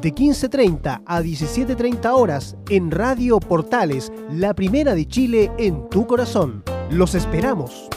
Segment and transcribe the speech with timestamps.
[0.00, 6.62] de 15.30 a 17.30 horas en Radio Portales, la primera de Chile en tu corazón.
[6.90, 7.88] Los esperamos.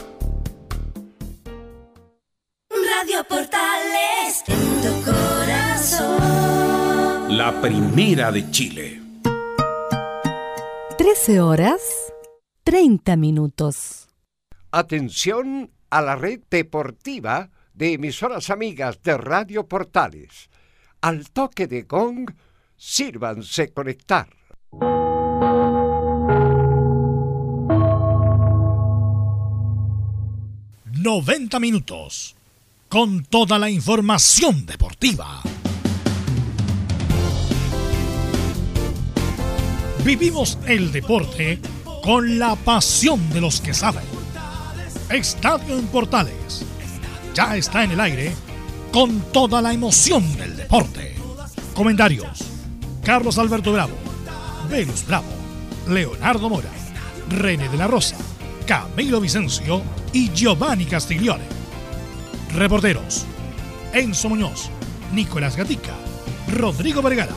[2.70, 6.18] Radio Portales en tu corazón.
[7.36, 9.00] La primera de Chile.
[10.98, 11.80] 13 horas
[12.64, 14.08] 30 minutos.
[14.70, 20.50] Atención a la red deportiva de emisoras amigas de Radio Portales
[21.00, 22.30] al toque de gong,
[22.76, 24.28] sírvanse conectar.
[30.92, 32.36] ¡90 minutos!
[32.88, 35.42] Con toda la información deportiva.
[40.04, 41.60] Vivimos el deporte
[42.02, 44.04] con la pasión de los que saben.
[45.08, 46.64] Estadio en Portales.
[47.34, 48.34] Ya está en el aire
[48.92, 51.16] con toda la emoción del deporte.
[51.74, 52.44] Comentarios:
[53.04, 53.94] Carlos Alberto Bravo,
[54.68, 55.28] Velus Bravo,
[55.88, 56.70] Leonardo Mora,
[57.28, 58.16] René de la Rosa,
[58.66, 61.44] Camilo Vicencio y Giovanni Castiglione.
[62.54, 63.24] Reporteros:
[63.92, 64.70] Enzo Muñoz,
[65.12, 65.94] Nicolás Gatica,
[66.48, 67.34] Rodrigo Vergara,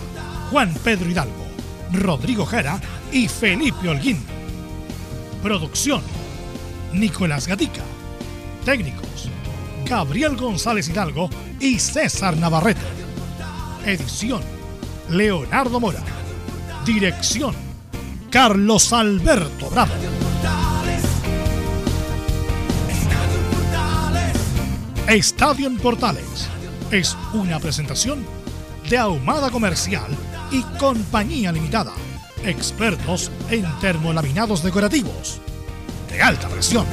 [0.50, 1.46] Juan Pedro Hidalgo,
[1.92, 2.80] Rodrigo Jara
[3.12, 4.19] y Felipe Holguín.
[5.44, 6.02] Producción:
[6.94, 7.84] Nicolás Gatica.
[8.66, 9.12] Técnicos:
[9.86, 11.30] Gabriel González Hidalgo
[11.60, 12.82] y César Navarrete.
[13.86, 14.42] Edición,
[15.10, 16.04] Leonardo Mora.
[16.86, 17.54] Dirección,
[18.30, 19.94] Carlos Alberto Bravo.
[25.08, 26.48] Estadio en Portales
[26.92, 28.26] es una presentación
[28.90, 30.10] de Ahumada Comercial
[30.52, 31.94] y Compañía Limitada,
[32.44, 35.42] expertos en termolaminados decorativos
[36.10, 36.86] de alta presión.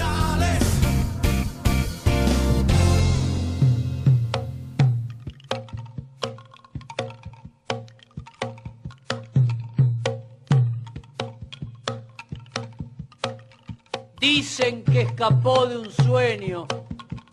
[14.60, 16.66] Dicen que escapó de un sueño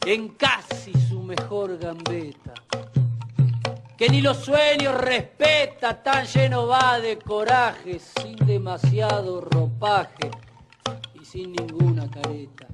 [0.05, 2.53] en casi su mejor gambeta.
[3.97, 10.31] Que ni los sueños respeta, tan lleno va de coraje, sin demasiado ropaje
[11.21, 12.67] y sin ninguna careta.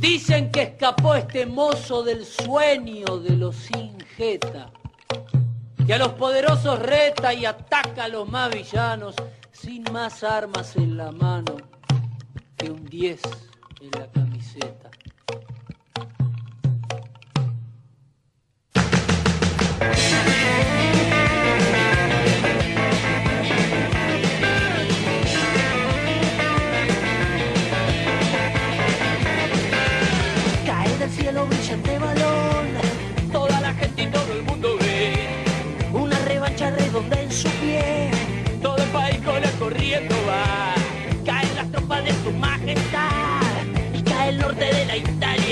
[0.00, 4.72] Dicen que escapó este mozo del sueño de los ingeta,
[5.86, 9.14] que a los poderosos reta y ataca a los más villanos
[9.52, 11.69] sin más armas en la mano
[12.60, 13.20] que un 10
[13.80, 14.90] en la camiseta.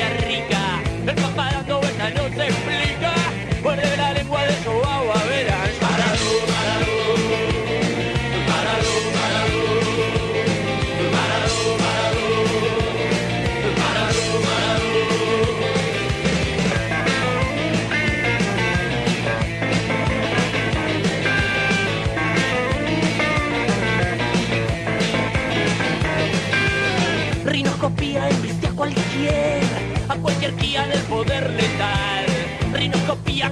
[0.09, 0.58] Rica.
[31.19, 32.27] Poder letal.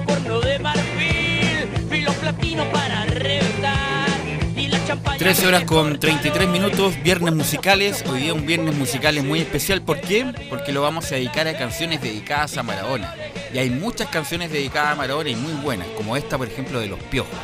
[0.05, 1.67] Cuerno de marfil.
[1.89, 4.07] Filo platino para reventar.
[4.55, 4.79] Y la
[5.17, 8.03] 13 horas con 33 minutos, viernes musicales.
[8.09, 9.81] Hoy día un viernes musicales muy especial.
[9.81, 10.25] ¿Por qué?
[10.49, 13.13] Porque lo vamos a dedicar a canciones dedicadas a Maradona.
[13.53, 16.87] Y hay muchas canciones dedicadas a Maradona y muy buenas, como esta, por ejemplo, de
[16.87, 17.39] Los Piojos,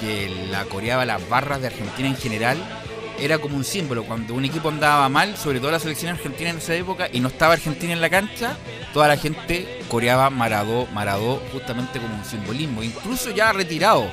[0.00, 2.58] que la coreaba las barras de Argentina en general.
[3.18, 4.04] Era como un símbolo.
[4.04, 7.28] Cuando un equipo andaba mal, sobre todo la selección argentina en esa época, y no
[7.28, 8.56] estaba Argentina en la cancha,
[8.92, 12.82] toda la gente coreaba Maradó, Maradó, justamente como un simbolismo.
[12.82, 14.08] Incluso ya retirado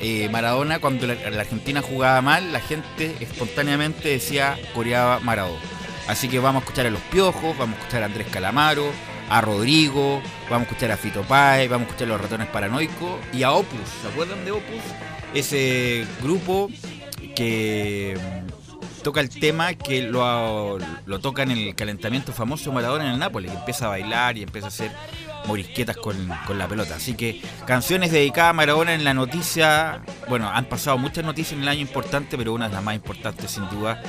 [0.00, 5.56] eh, Maradona, cuando la, Argentina jugaba mal, la gente espontáneamente decía coreaba Maradó.
[6.06, 8.90] Así que vamos a escuchar a Los Piojos, vamos a escuchar a Andrés Calamaro,
[9.28, 13.18] a Rodrigo, vamos a escuchar a Fito Páez, vamos a escuchar a Los Ratones Paranoicos
[13.32, 13.80] y a Opus.
[14.00, 14.82] ¿Se acuerdan de Opus?
[15.34, 16.70] Ese grupo
[17.38, 23.12] que mm, toca el tema que lo, lo toca en el calentamiento famoso Maradona en
[23.12, 24.90] el Nápoles, que empieza a bailar y empieza a hacer
[25.46, 26.96] morisquetas con, la pelota.
[26.96, 30.02] Así que canciones dedicadas a Maradona en la noticia.
[30.28, 33.52] Bueno, han pasado muchas noticias en el año importante, pero una de las más importantes
[33.52, 34.02] sin duda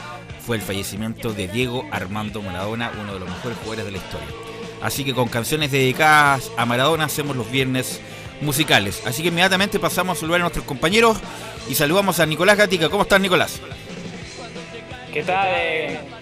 [0.44, 4.28] fue el fallecimiento de Diego Armando Maradona, uno de los mejores jugadores de la historia.
[4.82, 8.02] Así que con canciones dedicadas a Maradona hacemos los viernes
[8.42, 9.02] musicales.
[9.06, 11.18] Así que inmediatamente pasamos a saludar a nuestros compañeros
[11.70, 12.90] y saludamos a Nicolás Gatica.
[12.90, 13.60] ¿Cómo estás, Nicolás?
[15.14, 16.19] ¿Qué tal?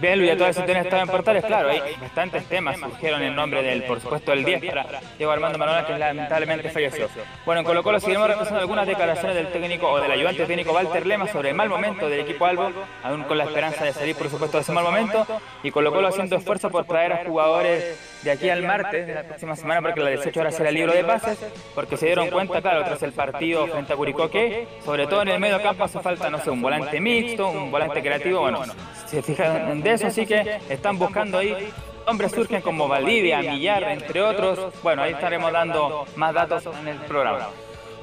[0.00, 3.62] Belu y a todas las estado en portales, claro, hay bastantes temas surgieron en nombre
[3.62, 7.08] del, por supuesto, el 10 para Diego Armando Maradona, que lamentablemente falleció.
[7.44, 11.06] Bueno, en Colo Colo seguimos repasando algunas declaraciones del técnico o del ayudante técnico Walter
[11.06, 12.70] Lema sobre el mal momento del equipo Albo,
[13.02, 15.26] aún con la esperanza de salir, por supuesto, de ese mal momento,
[15.62, 19.22] y Colo Colo haciendo esfuerzo por traer a jugadores de aquí al martes de la
[19.22, 21.38] próxima semana, porque la 18 horas será el libro de pases,
[21.74, 25.28] porque se dieron cuenta, claro, tras el partido frente a Curicó, que sobre todo en
[25.28, 28.62] el medio campo hace falta, no sé, un volante mixto, un volante creativo, bueno,
[29.06, 31.72] se fijan de eso, así que están buscando ahí
[32.06, 34.72] hombres surgen como Valdivia, Millar, entre otros.
[34.82, 37.48] Bueno, ahí estaremos dando más datos en el programa.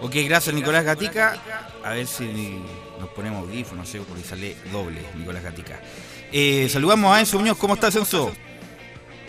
[0.02, 1.38] Ok, gracias Nicolás Gatica.
[1.84, 2.62] A ver si
[3.00, 5.80] nos ponemos audífonos, no sé, porque sale doble Nicolás Gatica.
[6.32, 7.58] Eh, saludamos a Enzo Muñoz.
[7.58, 8.32] ¿Cómo estás, Enzo?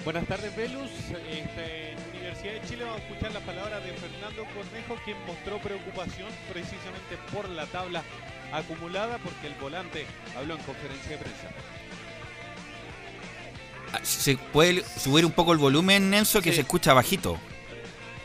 [0.04, 0.90] Buenas tardes, Velus.
[1.30, 5.58] Este, en Universidad de Chile vamos a escuchar las palabras de Fernando Cornejo, quien mostró
[5.58, 8.02] preocupación precisamente por la tabla
[8.58, 10.06] acumulada, porque el volante
[10.36, 11.48] habló en conferencia de prensa.
[13.92, 17.38] Ah, ¿Se puede subir un poco el volumen, Enzo, que se escucha bajito?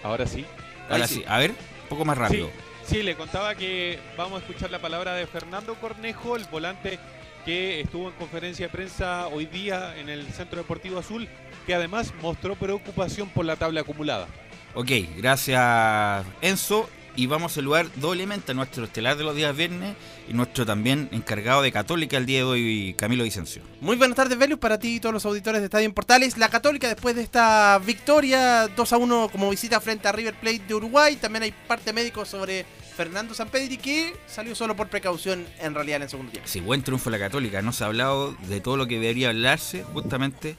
[0.04, 0.46] Ahora sí.
[0.90, 1.24] Ahora sí.
[1.28, 2.50] A ver, un poco más rápido.
[2.86, 7.00] sí, le contaba que vamos a escuchar la palabra de Fernando Cornejo, el volante
[7.46, 11.28] que estuvo en conferencia de prensa hoy día en el Centro Deportivo Azul
[11.66, 14.28] que además mostró preocupación por la tabla acumulada.
[14.74, 16.90] Ok, gracias Enzo.
[17.20, 19.94] Y vamos a saludar doblemente a nuestro estelar de los días viernes
[20.30, 23.62] y nuestro también encargado de Católica el día de hoy, Camilo Vicencio.
[23.82, 26.38] Muy buenas tardes, Velus, para ti y todos los auditores de Estadio en Portales.
[26.38, 30.62] La Católica, después de esta victoria 2 a 1 como visita frente a River Plate
[30.66, 35.76] de Uruguay, también hay parte médico sobre Fernando Sampedri que salió solo por precaución en
[35.76, 36.48] realidad en el segundo tiempo.
[36.50, 37.62] Sí, buen triunfo la Católica.
[37.62, 40.56] No se ha hablado de todo lo que debería hablarse, justamente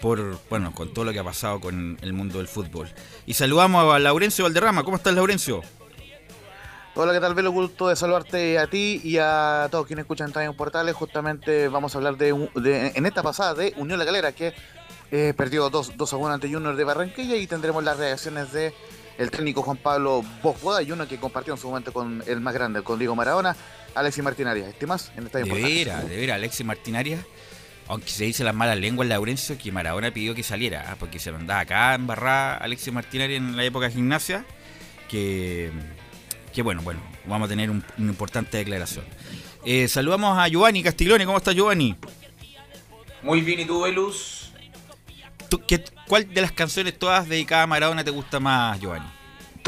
[0.00, 2.88] por, bueno, con todo lo que ha pasado con el mundo del fútbol.
[3.26, 4.84] Y saludamos a Laurencio Valderrama.
[4.84, 5.62] ¿Cómo estás, Laurencio?
[6.94, 7.52] Hola, ¿qué tal, Velo?
[7.52, 10.94] Gusto de saludarte a ti y a todos quienes escuchan en Portales.
[10.96, 12.30] Justamente vamos a hablar de,
[12.94, 14.52] en esta pasada de Unión La Galera, que
[15.12, 18.74] eh, perdió 2, a 1 ante Junior de Barranquilla y tendremos las reacciones de
[19.16, 22.54] el técnico Juan Pablo Bosboda y uno que compartió en su momento con el más
[22.54, 23.56] grande, con Diego Maradona,
[23.94, 24.68] Alexis Martinarias.
[24.68, 27.24] ¿Este más en estadio De veras, de veras, Alexis Martinarias
[27.88, 31.32] aunque se dice las malas lenguas, Laurencio, que Maradona pidió que saliera, ah, porque se
[31.32, 34.44] mandaba acá en barra Alexis Martinari en la época de gimnasia,
[35.08, 35.70] que,
[36.52, 39.04] que bueno, bueno, vamos a tener una importante declaración.
[39.64, 41.96] Eh, saludamos a Giovanni Castiglione, ¿cómo estás Giovanni?
[43.22, 44.52] Muy bien, ¿y tú, Velus?
[46.06, 49.17] ¿Cuál de las canciones todas dedicadas a Maradona te gusta más, Giovanni?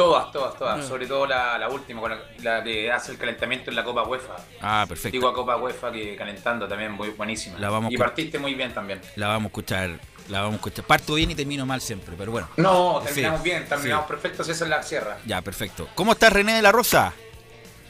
[0.01, 0.79] Todas, todas, todas.
[0.79, 0.89] Mm.
[0.89, 4.35] Sobre todo la, última, con la, que hace el calentamiento en la Copa UEFA.
[4.63, 5.15] Ah, perfecto.
[5.15, 7.59] Digo a Copa UEFA que calentando también, muy buenísima.
[7.91, 8.99] y partiste muy bien también.
[9.17, 9.91] La vamos a escuchar.
[10.29, 10.87] La vamos a escuchar.
[10.87, 12.49] Parto bien y termino mal siempre, pero bueno.
[12.57, 15.19] No, terminamos bien, terminamos perfectos, esa es la sierra.
[15.27, 15.87] Ya, perfecto.
[15.95, 17.13] ¿Cómo estás, René de la Rosa?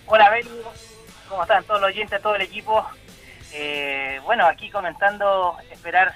[0.06, 0.50] Hola, Beli.
[1.28, 2.84] ¿Cómo están todos los oyentes, todo el equipo?
[3.52, 6.12] Eh, bueno, aquí comentando, esperar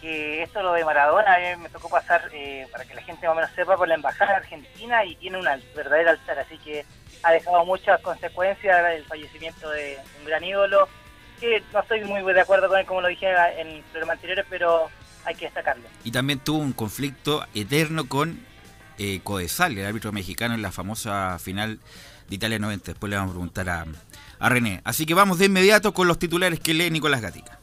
[0.00, 3.36] que esto lo de Maradona me tocó pasar eh, para que la gente más o
[3.36, 6.84] menos sepa por la embajada argentina y tiene una verdadera altar, así que
[7.22, 10.88] ha dejado muchas consecuencias el fallecimiento de un gran ídolo,
[11.40, 14.44] que no estoy muy de acuerdo con él como lo dije en el programa anterior,
[14.48, 14.90] pero
[15.24, 15.84] hay que destacarlo.
[16.04, 18.44] Y también tuvo un conflicto eterno con
[18.98, 21.80] eh, Codesal, el árbitro mexicano en la famosa final
[22.28, 22.92] de Italia 90.
[22.92, 23.86] Después le vamos a preguntar a,
[24.38, 24.80] a René.
[24.84, 27.58] Así que vamos de inmediato con los titulares que lee Nicolás Gatica.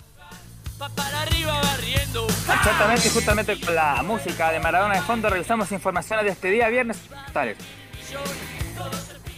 [2.54, 7.00] Exactamente, justamente con la música de Maradona de fondo revisamos informaciones de este día viernes.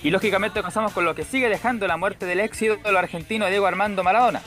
[0.01, 3.65] Y lógicamente comenzamos con lo que sigue dejando la muerte del ex ídolo argentino Diego
[3.65, 4.41] Armando Maradona.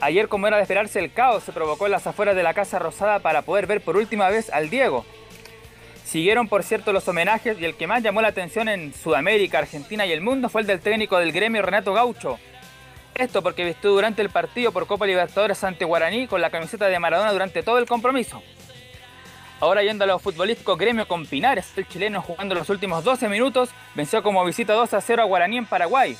[0.00, 2.78] Ayer, como era de esperarse, el caos se provocó en las afueras de la Casa
[2.78, 5.04] Rosada para poder ver por última vez al Diego.
[6.04, 10.06] Siguieron, por cierto, los homenajes y el que más llamó la atención en Sudamérica, Argentina
[10.06, 12.38] y el mundo fue el del técnico del gremio Renato Gaucho.
[13.18, 17.00] Esto porque vistió durante el partido por Copa Libertadores ante Guaraní con la camiseta de
[17.00, 18.40] Maradona durante todo el compromiso.
[19.58, 23.70] Ahora yendo a los futbolísticos, Gremio con Pinares, el chileno jugando los últimos 12 minutos,
[23.96, 26.16] venció como visita 2 a 0 a Guaraní en Paraguay.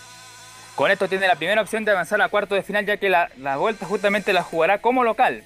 [0.75, 3.29] Con esto tiene la primera opción de avanzar a cuarto de final ya que la,
[3.57, 5.45] vuelta justamente la jugará como local.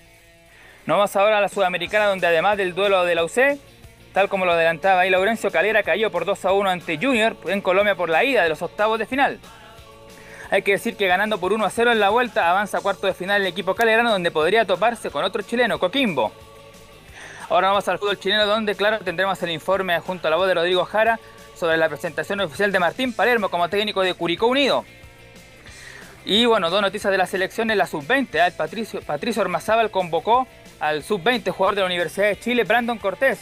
[0.87, 3.59] No vamos ahora a la Sudamericana donde además del duelo de la UC,
[4.15, 7.61] tal como lo adelantaba ahí Laurencio Calera, cayó por 2 a 1 ante Junior en
[7.61, 9.39] Colombia por la ida de los octavos de final.
[10.53, 13.07] Hay que decir que ganando por 1 a 0 en la vuelta avanza a cuarto
[13.07, 16.31] de final el equipo calerano donde podría toparse con otro chileno, Coquimbo.
[17.49, 20.53] Ahora vamos al fútbol chileno donde, claro, tendremos el informe junto a la voz de
[20.53, 21.19] Rodrigo Jara
[21.55, 24.85] sobre la presentación oficial de Martín Palermo como técnico de Curicó Unido.
[26.27, 28.47] Y bueno, dos noticias de la selección en la sub-20.
[28.47, 30.47] El Patricio, Patricio Ormazábal convocó
[30.81, 33.41] al sub-20 jugador de la Universidad de Chile, Brandon Cortés.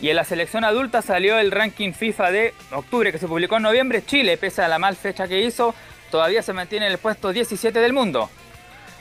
[0.00, 3.64] Y en la selección adulta salió el ranking FIFA de octubre que se publicó en
[3.64, 4.04] noviembre.
[4.04, 5.74] Chile, pese a la mal fecha que hizo,
[6.14, 8.30] todavía se mantiene en el puesto 17 del mundo.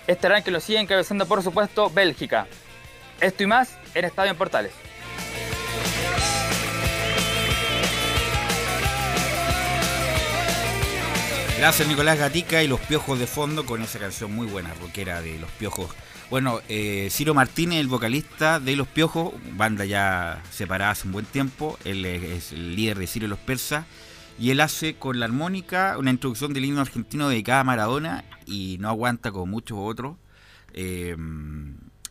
[0.08, 2.48] Este ranking lo sigue encabezando, por supuesto, Bélgica.
[3.22, 4.72] Esto y más en Estadio en Portales.
[11.60, 15.38] Gracias Nicolás Gatica y los Piojos de fondo con esa canción muy buena, rockera de
[15.38, 15.91] Los Piojos.
[16.32, 21.25] Bueno, eh, Ciro Martínez, el vocalista de Los Piojos, banda ya separada hace un buen
[21.25, 23.86] tiempo, él es el líder de Ciro y los Persas,
[24.40, 28.78] y él hace con la armónica una introducción del himno argentino dedicada a Maradona y
[28.80, 30.18] no aguanta como muchos otros
[30.74, 31.16] eh,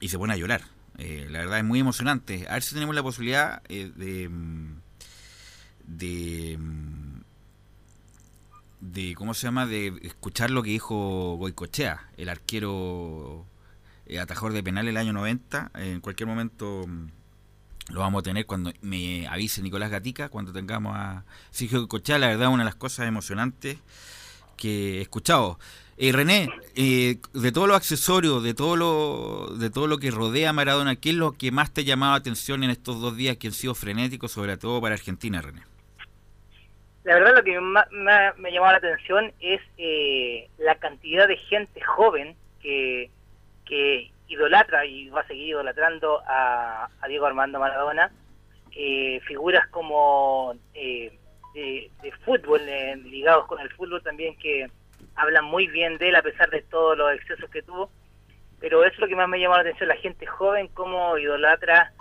[0.00, 0.62] y se pone a llorar.
[0.98, 2.46] Eh, la verdad es muy emocionante.
[2.48, 4.30] A ver si tenemos la posibilidad eh, de,
[5.86, 6.58] de,
[8.80, 9.66] de, ¿cómo se llama?
[9.66, 13.46] De escuchar lo que dijo Goicochea, el arquero
[14.20, 15.72] atajador de penal el año 90.
[15.74, 16.86] En cualquier momento
[17.90, 22.18] lo vamos a tener cuando me avise Nicolás Gatica, cuando tengamos a Sergio Goicochea.
[22.18, 23.78] La verdad, una de las cosas emocionantes
[24.56, 25.58] que he escuchado.
[25.98, 30.50] Eh, René, eh, de todos los accesorios, de todo lo, de todo lo que rodea
[30.50, 33.16] a Maradona, ¿qué es lo que más te ha llamado la atención en estos dos
[33.16, 35.62] días que han sido frenéticos, sobre todo para Argentina, René?
[37.04, 41.80] La verdad lo que más, me llamó la atención es eh, la cantidad de gente
[41.80, 43.10] joven que,
[43.66, 48.10] que idolatra y va a seguir idolatrando a, a Diego Armando Maradona.
[49.26, 51.12] Figuras como eh,
[51.54, 54.66] de, de fútbol, eh, ligados con el fútbol también, que
[55.14, 57.90] hablan muy bien de él a pesar de todos los excesos que tuvo.
[58.60, 61.92] Pero eso es lo que más me llamó la atención, la gente joven, como idolatra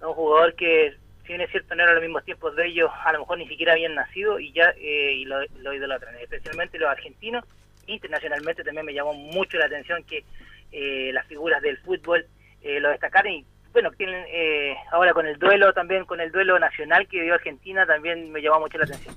[0.00, 2.90] a un jugador que, si bien es cierto, no era los mismos tiempos de ellos,
[3.04, 6.78] a lo mejor ni siquiera habían nacido y ya eh, y lo, lo idolatran, especialmente
[6.78, 7.44] los argentinos.
[7.86, 10.24] Internacionalmente también me llamó mucho la atención que
[10.72, 12.26] eh, las figuras del fútbol
[12.62, 16.58] eh, lo destacaron y bueno, tienen eh, ahora con el duelo también, con el duelo
[16.58, 19.14] nacional que dio Argentina, también me llamó mucho la atención.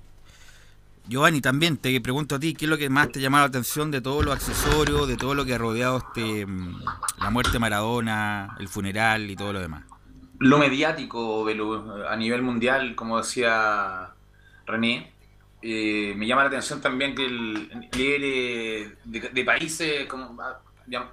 [1.07, 3.89] Giovanni, también te pregunto a ti, ¿qué es lo que más te llama la atención
[3.89, 6.83] de todos los accesorios, de todo lo que ha rodeado este mm,
[7.21, 9.85] la muerte de Maradona, el funeral y todo lo demás?
[10.39, 14.09] Lo mediático Belu, a nivel mundial, como decía
[14.67, 15.13] René,
[15.61, 20.37] eh, me llama la atención también que el líder de, de países como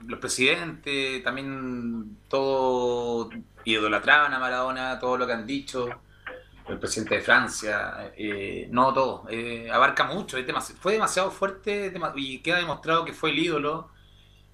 [0.07, 3.31] los presidentes, también todo
[3.65, 5.89] idolatraban a Maradona, todo lo que han dicho
[6.69, 11.93] el presidente de Francia, eh, no todo, eh, abarca mucho, es demasi- fue demasiado fuerte
[12.17, 13.91] y queda demostrado que fue el ídolo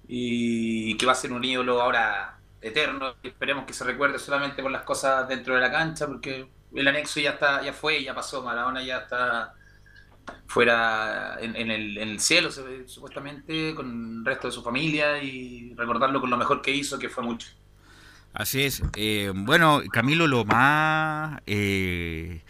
[0.07, 3.15] y que va a ser un ídolo ahora eterno.
[3.23, 7.19] Esperemos que se recuerde solamente por las cosas dentro de la cancha, porque el anexo
[7.19, 9.55] ya está, ya fue, ya pasó, Maradona ya está
[10.47, 12.49] fuera en, el, en el cielo
[12.85, 17.09] supuestamente con el resto de su familia y recordarlo con lo mejor que hizo, que
[17.09, 17.47] fue mucho.
[18.33, 18.81] Así es.
[18.95, 22.41] Eh, bueno, Camilo, lo más, eh,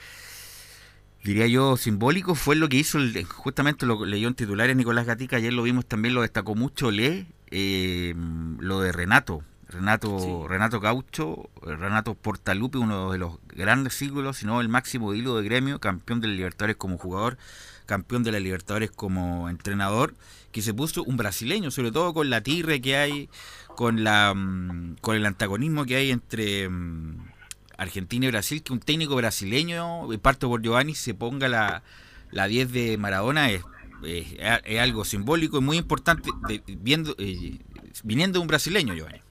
[1.23, 5.37] diría yo, simbólico fue lo que hizo, el- justamente lo leyó en titulares Nicolás Gatica,
[5.37, 8.13] ayer lo vimos también, lo destacó mucho, Le, eh,
[8.59, 9.43] lo de Renato.
[9.73, 15.35] Renato, Renato Gaucho, eh, Renato Portalupe, uno de los grandes siglos, sino el máximo hilo
[15.37, 17.37] de gremio, campeón de la Libertadores como jugador,
[17.85, 20.13] campeón de la Libertadores como entrenador,
[20.51, 23.29] que se puso un brasileño, sobre todo con la tirre que hay,
[23.75, 27.17] con la mm, con el antagonismo que hay entre mm,
[27.77, 31.81] Argentina y Brasil, que un técnico brasileño, y parto por Giovanni, se ponga la,
[32.31, 33.63] la 10 de Maradona es,
[34.03, 34.27] es,
[34.63, 37.57] es algo simbólico y muy importante de- viendo eh,
[38.03, 39.21] viniendo de un brasileño, Giovanni.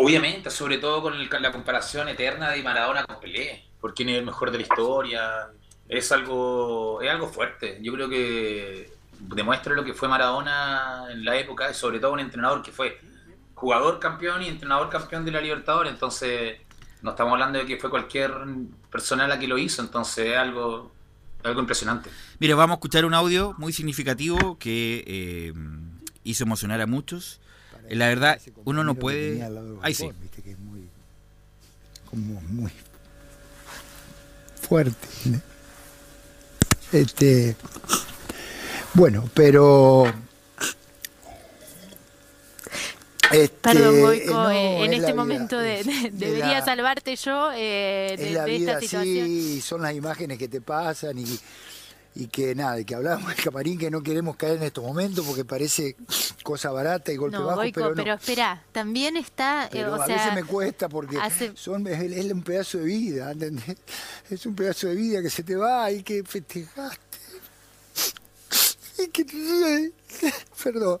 [0.00, 4.18] Obviamente, sobre todo con el- la comparación eterna de Maradona con Pelé, por quién es
[4.18, 5.48] el mejor de la historia.
[5.88, 7.78] es algo, es algo fuerte.
[7.80, 12.20] Yo creo que demuestra lo que fue Maradona en la época, y sobre todo un
[12.20, 13.00] entrenador que fue
[13.54, 16.60] jugador campeón y entrenador campeón de la Libertadores, entonces
[17.00, 18.30] no estamos hablando de que fue cualquier
[18.90, 20.92] persona la que lo hizo, entonces es algo,
[21.42, 22.10] algo impresionante.
[22.38, 25.52] Mira, vamos a escuchar un audio muy significativo que eh,
[26.22, 27.40] hizo emocionar a muchos.
[27.88, 29.42] Eh, la verdad, uno no puede...
[29.82, 30.10] Ahí sí.
[30.20, 30.88] Viste que es muy,
[32.10, 32.70] como muy
[34.62, 35.06] fuerte.
[35.26, 35.40] ¿no?
[36.92, 37.54] Este,
[38.94, 40.04] bueno, pero
[43.30, 46.64] este, Perdón, Goico, no, eh, en es este momento vida, de, de- es debería la-
[46.64, 49.24] salvarte yo eh, de, es la de vida esta situación.
[49.24, 51.38] así, son las imágenes que te pasan y,
[52.14, 55.44] y que nada, que hablábamos del camarín que no queremos caer en estos momentos porque
[55.44, 55.94] parece
[56.42, 58.14] cosa barata y golpe No, bajo, Goico, pero pero, no.
[58.14, 62.00] espera, también está, eh, Pero o a sea, veces me cuesta porque hace- son, es,
[62.00, 63.76] es un pedazo de vida, ¿entendés?
[64.30, 66.98] Es un pedazo de vida que se te va y que festejaste.
[68.98, 69.24] Y que
[70.64, 71.00] Perdón.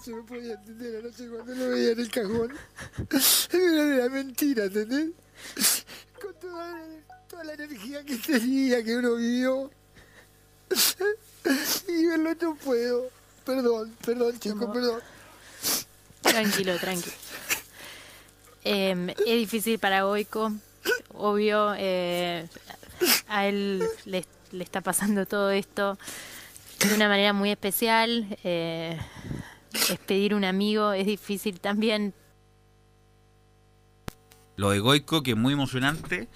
[0.00, 2.54] Eso no podía entender anoche cuando lo veía en el cajón.
[3.52, 5.10] Era mentira, ¿entendés?
[6.20, 6.80] Con toda,
[7.28, 9.70] toda la energía que tenía, que uno vivió.
[11.88, 13.10] Y verlo no puedo.
[13.44, 15.00] Perdón, perdón, chicos, perdón.
[16.22, 17.16] Tranquilo, tranquilo.
[18.64, 20.52] Eh, es difícil para Goico,
[21.14, 22.46] obvio, eh,
[23.28, 25.98] a él le, le está pasando todo esto
[26.80, 28.26] de una manera muy especial.
[28.44, 28.98] eh,
[29.72, 32.14] despedir un amigo es difícil también.
[34.56, 36.28] Lo de Goico, que es muy emocionante,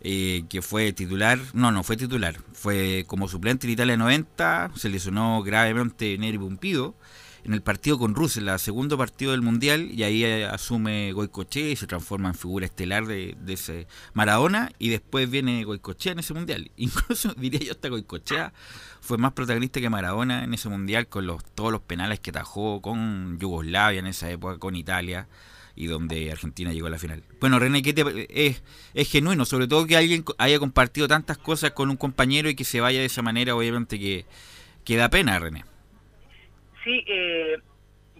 [0.00, 4.88] eh, que fue titular, no, no fue titular, fue como suplente en Italia 90, se
[4.88, 6.96] lesionó gravemente Neri Pumpido
[7.44, 11.70] en el partido con Rusia, el segundo partido del Mundial, y ahí eh, asume Goicochea
[11.70, 16.18] y se transforma en figura estelar de, de ese Maradona, y después viene Goicochea en
[16.18, 16.70] ese Mundial.
[16.76, 18.52] Incluso diría yo hasta Goicochea
[19.10, 22.80] fue más protagonista que Maradona en ese Mundial con los, todos los penales que tajó
[22.80, 25.26] con Yugoslavia en esa época, con Italia
[25.74, 27.24] y donde Argentina llegó a la final.
[27.40, 28.62] Bueno, René, ¿qué te- es,
[29.10, 32.80] genuino, sobre todo que alguien haya compartido tantas cosas con un compañero y que se
[32.80, 34.26] vaya de esa manera, obviamente que,
[34.84, 35.64] que da pena, René.
[36.84, 37.56] Sí, eh,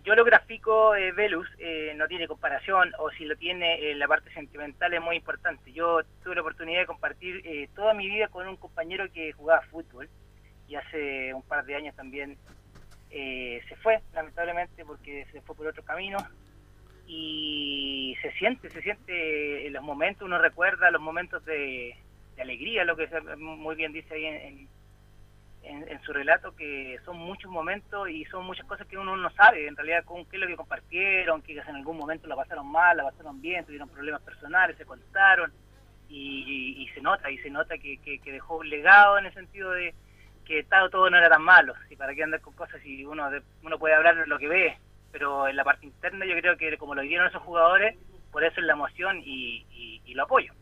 [0.05, 4.09] yo lo grafico, eh, Velus, eh, no tiene comparación, o si lo tiene, eh, la
[4.09, 5.73] parte sentimental es muy importante.
[5.73, 9.63] Yo tuve la oportunidad de compartir eh, toda mi vida con un compañero que jugaba
[9.71, 10.09] fútbol
[10.71, 12.39] y hace un par de años también
[13.11, 16.19] eh, se fue, lamentablemente, porque se fue por otro camino.
[17.09, 21.97] Y se siente, se siente en los momentos, uno recuerda los momentos de,
[22.39, 24.69] alegría, lo que muy bien dice ahí en,
[25.63, 29.29] en- en, su relato que son muchos momentos y son muchas cosas que uno no
[29.33, 32.71] sabe en realidad con qué es lo que compartieron, que en algún momento la pasaron
[32.71, 35.53] mal, la pasaron bien, tuvieron problemas personales, se contaron
[36.09, 39.95] y, se nota, y se nota que- que dejó un legado en el sentido de
[40.51, 43.31] que todo, todo no era tan malo, y para qué andar con cosas si uno,
[43.31, 44.77] de- uno puede hablar lo que ve,
[45.13, 47.97] pero en la parte interna yo creo que como lo vivieron esos jugadores,
[48.33, 49.65] por eso es la emoción y-
[50.05, 50.53] y lo apoyo.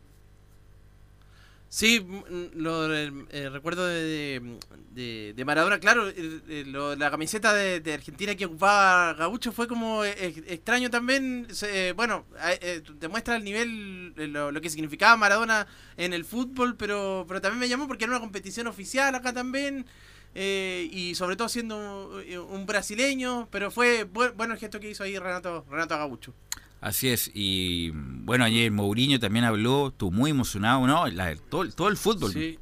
[1.70, 2.22] Sí, mm,
[2.54, 4.58] lo eh, recuerdo de,
[4.90, 10.02] de, Maradona, claro, el- lo- la camiseta de, de Argentina que ocupaba Gaucho fue como
[10.04, 11.46] eh, ex- extraño también,
[11.94, 15.66] bueno, eh, eh, demuestra el nivel, eh, lo, que significaba Maradona
[15.98, 19.84] en el fútbol, pero, pero también me llamó porque era una competición oficial acá también,
[20.34, 24.88] eh, y sobre todo siendo un, un brasileño, pero fue bu- bueno el gesto que
[24.90, 26.34] hizo ahí Renato, Renato Gaucho.
[26.80, 31.06] Así es, y bueno, ayer Mourinho también habló, estuvo muy emocionado, ¿no?
[31.08, 32.32] La- todo, todo el fútbol.
[32.32, 32.58] Sí.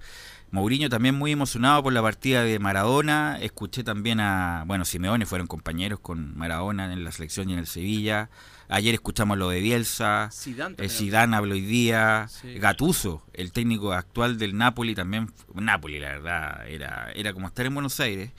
[0.52, 3.36] Mourinho también muy emocionado por la partida de Maradona.
[3.42, 7.66] Escuché también a, bueno, Simeone fueron compañeros con Maradona en la selección y en el
[7.66, 8.30] Sevilla.
[8.68, 10.30] Ayer escuchamos lo de Bielsa.
[10.32, 10.90] Zidane Eh, también.
[10.98, 12.26] Zidane habló hoy día.
[12.30, 12.54] Sí.
[12.58, 15.30] Gattuso, el técnico actual del Napoli, también.
[15.52, 18.30] Napoli, la verdad, era, era como estar en Buenos Aires.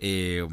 [0.00, 0.44] Eh,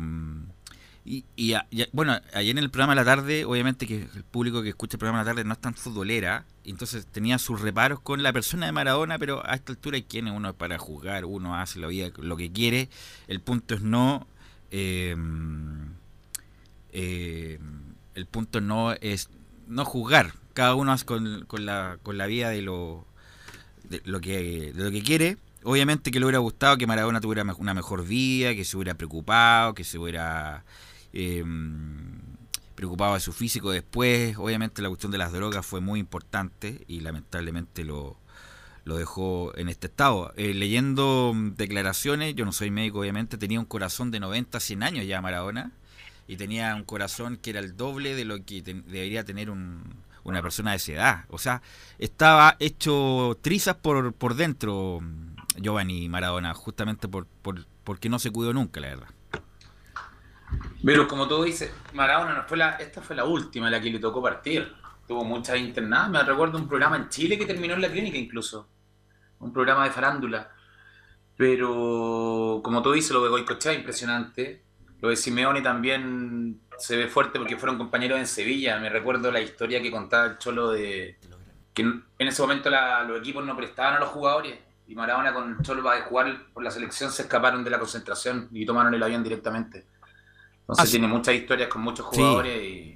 [1.09, 4.07] y, y a- y a- bueno, ayer en el programa de la tarde, obviamente que
[4.15, 7.39] el público que escucha el programa de la tarde no es tan futbolera, entonces tenía
[7.39, 10.77] sus reparos con la persona de Maradona, pero a esta altura hay quienes uno para
[10.77, 12.89] juzgar, uno hace la vida lo que quiere,
[13.27, 14.27] el punto es no...
[14.69, 15.15] eh,
[18.15, 19.29] el punto no es
[19.67, 23.05] no juzgar, cada uno hace con, la, con la vida de lo,
[23.83, 25.37] de lo que de lo que quiere.
[25.63, 29.73] Obviamente que le hubiera gustado que Maradona tuviera una mejor vida, que se hubiera preocupado,
[29.73, 30.63] que se hubiera
[31.13, 31.43] eh,
[32.75, 34.37] preocupado de su físico después.
[34.37, 38.17] Obviamente la cuestión de las drogas fue muy importante y lamentablemente lo,
[38.85, 40.33] lo dejó en este estado.
[40.37, 44.83] Eh, leyendo mm, declaraciones, yo no soy médico obviamente, tenía un corazón de 90, 100
[44.83, 45.71] años ya Maradona.
[46.27, 50.71] y tenía un corazón que era el doble de lo que debería tener una persona
[50.71, 51.25] de esa edad.
[51.29, 51.61] O sea,
[51.97, 55.01] estaba hecho trizas por, por dentro
[55.57, 59.09] Giovanni Maradona, justamente por, por, porque no se cuidó nunca, la verdad.
[60.83, 63.99] Pero como tú dices, Maradona no fue la, esta fue la última, la que le
[63.99, 64.73] tocó partir.
[65.07, 66.09] Tuvo muchas internadas.
[66.09, 68.69] Me recuerdo un programa en Chile que terminó en la clínica incluso.
[69.39, 70.51] Un programa de farándula.
[71.35, 74.63] Pero como tú dices, lo de Goicochea impresionante.
[75.01, 78.79] Lo de Simeone también se ve fuerte porque fueron compañeros en Sevilla.
[78.79, 81.17] Me recuerdo la historia que contaba el Cholo de
[81.73, 84.57] que en ese momento los equipos no prestaban a los jugadores
[84.87, 88.65] y Maradona con Cholo para jugar por la selección se escaparon de la concentración y
[88.65, 89.85] tomaron el avión directamente.
[90.69, 92.95] Entonces tiene muchas historias con muchos jugadores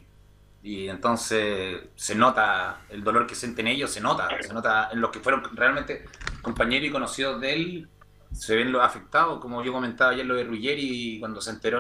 [0.61, 5.09] y, entonces se nota el dolor que sienten ellos, se nota, se nota en los
[5.09, 6.05] que fueron realmente
[6.41, 7.89] compañeros y conocidos de él,
[8.31, 11.79] se ven los afectados, como yo comentaba ayer lo de Ruggeri cuando se enteró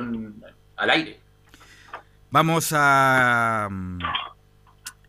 [0.75, 1.19] al aire.
[2.29, 3.99] Vamos a mm,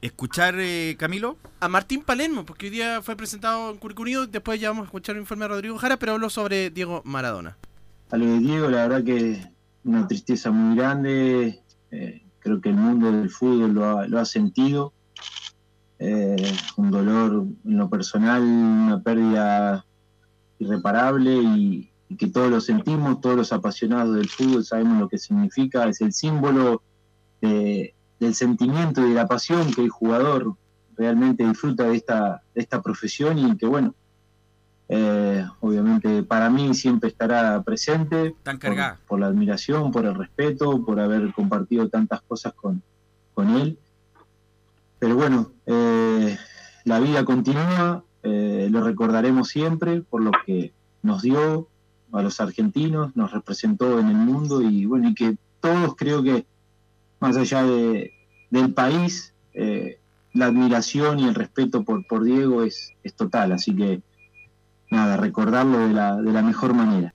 [0.02, 1.38] escuchar, eh, Camilo.
[1.60, 5.16] A Martín Palermo, porque hoy día fue presentado en Curicunido, después ya vamos a escuchar
[5.16, 7.56] el informe de Rodrigo Jara, pero habló sobre Diego Maradona.
[8.10, 9.53] A lo de Diego, la verdad que
[9.84, 14.92] una tristeza muy grande, eh, creo que el mundo del fútbol lo ha, sentido,
[15.98, 16.36] eh,
[16.76, 19.84] un dolor en lo personal, una pérdida
[20.58, 25.18] irreparable y, y que todos lo sentimos, todos los apasionados del fútbol sabemos lo que
[25.18, 26.82] significa, es el símbolo
[27.40, 27.94] de
[28.24, 30.56] del sentimiento y de la pasión que el jugador
[30.96, 33.94] realmente disfruta de esta, de esta profesión y que bueno,
[34.88, 38.34] eh, obviamente para mí siempre estará presente
[39.06, 42.82] por, la admiración, por el respeto, por haber compartido tantas cosas con,
[43.32, 43.78] con él.
[44.98, 46.36] Pero bueno, eh,
[46.84, 51.68] la vida continúa, eh, lo recordaremos siempre por lo que nos dio
[52.12, 56.46] a los argentinos, nos representó en el mundo y bueno, y que todos creo que
[57.20, 58.12] más allá de,
[58.50, 59.32] del país,
[60.32, 64.02] la admiración y el respeto por, por Diego es, es total, así que
[64.94, 67.14] nada, recordarlo de la, de la mejor manera.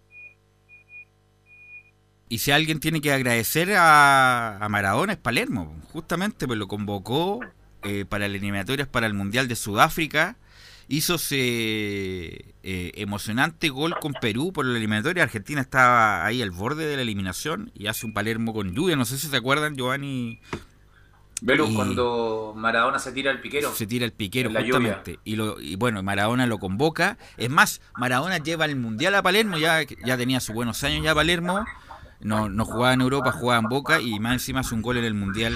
[2.30, 7.40] Y si alguien tiene que agradecer a, Maradona es Palermo, justamente pues lo convocó
[7.84, 10.38] eh, para las eliminatorias para el Mundial de Sudáfrica,
[10.88, 11.36] hizo ese
[12.62, 15.24] eh, emocionante gol con Perú por la eliminatoria.
[15.24, 18.96] Argentina estaba ahí al borde de la eliminación y hace un Palermo con lluvia.
[18.96, 20.40] No sé si se acuerdan, Giovanni.
[21.42, 23.74] Velo cuando Maradona se tira el piquero.
[23.74, 25.20] Se tira el piquero, justamente.
[25.24, 27.18] Y, lo, y bueno, Maradona lo convoca.
[27.38, 31.16] Es más, Maradona lleva el mundial a Palermo, ya, ya tenía sus buenos años ya
[31.16, 31.66] Palermo.
[32.20, 35.06] No, no jugaba en Europa, jugaba en Boca y más encima hace un gol en
[35.06, 35.56] el mundial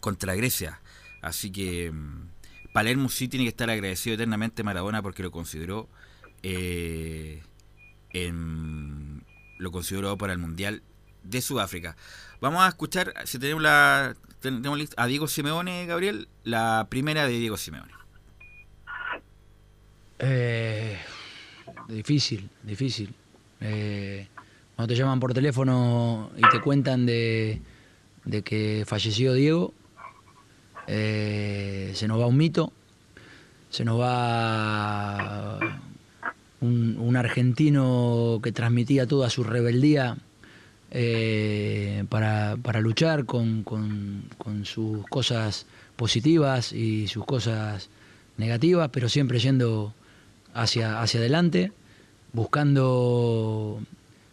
[0.00, 0.80] contra Grecia.
[1.20, 5.88] Así que mm, Palermo sí tiene que estar agradecido eternamente a Maradona porque lo consideró
[6.42, 7.40] eh,
[9.58, 10.82] lo consideró para el Mundial
[11.22, 11.96] de Sudáfrica.
[12.40, 17.56] Vamos a escuchar, si tenemos la tenemos a Diego Simeone, Gabriel, la primera de Diego
[17.56, 17.92] Simeone.
[20.18, 20.98] Eh,
[21.88, 23.14] difícil, difícil.
[23.60, 24.26] Eh,
[24.74, 27.60] cuando te llaman por teléfono y te cuentan de,
[28.24, 29.72] de que falleció Diego,
[30.86, 32.72] eh, se nos va un mito,
[33.70, 35.58] se nos va
[36.60, 40.16] un, argentino que transmitía toda su rebeldía
[40.94, 43.64] eh, para, luchar con,
[44.64, 45.64] sus cosas
[45.96, 47.88] positivas y sus cosas
[48.36, 49.94] negativas, pero siempre yendo
[50.52, 51.72] hacia, hacia adelante,
[52.34, 53.80] buscando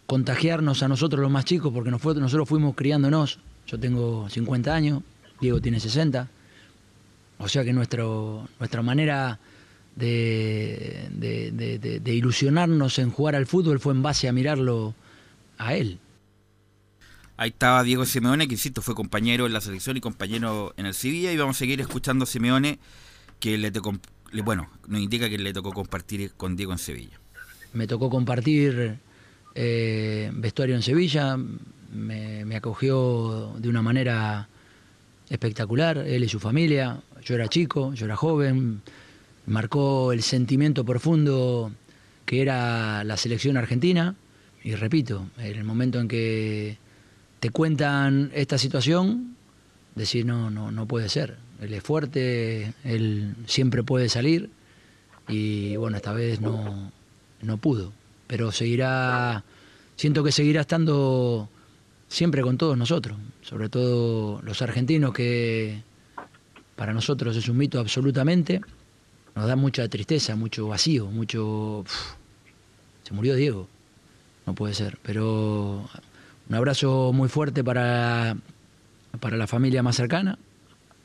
[0.04, 5.02] contagiarnos a nosotros los más chicos, porque nosotros fuimos criándonos, yo tengo 50 años,
[5.40, 6.28] Diego tiene 60,
[7.38, 9.38] o sea que nuestro, nuestra manera
[9.96, 11.08] de,
[12.04, 14.94] ilusionarnos en jugar al fútbol fue en base a mirarlo
[15.56, 15.98] a él.
[17.40, 20.92] Ahí estaba Diego Simeone, que insisto, fue compañero en la selección y compañero en el
[20.92, 21.32] Sevilla.
[21.32, 22.78] Y vamos a seguir escuchando a Simeone,
[23.38, 23.98] que le tocó,
[24.44, 27.18] bueno, nos indica que le tocó compartir con Diego en Sevilla.
[27.72, 28.98] Me tocó compartir
[29.54, 34.50] eh, vestuario en Sevilla, me, me acogió de una manera
[35.30, 38.82] espectacular, él y su familia, yo era chico, yo era joven,
[39.46, 41.72] marcó el sentimiento profundo
[42.26, 44.14] que era la selección argentina.
[44.62, 46.76] Y repito, en el momento en que
[47.40, 49.34] te cuentan esta situación,
[49.94, 51.38] decir no, no, no puede ser.
[51.60, 54.50] Él es fuerte, él siempre puede salir
[55.26, 56.92] y bueno, esta vez no,
[57.42, 57.92] no pudo.
[58.26, 59.42] Pero seguirá,
[59.96, 61.48] siento que seguirá estando
[62.08, 65.82] siempre con todos nosotros, sobre todo los argentinos que
[66.76, 68.60] para nosotros es un mito absolutamente.
[69.34, 71.84] Nos da mucha tristeza, mucho vacío, mucho...
[73.02, 73.68] se murió Diego,
[74.46, 75.88] no puede ser, pero
[76.50, 78.36] Un abrazo muy fuerte para,
[79.20, 80.36] para la familia más cercana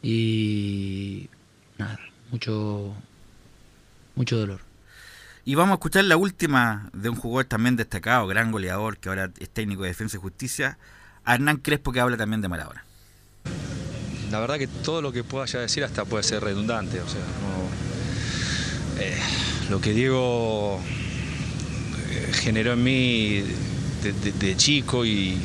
[0.02, 1.30] y
[1.78, 2.00] nada,
[2.32, 2.96] mucho,
[4.16, 4.62] mucho dolor.
[5.46, 9.30] Y vamos a escuchar la última de un jugador también destacado, gran goleador, que ahora
[9.40, 10.80] es técnico de Defensa y Justicia,
[11.28, 12.84] Hernán Crespo, que habla también de Maradona.
[14.32, 17.00] La verdad que todo lo que pueda ya decir hasta puede ser redundante.
[17.02, 19.16] O sea, no- eh,
[19.70, 20.80] lo que Diego
[22.10, 23.44] eh, generó en mí
[24.12, 25.38] de, chico y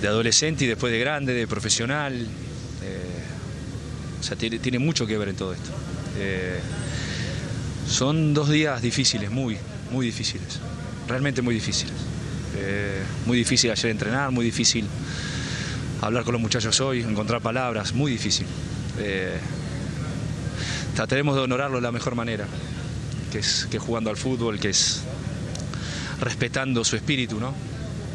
[0.00, 3.00] de adolescente y después de grande, de profesional, eh,
[4.20, 5.70] o sea, tiene, mucho que ver en todo esto.
[6.18, 6.58] Eh,
[7.88, 9.56] son dos días difíciles, muy,
[9.90, 10.60] muy difíciles,
[11.06, 11.94] realmente muy difíciles.
[12.58, 14.86] Eh, muy difícil ayer entrenar, muy difícil
[16.00, 18.46] hablar con los muchachos hoy, encontrar palabras, muy difícil.
[20.94, 22.46] Trataremos de honorarlo de la mejor manera,
[23.30, 25.02] que es, que jugando al fútbol, que es
[26.20, 27.54] respetando su espíritu, ¿no?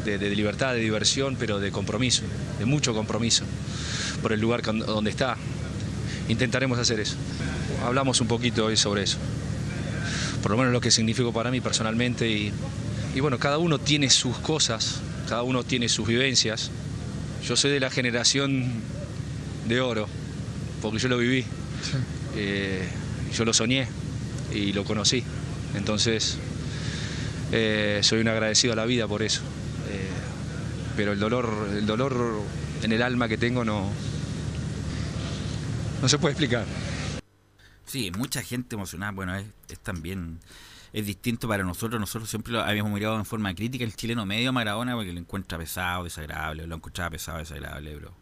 [0.04, 2.22] De, de libertad, de diversión, pero de compromiso,
[2.58, 3.44] de mucho compromiso
[4.20, 5.36] por el lugar donde está.
[6.28, 7.16] Intentaremos hacer eso.
[7.84, 9.18] Hablamos un poquito hoy sobre eso.
[10.42, 12.52] Por lo menos lo que significó para mí personalmente y,
[13.14, 16.70] y bueno, cada uno tiene sus cosas, cada uno tiene sus vivencias.
[17.46, 18.72] Yo soy de la generación
[19.68, 20.08] de oro,
[20.80, 21.44] porque yo lo viví.
[22.36, 22.88] Eh,
[23.36, 23.88] yo lo soñé
[24.54, 25.22] y lo conocí.
[25.74, 26.38] Entonces,
[27.52, 29.42] eh, soy un agradecido a la vida por eso.
[29.88, 30.08] Eh,
[30.96, 32.40] pero el dolor, el dolor
[32.82, 33.90] en el alma que tengo no,
[36.00, 36.64] no se puede explicar.
[37.86, 39.12] Sí, mucha gente emocionada.
[39.12, 40.40] Bueno, es, es también
[40.92, 42.00] es distinto para nosotros.
[42.00, 45.18] Nosotros siempre lo habíamos mirado en forma crítica el chileno medio a Maradona porque lo
[45.18, 46.66] encuentra pesado, desagradable.
[46.66, 48.14] Lo encontraba pesado, desagradable, pero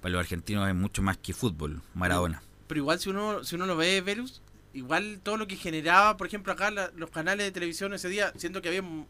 [0.00, 2.42] para los argentinos es mucho más que fútbol, Maradona.
[2.66, 4.42] Pero igual si uno, si uno lo ve, Velus,
[4.74, 8.32] igual todo lo que generaba, por ejemplo, acá la- los canales de televisión ese día,
[8.36, 9.06] siento que había, un-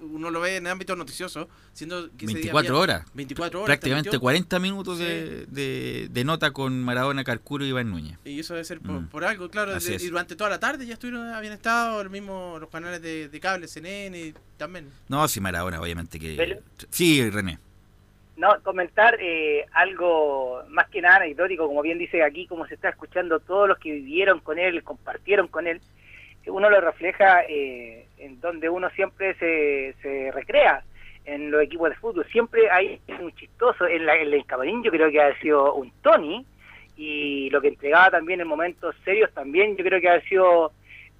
[0.00, 3.06] uno lo ve en el ámbito noticioso, siendo que ese día 24 había horas.
[3.12, 3.66] 24 horas.
[3.66, 4.20] Prácticamente transmitió.
[4.20, 5.04] 40 minutos Sí.
[5.04, 8.16] de, de- de nota con Maradona, Carcuro y Iván Núñez.
[8.24, 9.08] Y eso debe ser por, Mm.
[9.08, 9.78] por algo, claro.
[9.78, 13.28] De- y durante toda la tarde ya estuvieron, habían estado el mismo, los canales de,
[13.28, 14.88] de cable, CNN también.
[15.08, 16.34] No, sí, Maradona, obviamente que...
[16.34, 17.58] Pero- Sí, René.
[18.40, 22.88] No, comentar eh, algo más que nada anecdótico, como bien dice aquí, como se está
[22.88, 25.78] escuchando, todos los que vivieron con él, compartieron con él,
[26.46, 30.82] uno lo refleja eh, en donde uno siempre se, se recrea
[31.26, 32.24] en los equipos de fútbol.
[32.32, 35.92] Siempre hay un chistoso, en, la, en el camarín yo creo que ha sido un
[36.00, 36.46] Tony,
[36.96, 40.72] y lo que entregaba también en momentos serios también yo creo que ha sido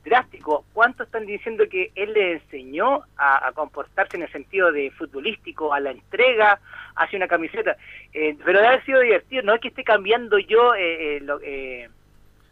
[0.07, 0.65] drástico.
[0.73, 5.75] ¿Cuántos están diciendo que él le enseñó a, a comportarse en el sentido de futbolístico,
[5.75, 6.59] a la entrega,
[7.01, 7.77] hacia una camiseta?
[8.13, 11.41] Eh, pero debe haber sido divertido, no es que esté cambiando yo eh, eh, lo,
[11.43, 11.89] eh,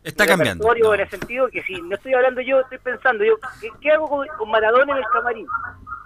[0.04, 0.74] Está cambiando.
[0.74, 4.08] en el sentido que si no estoy hablando yo, estoy pensando yo, ¿qué, qué hago
[4.08, 5.46] con, con Maradona en el camarín?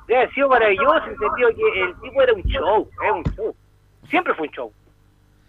[0.08, 3.24] Debe haber sido maravilloso en el sentido que el tipo era un show, era un
[3.36, 3.56] show.
[4.08, 4.72] Siempre fue un show.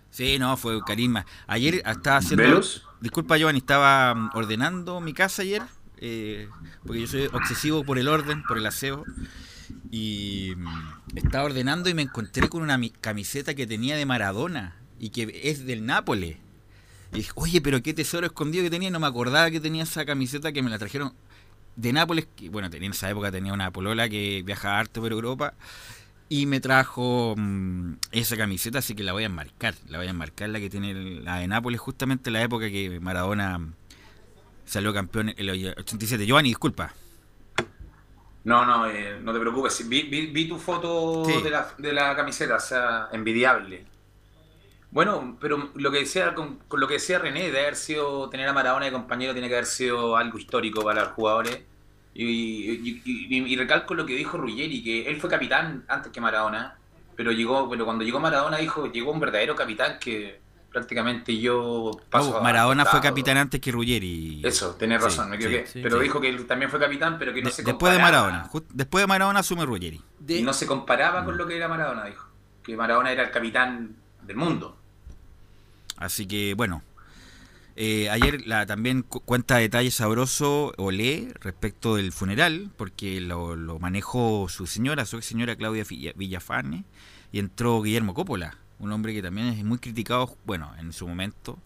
[0.10, 1.26] Sí, no, fue carisma.
[1.48, 2.44] Ayer estaba haciendo...
[2.44, 2.88] ¿Velus?
[3.02, 5.64] Disculpa, Giovanni, estaba mm, ordenando mi casa ayer,
[5.98, 6.48] eh,
[6.86, 9.04] porque yo soy obsesivo por el orden, por el aseo.
[9.92, 14.76] Y mm, estaba ordenando y me encontré con una mi- camiseta que tenía de Maradona
[15.00, 16.38] y que es del Nápoles.
[17.12, 18.90] Y dije, oye, pero qué tesoro escondido que tenía.
[18.90, 21.14] No me acordaba que tenía esa camiseta que me la trajeron
[21.76, 22.28] de Nápoles.
[22.52, 25.54] Bueno, tenía en esa época tenía una polola que viajaba harto por Europa.
[26.30, 29.76] Y me trajo mm, esa camiseta, así que la voy a enmarcar.
[29.90, 33.00] La voy a enmarcar, la que tiene la de Nápoles, justamente en la época que
[33.00, 33.60] Maradona
[34.66, 36.26] salió campeón en el 87.
[36.26, 36.94] Giovanni, disculpa.
[38.44, 39.88] No, no, eh, no te preocupes.
[39.88, 41.42] Vi, vi- vi tu foto Sí.
[41.42, 43.86] de, la, de la camiseta, o sea, envidiable.
[44.92, 48.48] Bueno, pero lo que decía con, con lo que decía René, de haber sido tener
[48.48, 51.62] a Maradona de compañero, tiene que haber sido algo histórico para los jugadores.
[52.14, 56.12] Y, y- y- y- y recalco lo que dijo Ruggeri, que él fue capitán antes
[56.12, 56.78] que Maradona,
[57.16, 60.40] pero llegó, pero cuando llegó Maradona dijo, llegó un verdadero capitán que
[60.74, 64.42] prácticamente yo paso No, a- Maradona fue capitán antes que Ruggeri.
[64.44, 65.68] Eso, tenés Sí, razón, me equivoqué.
[65.68, 66.04] sí, pero sí.
[66.04, 68.28] dijo que él también fue capitán, pero que no De- se después de comparaba.
[68.28, 68.50] Maradona.
[68.52, 70.02] Just- después de Maradona asume Ruggeri.
[70.28, 72.28] Y no se comparaba con lo que era Maradona, dijo.
[72.64, 74.78] Que Maradona era el capitán del mundo.
[75.98, 76.82] Así que bueno,
[77.76, 83.80] eh, ayer la, también cu- cuenta detalles sabroso Olé respecto del funeral, porque lo, lo
[83.80, 86.84] manejó su señora, su ex señora Claudia Villa- Villafane,
[87.32, 91.60] y entró Guillermo Coppola, un hombre que también es muy criticado, bueno, en su momento,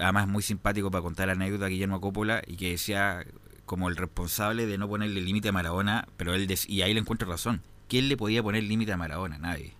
[0.00, 3.24] además muy simpático para contar la anécdota Guillermo Coppola, y que decía
[3.64, 7.28] como el responsable de no ponerle límite a Maradona, pero él y ahí le encuentro
[7.28, 9.38] razón, ¿quién le podía poner límite a Maradona?
[9.38, 9.74] Nadie.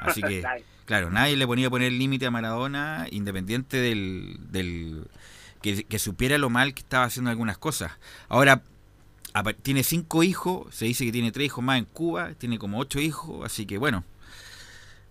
[0.00, 0.44] Así que,
[0.84, 5.08] claro, nadie le ponía a poner límite a Maradona, independiente del, del
[5.60, 7.92] que, que supiera lo mal que estaba haciendo algunas cosas.
[8.28, 8.62] Ahora,
[9.62, 13.00] tiene cinco hijos, se dice que tiene tres hijos más en Cuba, tiene como ocho
[13.00, 14.04] hijos, así que bueno,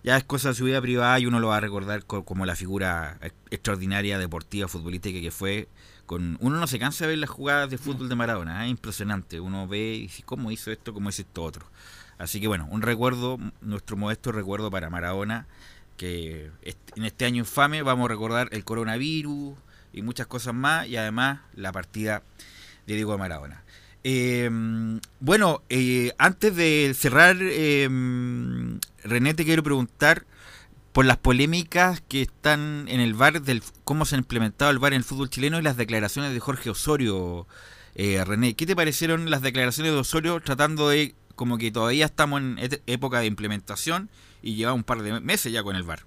[0.04, 2.46] ya es cosa de su vida privada y uno lo va a recordar co- como
[2.46, 5.68] la figura ex- extraordinaria, deportiva, futbolística que fue.
[6.06, 9.40] Con, uno no se cansa de ver las jugadas de fútbol de Maradona, es impresionante.
[9.40, 10.92] Uno ve y dice, ¿cómo hizo esto?
[10.92, 11.66] ¿Cómo hizo esto otro?
[12.18, 15.46] Así que bueno, un recuerdo, nuestro modesto recuerdo para Maradona,
[15.96, 16.50] que
[16.96, 19.56] en este año infame vamos a recordar el coronavirus
[19.92, 22.22] y muchas cosas más, y además la partida
[22.86, 23.61] de Diego Maradona.
[24.04, 24.50] Eh,
[25.20, 27.88] bueno, eh, antes de cerrar, eh,
[29.04, 30.24] René, te quiero preguntar
[30.92, 34.92] por las polémicas que están en el VAR, del cómo se ha implementado el VAR
[34.92, 37.46] en el fútbol chileno y las declaraciones de Jorge Osorio.
[37.94, 42.40] Eh, René, ¿qué te parecieron las declaraciones de Osorio tratando de, como que todavía estamos
[42.40, 44.10] en época de implementación
[44.42, 46.00] y lleva un par de meses ya con el VAR?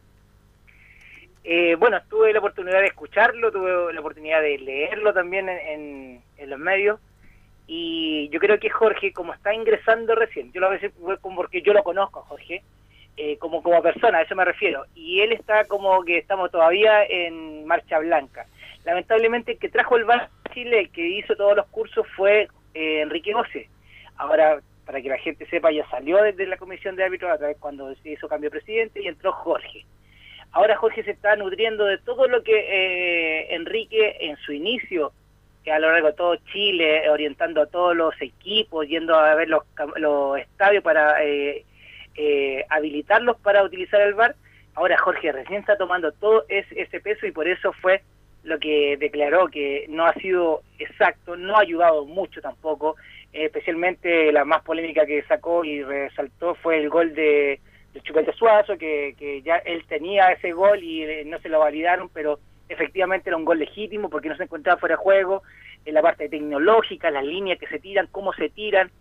[1.44, 6.60] Eh, bueno, tuve la oportunidad de escucharlo, tuve la oportunidad de leerlo también en los
[6.60, 7.00] medios
[7.68, 11.62] y yo creo que Jorge, como está ingresando recién, yo lo voy a decir porque
[11.62, 12.64] yo lo conozco Jorge,
[13.18, 17.06] eh, como, como persona, a eso me refiero, y él está como que estamos todavía
[17.06, 18.46] en marcha blanca.
[18.84, 22.48] Lamentablemente el que trajo el VAR a Chile, el que hizo todos los cursos fue
[22.74, 23.70] eh, Enrique Goce.
[24.18, 27.58] Ahora, para que la gente sepa, ya salió desde la comisión de árbitros a través
[27.58, 29.86] cuando se hizo cambio de presidente y entró Jorge.
[30.52, 35.12] Ahora Jorge se está nutriendo de todo lo que eh, Enrique en su inicio,
[35.72, 39.64] a lo largo de todo Chile, orientando a todos los equipos, yendo a ver los,
[39.98, 41.66] los estadios para eh,
[42.16, 44.36] eh, habilitarlos para utilizar el VAR.
[44.76, 48.02] Ahora Jorge recién está tomando todo ese, ese peso y por eso fue
[48.44, 52.96] lo que declaró que no ha sido exacto, no ha ayudado mucho tampoco,
[53.34, 57.60] especialmente la más polémica que sacó y resaltó fue el gol de,
[57.94, 61.60] de Chupete Suazo, que, que ya él tenía ese gol y eh, no se lo
[61.60, 65.44] validaron, pero efectivamente era un gol legítimo porque no se encontraba fuera de juego,
[65.86, 68.92] en la parte tecnológica, las líneas que se tiran, cómo se tiran,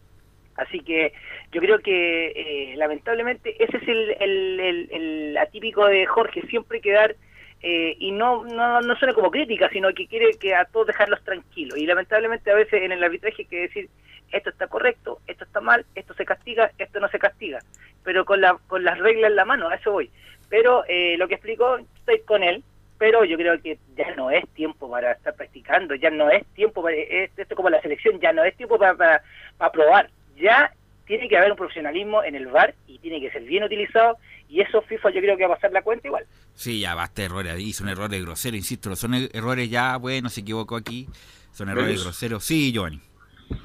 [0.57, 1.13] Así que
[1.51, 6.81] yo creo que eh, lamentablemente ese es el, el, el- el atípico de Jorge, siempre
[6.81, 7.17] quedar,
[7.61, 11.25] eh, y no, no, no suena como crítica, sino que quiere que a todos dejarlos
[11.25, 11.77] tranquilos.
[11.77, 13.89] Y lamentablemente a veces en el arbitraje hay que decir,
[14.31, 17.59] esto está correcto, esto está mal, esto se castiga, esto no se castiga.
[18.05, 20.09] Pero con, la, con las reglas en la mano, a eso voy.
[20.49, 22.63] Pero eh, lo que explicó, estoy con él,
[22.99, 26.83] pero yo creo que ya no es tiempo para estar practicando, ya no es tiempo
[26.83, 29.23] para, es- esto es como la selección, ya no es tiempo para, para,
[29.59, 30.73] para probar, ya
[31.07, 34.17] tiene que haber un profesionalismo en el VAR y tiene que ser bien utilizado
[34.49, 36.25] y eso FIFA yo creo que va a pasar la cuenta igual.
[36.55, 40.29] Sí, ya basta de errores ahí, son errores groseros, insisto, son er- errores ya, bueno,
[40.31, 41.07] se equivocó aquí,
[41.53, 42.05] son errores ¿Ves?
[42.05, 42.45] groseros.
[42.45, 43.01] Sí, Giovanni.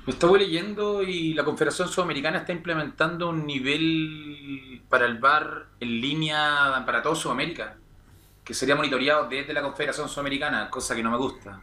[0.07, 6.83] Estaba leyendo y la Confederación Sudamericana está implementando un nivel para el VAR en línea
[6.85, 7.77] para todo Sudamérica,
[8.49, 11.61] que sería monitoreado desde la Confederación Sudamericana, cosa que no me gusta.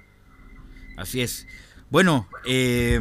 [0.96, 1.44] Así es.
[1.90, 2.96] Bueno, eh,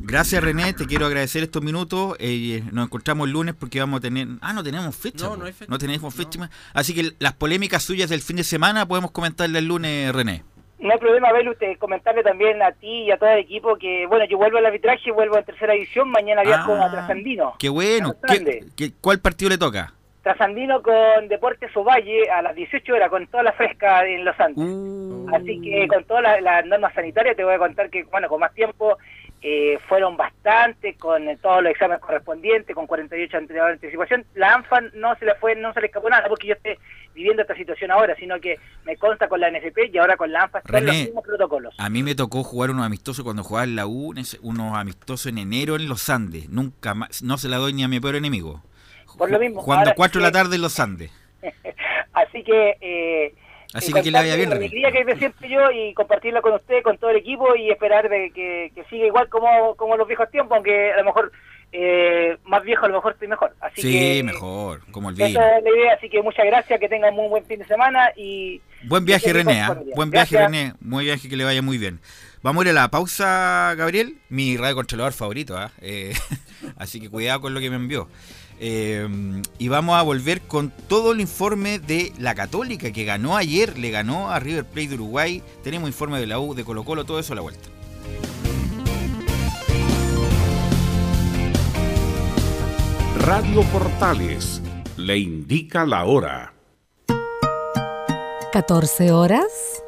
[0.00, 2.14] gracias René, te quiero agradecer estos minutos.
[2.18, 4.28] eh, nos encontramos el lunes porque vamos a tener...
[4.42, 5.24] Ah, no tenemos fecha.
[5.24, 5.36] No, po.
[5.38, 5.70] no hay fecha.
[5.70, 6.50] No tenemos fecha.
[6.74, 10.44] Así que las polémicas suyas del fin de semana podemos comentarle el lunes, René.
[10.78, 14.04] No hay problema, Belu, usted comentarle también a ti y a todo el equipo que,
[14.08, 17.54] bueno, yo vuelvo al arbitraje, vuelvo en tercera edición, mañana viajo a Trasandino.
[17.58, 18.14] Qué bueno.
[18.28, 19.94] ¿Qué, qué- cuál partido le toca?
[20.22, 24.64] Trasandino con Deportes Ovalle a las 18 horas, con toda la fresca en Los Andes.
[24.66, 25.26] Uh.
[25.34, 28.40] Así que con todas las, las normas sanitarias te voy a contar que, bueno, con
[28.40, 28.98] más tiempo
[29.42, 34.26] eh, fueron bastante, con eh, todos los exámenes correspondientes, con 48 ante- de anticipación.
[34.34, 36.78] La ANFA no se le fue, no se le escapó nada porque yo esté
[37.14, 40.42] viviendo esta situación ahora, sino que me consta con la NFP y ahora con la
[40.42, 41.74] ANFA están los mismos protocolos.
[41.78, 45.38] A mí me tocó jugar unos amistosos cuando jugaba en la U, unos amistosos en
[45.38, 46.50] enero en los Andes.
[46.50, 48.62] Nunca más, no se la doy ni a mi peor enemigo.
[49.18, 49.60] Por lo mismo.
[49.72, 51.10] Ahora 4 de la tarde en los Andes.
[52.12, 52.76] Así que...
[52.80, 53.34] Eh,
[53.72, 54.66] Así que que le vaya bien, la René.
[54.66, 58.32] alegría que siento yo y compartirla con usted, con todo el equipo y esperar de
[58.34, 61.30] que, que siga igual como, como los viejos tiempos, aunque a lo mejor
[61.70, 63.54] eh, más viejo a lo mejor estoy mejor.
[63.60, 65.28] Así Sí, que mejor, como el vino.
[65.28, 68.10] esa es la idea, así que muchas gracias, que tengan muy buen fin de semana
[68.16, 68.60] y...
[68.88, 69.60] Buen viaje, René.
[69.62, 69.78] ¿ah?
[69.94, 70.50] Buen viaje, Gracias.
[70.50, 70.74] René.
[70.80, 72.00] Buen viaje, que le vaya muy bien.
[72.42, 74.16] Vamos a ir a la pausa, Gabriel.
[74.30, 75.56] Mi radio controlador favorito.
[75.56, 75.70] ¿ah?
[75.80, 76.12] Eh,
[76.76, 78.08] así que cuidado con lo que me envió.
[78.62, 79.08] Eh,
[79.58, 83.90] y vamos a volver con todo el informe de la Católica que ganó ayer, le
[83.90, 85.42] ganó a River Plate de Uruguay.
[85.64, 87.68] Tenemos informe de la U, de Colo Colo, todo eso a la vuelta.
[93.20, 94.60] Radio Portales
[94.96, 96.52] le indica la hora.
[98.52, 99.82] 14 horas,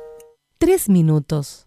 [0.59, 1.67] 3 minutos.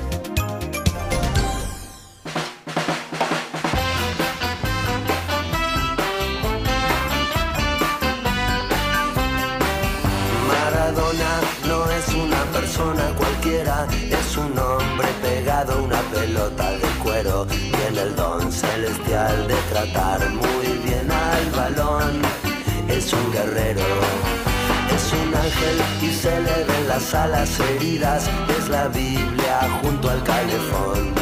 [27.11, 28.29] Las alas heridas.
[28.57, 31.13] Es la Biblia junto al calefón.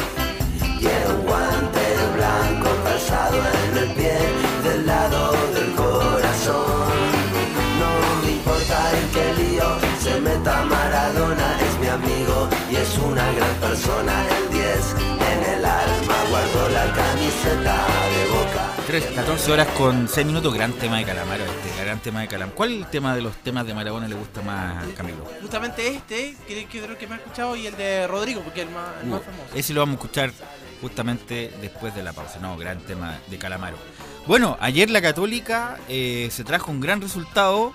[0.78, 1.84] Tiene un guante
[2.16, 4.18] blanco calzado en el pie
[4.64, 6.90] del lado del corazón.
[7.80, 9.64] No me importa en qué lío
[10.02, 14.12] se meta Maradona, es mi amigo y es una gran persona.
[14.38, 14.96] El 10
[15.32, 18.49] en el alma guardo la camiseta de.
[18.90, 22.50] 3, 14 horas con 6 minutos, gran tema de Calamaro este, gran tema de Calam.
[22.50, 25.24] ¿Cuál tema de los temas de Maradona le gusta más, Camilo?
[25.40, 28.66] Justamente este, que, que creo que me ha escuchado, y el de Rodrigo, porque es
[28.66, 29.54] el más, el más Uh, famoso.
[29.54, 30.32] Ese lo vamos a escuchar
[30.80, 32.40] justamente después de la pausa.
[32.40, 33.76] No, gran tema de Calamaro.
[34.26, 37.72] Bueno, ayer la Católica eh, se trajo un gran resultado,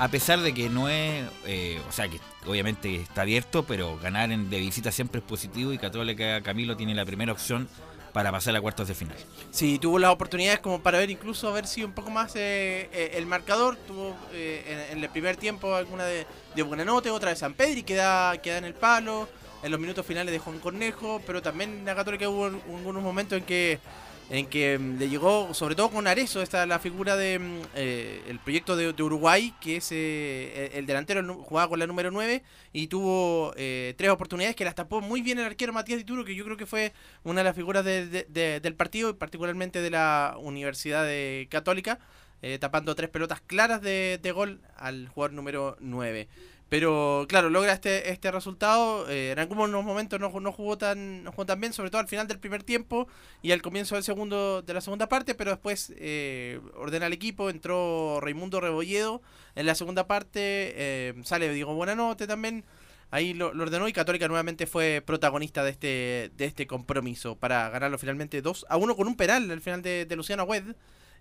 [0.00, 4.32] a pesar de que no es, eh, o sea, que obviamente está abierto, pero ganar
[4.32, 7.68] en- de visita siempre es positivo y Católica Camilo tiene la primera opción
[8.16, 9.14] para pasar a cuartos de final.
[9.50, 13.10] Sí, tuvo las oportunidades como para ver incluso haber sido un poco más eh, eh,
[13.12, 13.76] el marcador.
[13.76, 17.82] Tuvo eh, en, el primer tiempo alguna de, de Buenanote, otra de San Pedro y
[17.82, 19.28] queda, queda en el palo.
[19.62, 23.02] En los minutos finales de Juan Cornejo, pero también en la Católica hubo un- algunos
[23.02, 23.80] momentos en que
[24.28, 28.22] en que mm, le llegó, sobre todo con Arezo, esta la figura de mm, eh,
[28.28, 32.42] el proyecto de, Uruguay, que es eh, el, el delantero jugaba con la número 9
[32.72, 36.34] y tuvo eh, tres oportunidades que las tapó muy bien el arquero Matías Dituro, que
[36.34, 36.92] yo creo que fue
[37.24, 41.06] una de las figuras de- de- de- del partido y particularmente de la Universidad
[41.48, 41.98] Católica,
[42.42, 46.28] eh, tapando tres pelotas claras de, de gol al jugador número 9.
[46.68, 49.08] Pero claro, logra este, este resultado.
[49.08, 52.08] eh, en algunos momentos no, no jugó tan no jugó tan bien, sobre todo al
[52.08, 53.06] final del primer tiempo
[53.42, 57.50] y al comienzo del segundo de la segunda parte, pero después eh, ordena el equipo,
[57.50, 59.22] entró Raimundo Rebolledo
[59.54, 62.64] en la segunda parte, eh, sale Diego Buenanote también,
[63.10, 67.98] ahí lo, ordenó y Católica nuevamente fue protagonista de este, de este compromiso para ganarlo
[67.98, 70.74] finalmente 2 a 1 con un penal al final de, de Luciano Wed,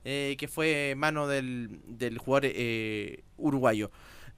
[0.03, 3.91] eh, que fue mano del, del jugador eh, uruguayo.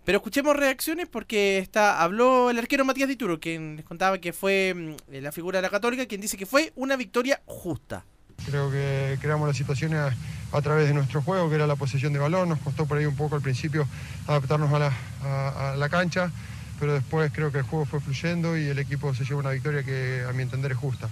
[0.08, 4.74] Pero escuchemos reacciones porque está habló el arquero Matías Dituro, quien les contaba que fue
[4.74, 8.06] mm, la figura de la Católica, quien dice que fue una victoria justa.
[8.46, 10.16] Creo que creamos las situaciones a,
[10.58, 12.48] a través de nuestro juego, que era la posesión de balón.
[12.48, 13.86] Nos costó por ahí un poco al principio
[14.28, 14.94] adaptarnos a la,
[15.24, 16.32] a- a la cancha,
[16.80, 19.84] pero después creo que el juego fue fluyendo y el equipo se llevó una victoria
[19.84, 21.10] que a mi entender es justa.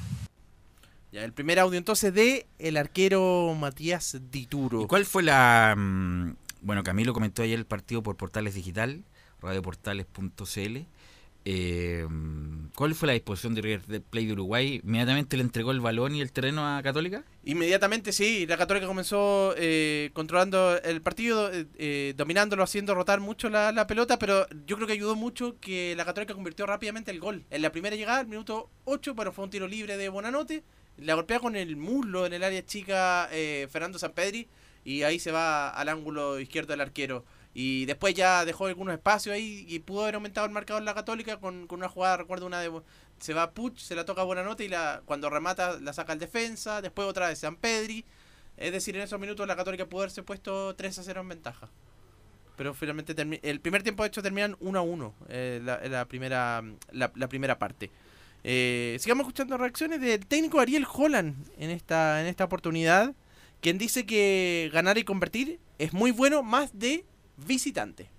[1.11, 4.83] Ya, el primer audio entonces de el arquero Matías Dituro.
[4.83, 5.75] ¿Y cuál fue la...
[6.65, 9.03] Bueno, Camilo comentó ayer el partido por Portales Digital,
[9.39, 10.77] radioportales.cl.
[11.47, 12.07] Eh,
[12.73, 14.81] ¿Cuál fue la disposición de River Plate de Uruguay?
[14.83, 17.23] ¿Inmediatamente le entregó el balón y el terreno a Católica?
[17.43, 23.47] Inmediatamente sí, la Católica comenzó eh, controlando el partido, eh, eh, dominándolo, haciendo rotar mucho
[23.47, 27.45] la, pelota, pero yo creo que ayudó mucho que la Católica convirtió rápidamente el gol.
[27.51, 30.63] En la primera llegada, minuto 8, bueno, fue un tiro libre de Bonanote,
[30.97, 34.47] la golpea con el muslo en el área chica eh, Fernando Sampedri
[34.85, 37.25] y ahí se va al ángulo izquierdo del arquero.
[37.53, 41.37] Y después ya dejó algunos espacios ahí y pudo haber aumentado el marcador la Católica
[41.37, 42.71] con, con una jugada, recuerdo una de...
[43.19, 46.19] Se va Puch, se la toca a Buenanote y la, cuando remata la saca el
[46.19, 48.05] defensa, después otra vez San Pedri.
[48.57, 51.69] Es decir, en esos minutos la Católica pudo haberse puesto 3 a 0 en ventaja.
[52.57, 56.61] Pero finalmente el primer tiempo de hecho terminan 1 a 1 eh, la, la primera,
[56.91, 57.89] la, la primera parte.
[58.43, 63.15] Eh, sigamos escuchando reacciones del técnico Ariel Holland en esta, en esta oportunidad,
[63.61, 67.05] quien dice que ganar y convertir es muy bueno más de
[67.47, 68.09] visitante.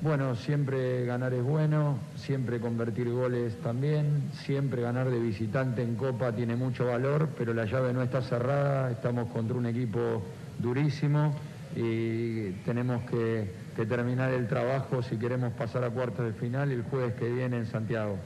[0.00, 6.32] Bueno, siempre ganar es bueno, siempre convertir goles también, siempre ganar de visitante en Copa
[6.32, 10.22] tiene mucho valor, pero la llave no está cerrada, estamos contra un equipo
[10.58, 11.34] durísimo
[11.74, 16.82] y tenemos que, que terminar el trabajo si queremos pasar a cuartos de final el
[16.82, 18.18] jueves que viene en Santiago.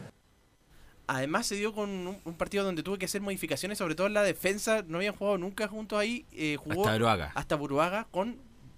[1.09, 4.15] Además se dio con un, un partido donde tuve que hacer modificaciones, sobre todo en
[4.15, 7.33] la defensa, no habían jugado nunca juntos ahí, eh, jugó Hasta Buruaga.
[7.35, 8.37] hasta Buruaga con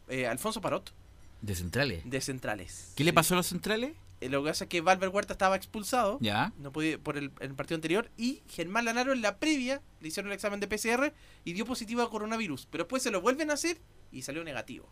[0.09, 0.95] eh, Alfonso Parot
[1.43, 2.09] ¿De centrales?
[2.09, 2.93] de centrales.
[2.97, 3.93] ¿Qué le pasó a los centrales?
[4.21, 6.19] Eh, lo que pasa es que Valver Huerta estaba expulsado.
[6.21, 6.53] Ya.
[6.59, 8.11] No podía, por el, el partido anterior.
[8.19, 11.15] Y Germán Lanaro en la previa le hicieron el examen de PCR
[11.45, 12.67] y dio positivo a coronavirus.
[12.71, 13.79] Pero después se lo vuelven a hacer
[14.13, 14.87] y salió negativo.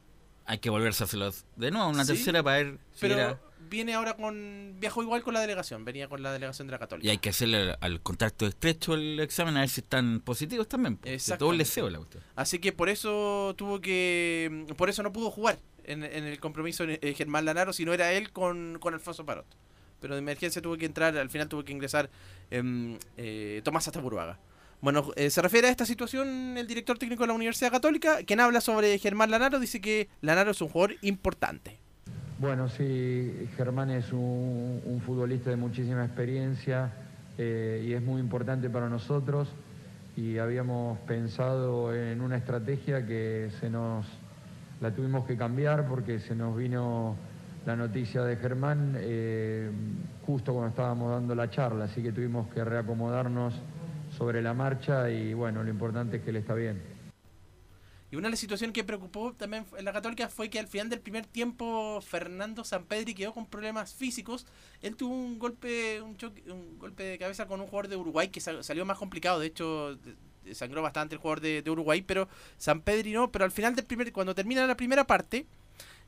[0.47, 3.41] Hay que volverse a hacerlo de nuevo, una Sí, tercera para ver si Pero era-
[3.69, 4.77] viene ahora con.
[4.79, 5.85] Viajó igual con la delegación.
[5.85, 7.07] Venía con la delegación de la Católica.
[7.07, 10.99] Y hay que hacerle al, contacto estrecho el examen a ver si están positivos también.
[11.03, 12.23] De todo el deseo la cuestión.
[12.37, 14.67] Así que por eso tuvo que.
[14.77, 18.13] Por eso no pudo jugar en, en el compromiso eh, Germán Lanaro, si no era
[18.13, 19.47] él con, con Alfonso Parot.
[20.01, 22.09] Pero de emergencia tuvo que entrar, al final tuvo que ingresar
[22.51, 24.39] em, eh, Tomás Ataburuaga.
[24.81, 28.39] Bueno, eh, se refiere a esta situación el director técnico de la Universidad Católica, quien
[28.39, 31.81] habla sobre Germán Lanaro, dice que Lanaro es un jugador importante.
[32.41, 36.93] Bueno, sí, Germán es un, futbolista de muchísima experiencia
[37.37, 39.49] eh, y es muy importante para nosotros
[40.17, 44.07] y habíamos pensado en una estrategia que se nos
[44.81, 47.17] la tuvimos que cambiar porque se nos vino
[47.67, 49.69] la noticia de Germán eh,
[50.25, 53.53] justo cuando estábamos dando la charla, así que tuvimos que reacomodarnos
[54.17, 56.98] sobre la marcha y bueno, lo importante es que él está bien.
[58.11, 60.89] Y una de las situaciones que preocupó también en la Católica fue que al final
[60.89, 64.47] del primer tiempo Fernando Sampedri quedó con problemas físicos.
[64.81, 68.29] Él tuvo un golpe, un choque, un golpe de cabeza con un jugador de Uruguay
[68.29, 69.41] que sal- salió más complicado.
[69.41, 69.99] De hecho,
[70.53, 73.31] sangró bastante el jugador de, de Uruguay, pero Sampedri no.
[73.31, 75.47] Pero al final del primer, cuando termina la primera parte,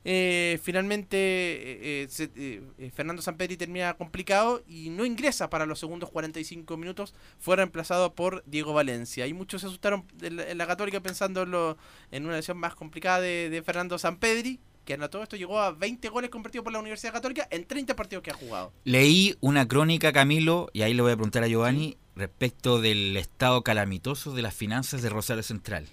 [0.03, 5.79] eh, finalmente eh, eh, eh, eh, Fernando Sampedri termina complicado y no ingresa para los
[5.79, 7.13] segundos 45 minutos.
[7.39, 9.27] Fue reemplazado por Diego Valencia.
[9.27, 11.77] Y muchos se asustaron en la, Católica pensando
[12.11, 15.71] en una lesión más complicada de, de Fernando Sampedri, que a todo esto llegó a
[15.71, 18.73] 20 goles convertidos por la Universidad Católica en 30 partidos que ha jugado.
[18.83, 23.63] Leí una crónica, Camilo, y ahí le voy a preguntar a Giovanni, respecto del estado
[23.63, 25.87] calamitoso de las finanzas de Rosario Central.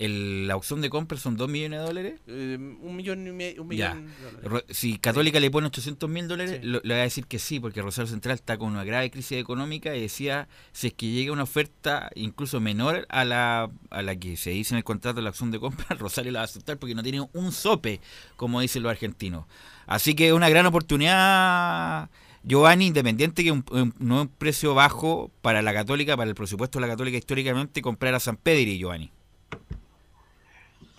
[0.00, 2.20] El, la opción de compra son 2 millones de dólares.
[2.26, 3.62] Eh, un millón y medio.
[3.62, 3.92] Un Ya.
[3.94, 4.50] millón de dólares.
[4.50, 7.60] Ro- Si Católica le pone 800 mil dólares, lo- le voy a decir que sí,
[7.60, 11.32] porque Rosario Central está con una grave crisis económica y decía, si es que llega
[11.32, 15.22] una oferta incluso menor a la, a la que se dice en el contrato de
[15.22, 18.00] la opción de compra, Rosario la va a aceptar porque no tiene un sope,
[18.36, 19.44] como dicen los argentinos.
[19.86, 22.08] Así que una gran oportunidad,
[22.42, 26.34] Giovanni, independiente que un, un- no es un precio bajo para la Católica, para el
[26.34, 29.10] presupuesto de la Católica históricamente, comprar a San Pedri, Giovanni.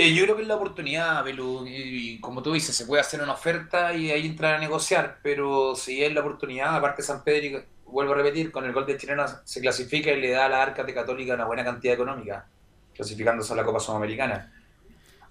[0.04, 1.72] Eh, yo creo que es la oportunidad, Belu, y,
[2.14, 5.76] y como tú dices, se puede hacer una oferta y ahí entrar a negociar, pero
[5.76, 9.26] si es la oportunidad, aparte San Pedro, vuelvo a repetir, con el gol de chileno
[9.43, 12.47] se clasifica y le da a la Arca de Católica una buena cantidad económica,
[12.95, 14.52] clasificándose a la Copa Sudamericana.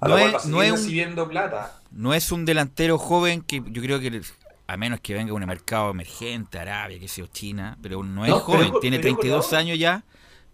[0.02, 1.78] No es- no es un- recibiendo plata.
[1.90, 4.20] No es un delantero joven que yo creo que,
[4.66, 8.38] a menos que venga un mercado emergente, Arabia, que sea China, pero no es No,
[8.40, 9.58] joven, pero- tiene pero 32 goleador.
[9.58, 10.04] años ya.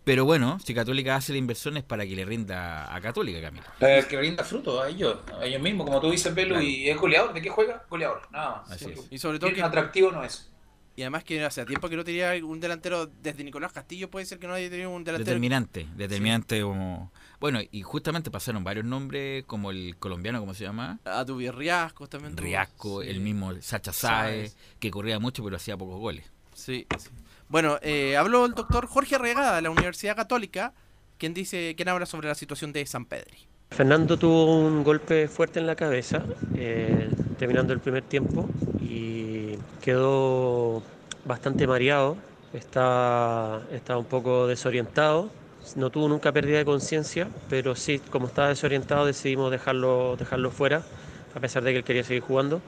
[0.07, 3.67] Pero bueno, si Católica hace la inversión es para que le rinda a Católica, Camilo.
[3.81, 6.63] Eh, que rinda fruto a ellos, a ellos mismos, como tú dices, Belu, Claro.
[6.63, 7.35] y es goleador.
[7.35, 7.85] ¿De qué juega?
[7.91, 8.71] Goleador, nada más.
[8.71, 9.01] Así es.
[9.11, 10.49] Y sobre todo que- atractivo no es.
[10.95, 14.39] Y además que hace tiempo que no tenía un delantero, desde Nicolás Castillo puede ser
[14.39, 15.27] que no haya tenido un delantero.
[15.27, 17.13] Determinante, determinante como...
[17.41, 21.01] Bueno, y justamente pasaron varios nombres, como el colombiano, ¿cómo se llama?
[21.05, 22.37] Atubi Riascos también.
[22.37, 23.09] Riasco, Sí.
[23.11, 24.57] el mismo Sacha Saez, Sáez.
[24.79, 26.25] que corría mucho pero hacía pocos goles.
[26.55, 27.09] Sí, sí.
[27.49, 30.73] Bueno, eh, habló el doctor Jorge Regada de la Universidad Católica,
[31.17, 33.47] quien dice, quien habla sobre la situación de San Pedri.
[33.71, 36.23] Fernando tuvo un golpe fuerte en la cabeza
[36.55, 38.49] eh, terminando el primer tiempo
[38.81, 40.83] y quedó
[41.25, 42.17] bastante mareado,
[42.53, 45.31] está, está un poco desorientado,
[45.75, 50.83] no tuvo nunca pérdida de conciencia, pero sí, como estaba desorientado decidimos dejarlo, dejarlo fuera,
[51.35, 52.63] a pesar de que él quería seguir jugando,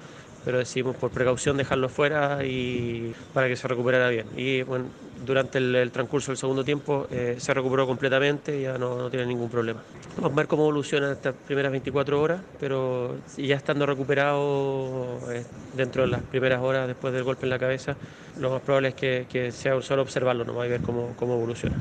[0.48, 4.26] pero decidimos por precaución dejarlo fuera y para que se recuperara bien.
[4.34, 4.86] Y bueno,
[5.26, 9.50] durante el, transcurso del segundo tiempo eh, se recuperó completamente, ya no, no tiene ningún
[9.50, 9.82] problema.
[10.16, 15.44] Vamos a ver cómo evoluciona estas primeras 24 horas, pero ya estando recuperado eh,
[15.74, 17.98] dentro de las primeras horas después del golpe en la cabeza,
[18.38, 21.76] lo más probable es que, que sea solo observarlo nomás y ver cómo, cómo evoluciona.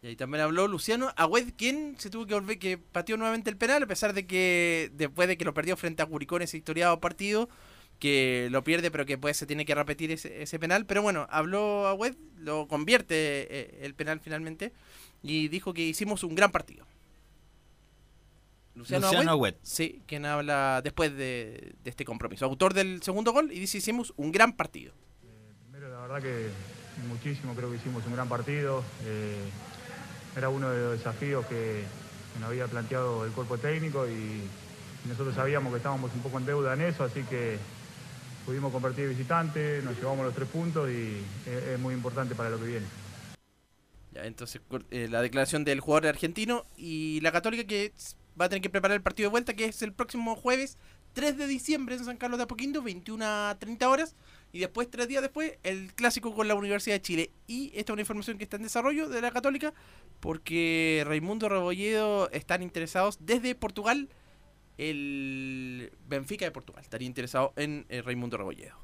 [0.00, 3.56] Y ahí también habló Luciano Agüed, quien se tuvo que volver, que pateó nuevamente el
[3.56, 6.56] penal, a pesar de que después de que lo perdió frente a Curicó en ese
[6.56, 7.48] historiado partido,
[7.98, 10.86] que lo pierde, pero que después se tiene que repetir ese, ese penal.
[10.86, 14.72] Pero bueno, habló Agüed, lo convierte eh, el penal finalmente,
[15.22, 16.86] y dijo que hicimos un gran partido.
[18.74, 19.60] Luciano, Luciano Agüed, Agüed.
[19.62, 22.44] sí, quien habla después de, de este compromiso.
[22.44, 24.94] Autor del segundo gol, y dice hicimos un gran partido.
[25.70, 26.48] Primero, la verdad que
[27.08, 28.84] muchísimo, creo que hicimos un gran partido.
[29.04, 29.36] eh,
[30.36, 31.82] era uno de los desafíos que,
[32.32, 34.42] que nos había planteado el cuerpo técnico y
[35.08, 37.58] nosotros sabíamos que estábamos un poco en deuda en eso, así que
[38.48, 42.64] pudimos convertir visitante, nos llevamos los tres puntos y es, muy importante para lo que
[42.64, 42.86] viene.
[44.12, 47.92] Ya, entonces eh, la declaración del jugador argentino y la Católica que
[48.40, 50.78] va a tener que preparar el partido de vuelta que es el próximo jueves
[51.12, 54.16] 3 de diciembre en San Carlos de Apoquindo, 21 a 30 horas
[54.50, 57.30] y después, tres días después, el clásico con la Universidad de Chile.
[57.46, 59.74] Y esta es una información que está en desarrollo de la Católica
[60.20, 64.08] porque Raimundo Rebolledo están interesados desde Portugal,
[64.78, 68.76] el Benfica de Portugal estaría interesado en eh, Raimundo Rebolledo.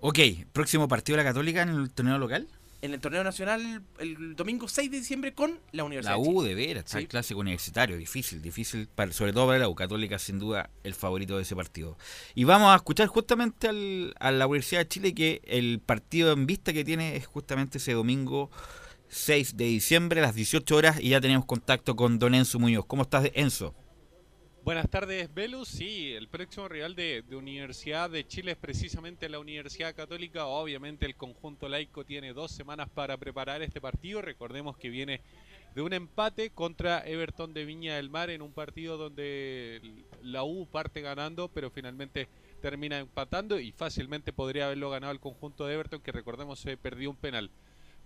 [0.00, 0.18] Ok,
[0.52, 2.48] próximo partido de la Católica en el torneo local.
[2.82, 6.18] En el torneo nacional el domingo 6 de diciembre con la Universidad La.
[6.18, 6.98] U de veras, Sí.
[6.98, 10.92] el clásico universitario, difícil, difícil, para, sobre todo para la U Católica, sin duda el
[10.94, 11.96] favorito de ese partido.
[12.34, 16.44] Y vamos a escuchar justamente al- a la Universidad de Chile que el partido en
[16.46, 18.50] vista que tiene es justamente ese domingo
[19.08, 22.84] 6 de diciembre a las 18 horas y ya tenemos contacto con don Enzo Muñoz.
[22.84, 23.74] ¿Cómo estás, Enzo?
[24.64, 25.68] Buenas tardes, Velus.
[25.68, 30.46] Sí, el próximo rival de, de Universidad de Chile es precisamente la Universidad Católica.
[30.46, 34.22] Obviamente el conjunto laico tiene dos semanas para preparar este partido.
[34.22, 35.20] Recordemos que viene
[35.74, 39.82] de un empate contra Everton de Viña del Mar en un partido donde
[40.22, 42.26] la U parte ganando, pero finalmente
[42.62, 47.10] termina empatando y fácilmente podría haberlo ganado el conjunto de Everton, que recordemos se perdió
[47.10, 47.50] un penal.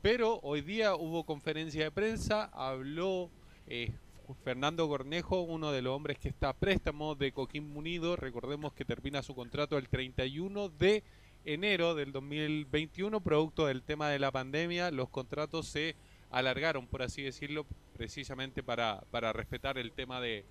[0.03, 3.31] Pero hoy día hubo conferencia de prensa, habló
[3.69, 3.93] eh,
[4.35, 8.17] Fernando Cornejo, uno de los hombres que está a préstamo de Coquimbo Unido.
[8.17, 11.03] Recordemos que termina su contrato el 31 de
[11.45, 14.91] enero del 2021, producto del tema de la pandemia.
[14.91, 15.97] Los contratos se
[16.31, 17.67] alargaron, por así decirlo,
[17.97, 20.45] precisamente para, para respetar el tema de,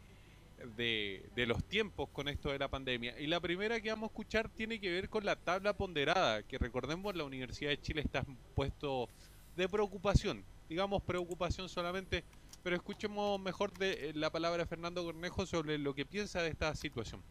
[0.75, 3.19] de, los tiempos con esto de la pandemia.
[3.19, 6.57] Y la primera que vamos a escuchar tiene que ver con la tabla ponderada, que
[6.57, 8.25] recordemos la Universidad de Chile está
[8.55, 9.07] puesto
[9.55, 12.23] de preocupación, digamos preocupación solamente,
[12.67, 16.49] pero escuchemos mejor de eh, la palabra de Fernando Cornejo sobre lo que piensa de
[16.49, 17.21] esta situación.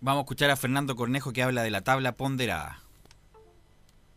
[0.00, 2.78] Vamos a escuchar a Fernando Cornejo que habla de la tabla ponderada.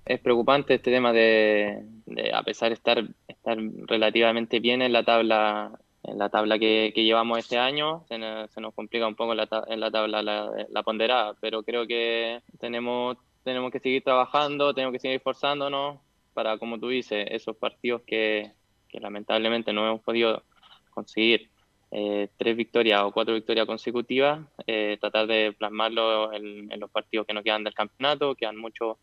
[0.05, 3.57] es preocupante este tema de, de, a pesar de estar, estar
[3.87, 5.71] relativamente bien en la tabla
[6.03, 9.33] en la tabla que, que llevamos este año se nos, se nos complica un poco
[9.33, 14.03] la ta- en la tabla la, la ponderada pero creo que tenemos tenemos que seguir
[14.03, 15.99] trabajando tenemos que seguir esforzándonos
[16.33, 18.51] para como tú dices esos partidos que,
[18.93, 20.43] lamentablemente no hemos podido
[20.89, 21.49] conseguir
[21.91, 27.25] eh, tres victorias o cuatro victorias consecutivas eh, tratar de plasmarlo en, en los partidos
[27.25, 28.97] que nos quedan del campeonato quedan muchos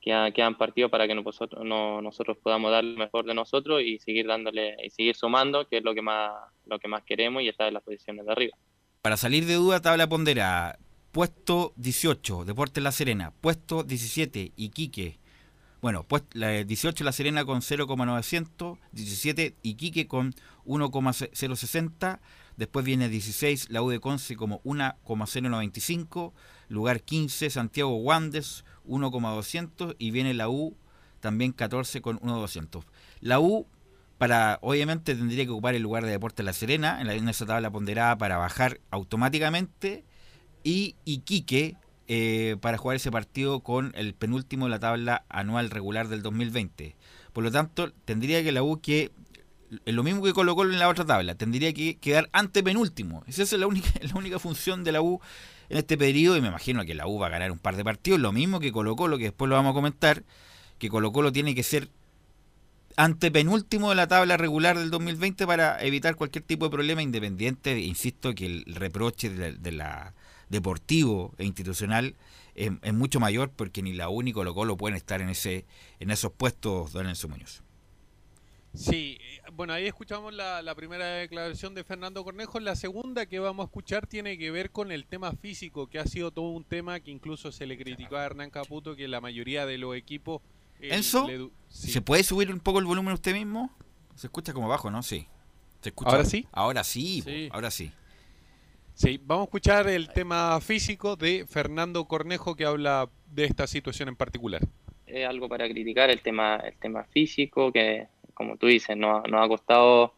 [0.00, 3.98] quedan, quedan partidos para que nosotros, no, nosotros podamos dar lo mejor de nosotros y
[3.98, 6.32] seguir dándole y seguir sumando, que es lo que más,
[6.66, 8.56] lo que más queremos y estar en las posiciones de arriba.
[9.02, 10.78] Para salir de duda, tabla ponderada.
[11.12, 13.32] Puesto 18, Deportes La Serena.
[13.40, 15.18] Puesto 17, Iquique.
[15.80, 20.34] Bueno, pues la 18 La Serena con 0,900, 17 Iquique con
[20.66, 22.20] 1,060,
[22.58, 26.34] después viene 16 la U de Conce como 1,095,
[26.68, 30.76] lugar 15 Santiago Wandes 1,200 y viene la U
[31.20, 32.84] también 14 con 1,200.
[33.20, 33.66] La U
[34.18, 37.46] para obviamente tendría que ocupar el lugar de Deportes La Serena en, la, en esa
[37.46, 40.04] tabla ponderada para bajar automáticamente
[40.62, 41.78] y Iquique
[42.12, 46.96] eh, para jugar ese partido con el penúltimo de la tabla anual regular del 2020.
[47.32, 49.12] Por lo tanto, tendría que la U que
[49.84, 53.22] lo mismo que colocó en la otra tabla, tendría que quedar antepenúltimo.
[53.28, 55.20] Esa es la única, la única función de la U
[55.68, 57.84] en este periodo y me imagino que la U va a ganar un par de
[57.84, 60.24] partidos, lo mismo que colocó, lo que después lo vamos a comentar,
[60.80, 61.90] que colocó lo tiene que ser
[62.96, 67.78] antepenúltimo de la tabla regular del 2020 para evitar cualquier tipo de problema independiente.
[67.78, 70.12] Insisto que el reproche de la,
[70.50, 72.16] deportivo e institucional
[72.54, 75.64] es, mucho mayor porque ni la U ni Colo Colo pueden estar en ese
[75.98, 77.62] en esos puestos, don Enzo Muñoz.
[78.74, 79.18] Sí,
[79.54, 82.60] bueno, ahí escuchamos la, primera declaración de Fernando Cornejo.
[82.60, 86.06] La segunda que vamos a escuchar tiene que ver con el tema físico, que ha
[86.06, 89.66] sido todo un tema que incluso se le criticó a Hernán Caputo, que la mayoría
[89.66, 90.40] de los equipos...
[90.80, 91.26] Eh, Enzo,
[91.68, 93.74] ¿se puede subir un poco el volumen usted mismo?
[94.14, 95.02] Se escucha como abajo, ¿no?
[95.02, 95.26] Sí.
[95.80, 96.10] ¿Se escucha?
[96.10, 96.46] ¿Ahora sí?
[96.52, 97.90] Ahora sí, ahora sí.
[99.00, 104.10] Sí, vamos a escuchar el tema físico de Fernando Cornejo que habla de esta situación
[104.10, 104.60] en particular.
[105.06, 109.48] Es algo para criticar el tema, el tema físico, que como tú dices, nos, ha
[109.48, 110.12] costado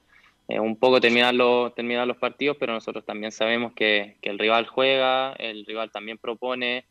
[0.49, 4.39] eh, un poco terminar los, terminar los partidos, pero nosotros también sabemos que, que el
[4.41, 6.85] rival juega, el rival también propone,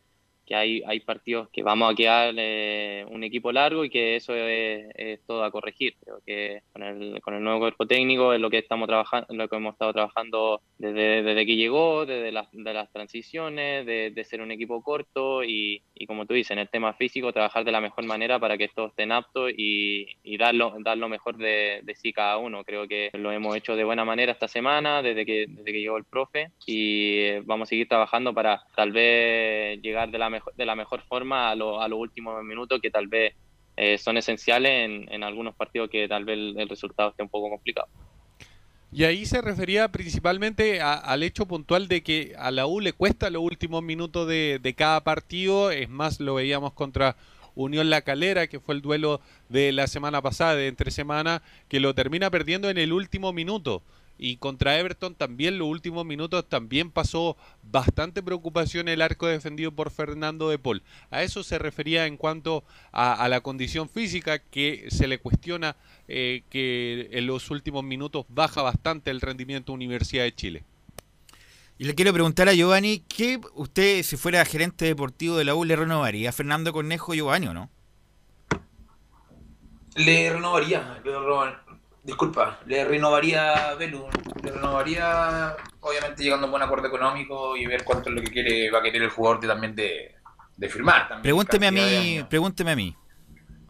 [0.52, 4.36] que hay, hay partidos que vamos a quedar eh, un equipo largo y que eso
[4.36, 5.96] es, todo a corregir.
[6.04, 9.48] Creo que con el, con el nuevo cuerpo técnico es lo que estamos trabajando, lo
[9.48, 14.24] que hemos estado trabajando desde, desde que llegó, desde las, de las transiciones, de, de,
[14.26, 17.72] ser un equipo corto y, y, como tú dices, en el tema físico, trabajar de
[17.72, 21.38] la mejor manera para que todos estén aptos y, y dar, lo, dar lo mejor
[21.38, 22.66] de, de, sí cada uno.
[22.66, 25.96] Creo que lo hemos hecho de buena manera esta semana, desde que, desde que llegó
[25.96, 30.66] el profe y vamos a seguir trabajando para tal vez llegar de la mejor de
[30.66, 33.34] la mejor forma a, los últimos minutos que tal vez
[33.78, 37.88] eh, son esenciales en, algunos partidos que tal vez el, resultado esté un poco complicado.
[38.94, 43.30] Y ahí se refería principalmente al hecho puntual de que a la U le cuesta
[43.30, 45.72] los últimos minutos de, de, cada partido.
[45.72, 47.16] Es más, lo veíamos contra
[47.56, 51.80] Unión La Calera, que fue el duelo de la semana pasada, de entre semana, que
[51.80, 53.82] lo termina perdiendo en el último minuto.
[54.24, 59.90] Y contra Everton también los últimos minutos también pasó bastante preocupación el arco defendido por
[59.90, 60.84] Fernando de Paul.
[61.10, 65.76] A eso se refería en cuanto a, la condición física que se le cuestiona
[66.08, 70.64] eh, que en los últimos minutos baja bastante el rendimiento Universidad de Chile.
[71.80, 75.66] Y le quiero preguntar a Giovanni, ¿qué usted si fuera gerente deportivo de la U
[75.66, 77.72] le renovaría a Fernando Cornejo Giovanni o no?
[79.96, 81.71] Le renovaría, le renovaría
[82.04, 84.06] disculpa, le renovaría Velu,
[84.44, 88.32] le renovaría, obviamente llegando a un buen acuerdo económico y ver cuánto es lo que
[88.32, 90.16] quiere, va a querer el jugador de, también de,
[90.58, 91.08] de firmar.
[91.08, 92.96] También pregúnteme a mí, pregúnteme a mí.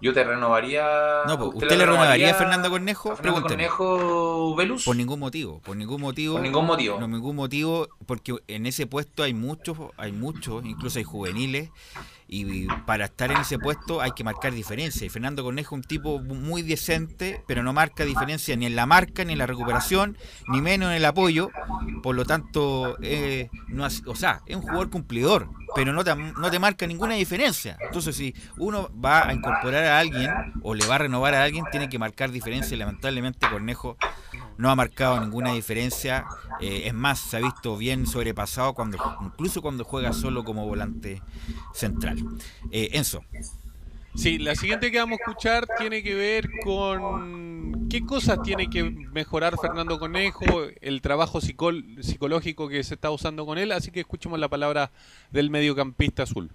[0.01, 1.21] Yo te renovaría.
[1.27, 3.11] No, pues, ¿usted, le renovaría, a Fernando Cornejo?
[3.11, 4.84] A Fernando Cornejo Velus.
[4.84, 6.34] Por ningún motivo, por ningún motivo.
[6.34, 6.99] Por ningún motivo.
[6.99, 11.69] No, ningún motivo, porque en ese puesto hay muchos, hay muchos, incluso hay juveniles
[12.34, 15.05] y para estar en ese puesto hay que marcar diferencia.
[15.05, 18.86] Y Fernando Cornejo es un tipo muy decente, pero no marca diferencia ni en la
[18.86, 20.17] marca, ni en la recuperación,
[20.47, 21.49] ni menos en el apoyo.
[22.01, 26.49] Por lo tanto, eh, no o sea, es un jugador cumplidor, pero no te, no
[26.49, 27.77] te marca ninguna diferencia.
[27.82, 30.32] Entonces, si uno va a incorporar a alguien
[30.63, 32.77] o le va a renovar a alguien, tiene que marcar diferencia.
[32.77, 33.97] Lamentablemente Cornejo
[34.57, 36.25] no ha marcado ninguna diferencia.
[36.59, 41.21] Eh, es más, se ha visto bien sobrepasado cuando incluso cuando juega solo como volante
[41.73, 42.17] central.
[42.71, 43.23] Eh, Enzo.
[44.13, 48.83] Sí, la siguiente que vamos a escuchar tiene que ver con qué cosas tiene que
[48.83, 50.43] mejorar Fernando Conejo,
[50.81, 54.91] el trabajo psicológico que se está usando con él, así que escuchemos la palabra
[55.31, 56.51] del mediocampista azul.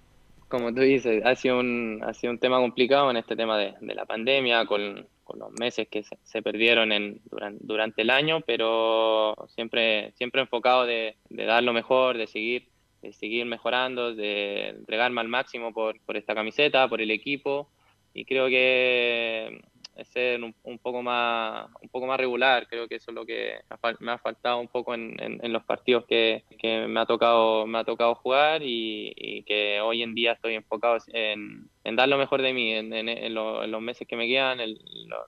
[0.49, 3.73] Como tú dices, ha sido un, ha sido un tema complicado en este tema de,
[3.81, 7.21] de la pandemia, con, con los meses que se, perdieron en,
[7.59, 12.69] durante, el año, pero siempre, siempre enfocado de, dar lo mejor, de seguir,
[13.01, 17.69] de seguir mejorando, de entregarme al máximo por, por esta camiseta, por el equipo.
[18.13, 19.61] Y creo que
[20.05, 22.67] ser un, poco más un poco más regular.
[22.67, 23.59] Creo que eso es lo que
[23.99, 27.79] me ha faltado un poco en, en, los partidos que, que, me ha tocado me
[27.79, 32.41] ha tocado jugar y, que hoy en día estoy enfocado en, en dar lo mejor
[32.41, 34.59] de mí en, los meses que me quedan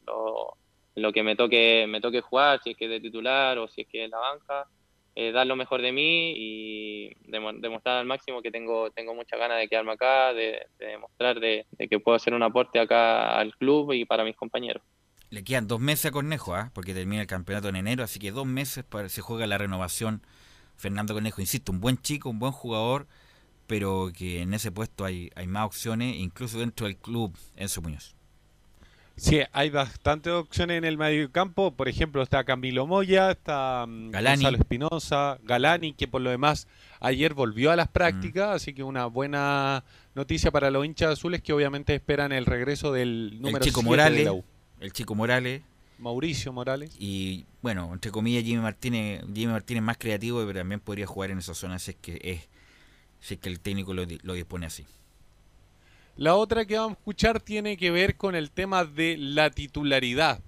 [0.05, 0.57] lo,
[0.95, 3.81] lo, que me toque me toque jugar si es que es de titular o si
[3.81, 4.67] es que es la banca
[5.15, 9.57] eh, dar lo mejor de mí y demostrar al máximo que tengo, tengo muchas ganas
[9.59, 14.05] de quedarme acá, de, demostrar de, que puedo hacer un aporte acá al club y
[14.05, 14.83] para mis compañeros.
[15.29, 16.71] Le quedan dos meses a Cornejo, ¿ah?
[16.73, 20.21] porque termina el campeonato en enero, así que dos meses para se juega la renovación.
[20.75, 23.07] Fernando Cornejo, insisto, un buen chico, un buen jugador,
[23.67, 28.18] pero que en ese puesto hay, hay más opciones, incluso dentro del club, Enzo Muñoz.
[29.19, 31.71] Sí, hay bastantes opciones en el medio campo.
[31.71, 34.43] Por ejemplo, está Camilo Moya, está mm, Galani.
[34.43, 36.67] Gonzalo Espinosa, Galani, que por lo demás
[37.01, 39.83] ayer volvió a las prácticas, así que una buena
[40.15, 43.83] noticia para los hinchas azules que obviamente esperan el regreso del número el Chico 7
[43.83, 44.25] de Morales.
[44.25, 44.43] la U.
[44.79, 45.61] El Chico Morales.
[45.97, 46.95] Mauricio Morales.
[46.97, 51.39] Y bueno, entre comillas, Jimmy Martínez, Jimmy Martínez más creativo, pero también podría jugar en
[51.39, 52.47] esa zona si es que es,
[53.19, 54.85] si es que el técnico lo, lo dispone así.
[56.19, 60.41] La otra que vamos a escuchar tiene que ver con el tema de la titularidad.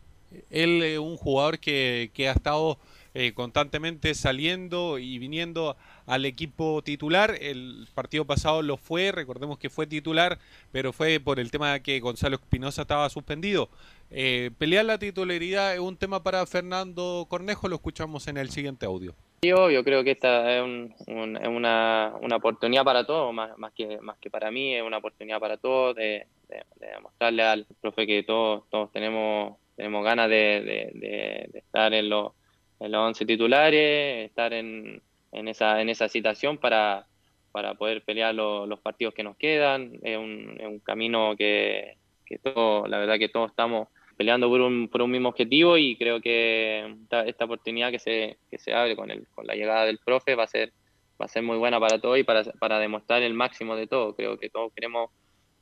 [0.50, 2.78] Él es un jugador que, ha estado
[3.14, 7.38] eh, constantemente saliendo y viniendo al equipo titular.
[7.40, 10.40] El partido pasado lo fue, recordemos que fue titular,
[10.74, 13.70] pero fue por el tema de que Gonzalo Espinosa estaba suspendido.
[14.10, 18.88] Eh, pelear la titularidad es un tema para Fernando Cornejo, lo escuchamos en el siguiente
[18.88, 19.16] audio.
[19.44, 23.74] Yo, creo que esta es, un- un- es una, una oportunidad para todos, más, más,
[23.74, 27.66] que, más que para mí, es una oportunidad para todos de, de, de demostrarle al
[27.82, 30.62] profe que todos, todos tenemos, tenemos ganas de,
[30.94, 32.34] de- estar en los,
[32.80, 37.08] en los 11 titulares, estar en, en, esa, en esa situación para,
[37.52, 39.94] para poder pelear lo- los partidos que nos quedan.
[40.04, 43.88] Es un, es un camino que, que todo, la verdad que todos estamos
[44.22, 46.96] peleando por un, por un mismo objetivo y creo que
[47.26, 50.44] esta, oportunidad que se, que se abre con, el, con la llegada del profe va
[50.44, 50.74] a ser,
[51.20, 54.16] va a ser muy buena para todos y para, para demostrar el máximo de todo.
[54.16, 55.10] Creo que todos queremos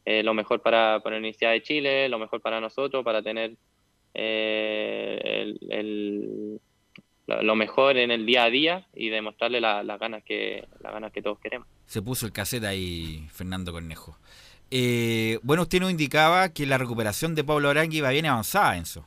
[0.03, 3.55] eh, lo mejor para, para la Universidad de Chile, lo mejor para nosotros, para tener
[4.13, 6.59] eh, el,
[7.27, 11.13] lo mejor en el día a día y demostrarle la- las ganas que las ganas
[11.13, 11.65] que todos queremos.
[11.85, 14.17] Se puso el cassette ahí Fernando Cornejo.
[14.71, 19.05] Eh, bueno, usted nos indicaba que la recuperación de Pablo Arangui va bien avanzada, Enzo.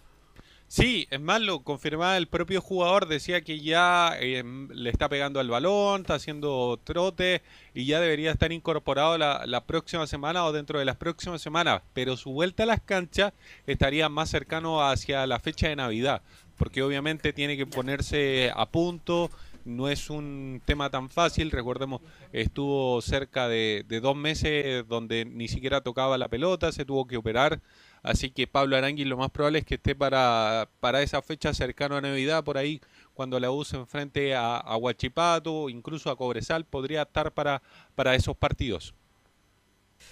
[0.67, 5.39] Sí, es más, lo confirmaba el propio jugador, decía que ya eh, le está pegando
[5.39, 7.43] al balón, está haciendo trote
[7.75, 12.17] y ya debería estar incorporado la próxima semana o dentro de las próximas semanas, pero
[12.17, 13.35] su vuelta a las canchas
[13.67, 16.23] estaría más cercano hacia la fecha de Navidad,
[16.57, 19.31] porque obviamente tiene que ponerse a punto,
[19.65, 22.01] no es un tema tan fácil, recordemos,
[22.33, 27.61] estuvo cerca de, dos meses donde ni siquiera tocaba la pelota, se tuvo que operar,
[28.03, 31.97] así que Pablo Arangui lo más probable es que esté para, para esa fecha cercano
[31.97, 32.81] a Navidad, por ahí
[33.15, 37.63] cuando la use enfrente a, a Huachipato, incluso a Cobresal, podría estar para,
[37.95, 38.95] para esos partidos.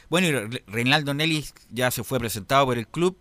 [0.09, 3.17] Bueno, y Re- Reinaldo Nellis ya se fue presentado por el club.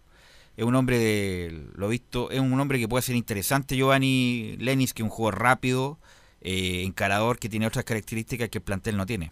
[0.58, 4.94] Es un hombre de lo visto, es un hombre que puede ser interesante, Giovanni Lenis,
[4.94, 5.98] que es un jugador rápido,
[6.42, 9.32] eh, encarador, que tiene otras características que el plantel no tiene.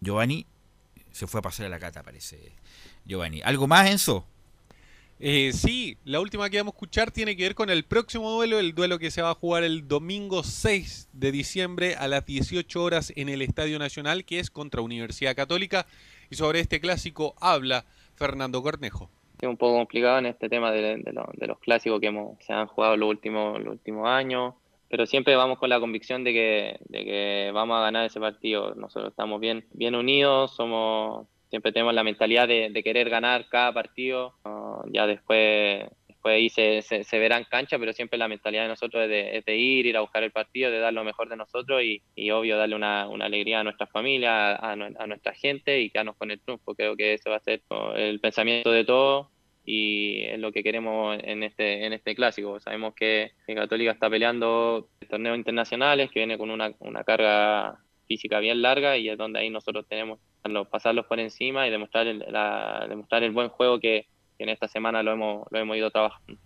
[0.00, 0.46] Giovanni
[1.12, 2.52] se fue a pasar a la cata, parece.
[3.06, 3.40] Giovanni.
[3.42, 4.26] ¿Algo más, Enzo?
[5.18, 8.58] Eh, sí, la última que vamos a escuchar tiene que ver con el próximo duelo,
[8.58, 12.82] el duelo que se va a jugar el domingo 6 de diciembre a las 18
[12.82, 15.86] horas en el Estadio Nacional, que es contra Universidad Católica.
[16.28, 19.10] Y sobre este clásico habla Fernando Cornejo.
[19.40, 22.52] Es un poco complicado en este tema de, de de los clásicos que hemos, se
[22.52, 24.54] han jugado los últimos, los últimos años,
[24.88, 28.74] pero siempre vamos con la convicción de que, de que vamos a ganar ese partido.
[28.74, 34.34] Nosotros estamos bien, bien unidos, somos, siempre tenemos la mentalidad de, querer ganar cada partido.
[34.92, 35.84] Ya después,
[36.26, 39.08] después ahí se, se, se verá en cancha, pero siempre la mentalidad de nosotros es
[39.10, 41.82] de, es de ir, ir a buscar el partido, de dar lo mejor de nosotros
[41.82, 46.16] y, obvio darle una, alegría a nuestra familia, a, nue- a nuestra gente y quedarnos
[46.16, 46.74] con el triunfo.
[46.74, 47.62] Creo que ese va a ser
[47.96, 49.28] el pensamiento de todos
[49.64, 52.60] y es lo que queremos en este, en este clásico.
[52.60, 58.62] Sabemos que, Católica está peleando torneos internacionales, que viene con una, una carga física bien
[58.62, 60.20] larga y es donde ahí nosotros tenemos
[60.70, 64.06] pasarlos por encima y demostrar el, la- demostrar el buen juego que,
[64.38, 66.38] en esta semana lo hemos, lo hemos ido trabajando.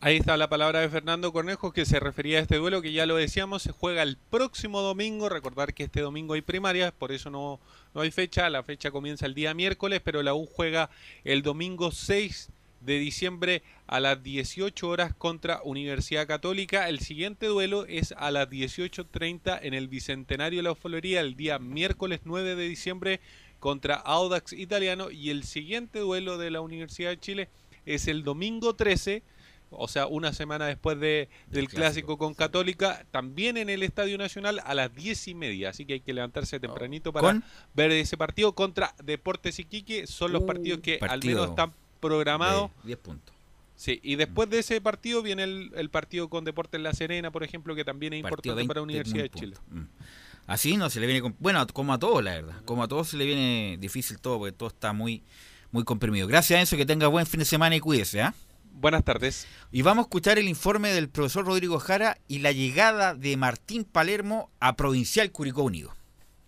[0.00, 3.06] Ahí está la palabra de Fernando Cornejo que se refería a este duelo que ya
[3.06, 7.30] lo decíamos, se juega el próximo domingo, recordar que este domingo hay primarias, por eso
[7.30, 7.60] no,
[7.94, 10.90] no hay fecha, la fecha comienza el día miércoles, pero la U juega
[11.22, 16.88] el domingo 6 de diciembre a las 18 horas contra Universidad Católica.
[16.88, 21.58] El siguiente duelo es a las 18.30 en el Bicentenario de la Folería el día
[21.58, 23.20] miércoles 9 de diciembre
[23.62, 27.48] contra Audax Italiano y el siguiente duelo de la Universidad de Chile
[27.86, 29.22] es el domingo 13
[29.70, 32.18] o sea, una semana después de, del clásico.
[32.18, 35.70] con Católica, también en el Estadio Nacional a las diez y media.
[35.70, 37.44] Así que hay que levantarse tempranito para ¿Con?
[37.72, 40.06] ver ese partido contra Deportes Iquique.
[40.06, 42.70] Son los Uh, partidos que al partido menos están programados.
[42.82, 43.34] de 10 puntos.
[43.76, 47.42] Sí, y después de ese partido viene el, el partido con Deportes La Serena, por
[47.42, 49.56] ejemplo, que también es Partido importante para 20 Universidad de Chile.
[49.70, 49.82] Mm.
[50.46, 51.34] Así no se le viene.
[51.38, 52.62] Bueno, como a todos, la verdad.
[52.64, 55.22] Como a todos se le viene difícil todo porque todo está muy,
[55.70, 56.26] muy comprimido.
[56.26, 56.76] Gracias, Enzo.
[56.76, 58.22] Que tenga buen fin de semana y cuídese.
[58.22, 58.34] ¿ah?
[58.72, 59.46] Buenas tardes.
[59.70, 63.84] Y vamos a escuchar el informe del profesor Rodrigo Jara y la llegada de Martín
[63.84, 65.94] Palermo a Provincial Curicó Unido.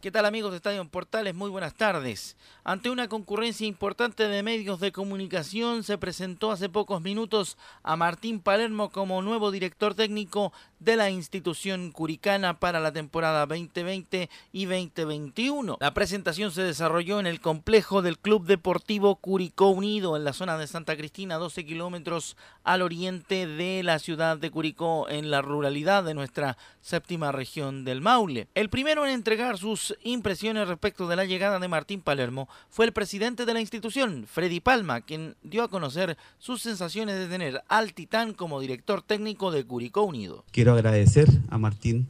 [0.01, 1.35] ¿Qué tal amigos de Estadio Portales?
[1.35, 2.37] Muy buenas tardes.
[2.67, 8.41] Ante una concurrencia importante de medios de comunicación, se presentó hace pocos minutos a Martín
[8.41, 15.77] Palermo como nuevo director técnico de la institución curicana para la temporada 2020 y 2021.
[15.79, 20.57] La presentación se desarrolló en el complejo del Club Deportivo Curicó Unido en la zona
[20.57, 26.03] de Santa Cristina, 12 kilómetros al oriente de la ciudad de Curicó, en la ruralidad
[26.03, 28.49] de nuestra séptima región del Maule.
[28.55, 32.93] El primero en entregar sus impresiones respecto de la llegada de Martín Palermo fue el
[32.93, 37.95] presidente de la institución, Freddy Palma, quien dio a conocer sus sensaciones de tener al
[37.95, 40.45] Titán como director técnico de Curicó Unido.
[40.51, 42.09] Quiero agradecer a Martín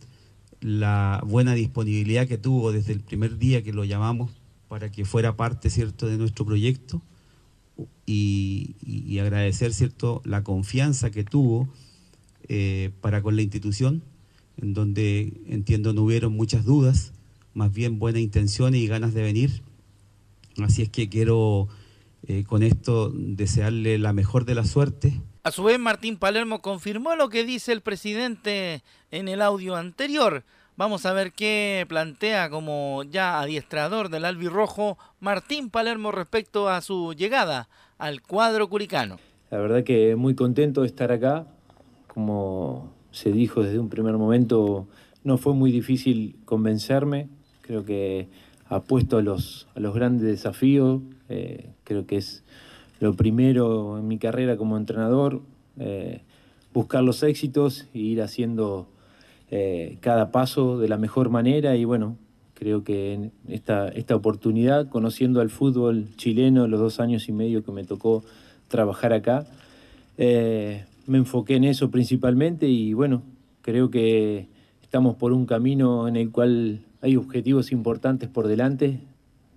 [0.61, 4.31] la buena disponibilidad que tuvo desde el primer día que lo llamamos
[4.69, 7.03] para que fuera parte cierto de nuestro proyecto
[8.07, 11.69] y, agradecer cierto la confianza que tuvo
[12.49, 14.03] eh, para con la institución
[14.57, 17.13] en donde entiendo no hubieron muchas dudas
[17.55, 19.63] más bien buenas intenciones y ganas de venir
[20.63, 21.69] así es que quiero
[22.27, 27.17] eh, con esto desearle la mejor de la suerte a su vez, Martín Palermo confirmó
[27.17, 30.43] lo que dice el presidente en el audio anterior.
[30.79, 37.13] Vamos a ver qué plantea como ya adiestrador del albirrojo Martín Palermo respecto a su
[37.13, 39.19] llegada al cuadro curicano.
[39.51, 41.47] La verdad que muy contento de estar acá.
[42.07, 44.89] Como se dijo desde un primer momento,
[45.25, 47.29] no fue muy difícil convencerme.
[47.61, 48.29] Creo que
[48.69, 51.03] apuesto a los, a los grandes desafíos.
[51.29, 52.43] Eh, creo que es
[53.01, 55.43] lo primero en mi carrera como entrenador,
[55.79, 56.23] eh,
[56.73, 58.89] buscar los éxitos e ir haciendo
[59.51, 62.17] eh, cada paso de la mejor manera y bueno,
[62.55, 67.65] creo que en esta, esta oportunidad, conociendo al fútbol chileno los dos años y medio
[67.65, 68.25] que me tocó
[68.69, 69.47] trabajar acá,
[70.17, 73.23] me enfoqué en eso principalmente y bueno,
[73.63, 74.47] creo que
[74.95, 79.01] estamos por un camino en el cual hay objetivos importantes por delante,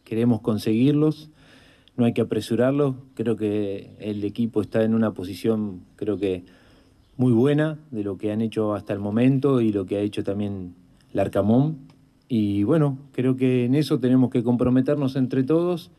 [0.04, 1.30] queremos conseguirlos
[1.96, 2.96] no hay que apresurarlo.
[3.14, 6.44] Creo que el equipo está en una posición, creo que
[7.18, 10.24] muy buena de lo que han hecho hasta el momento y lo que ha hecho
[10.24, 10.74] también
[11.14, 11.78] Larcamón.
[12.28, 15.92] Y bueno, creo que en eso tenemos que comprometernos entre todos,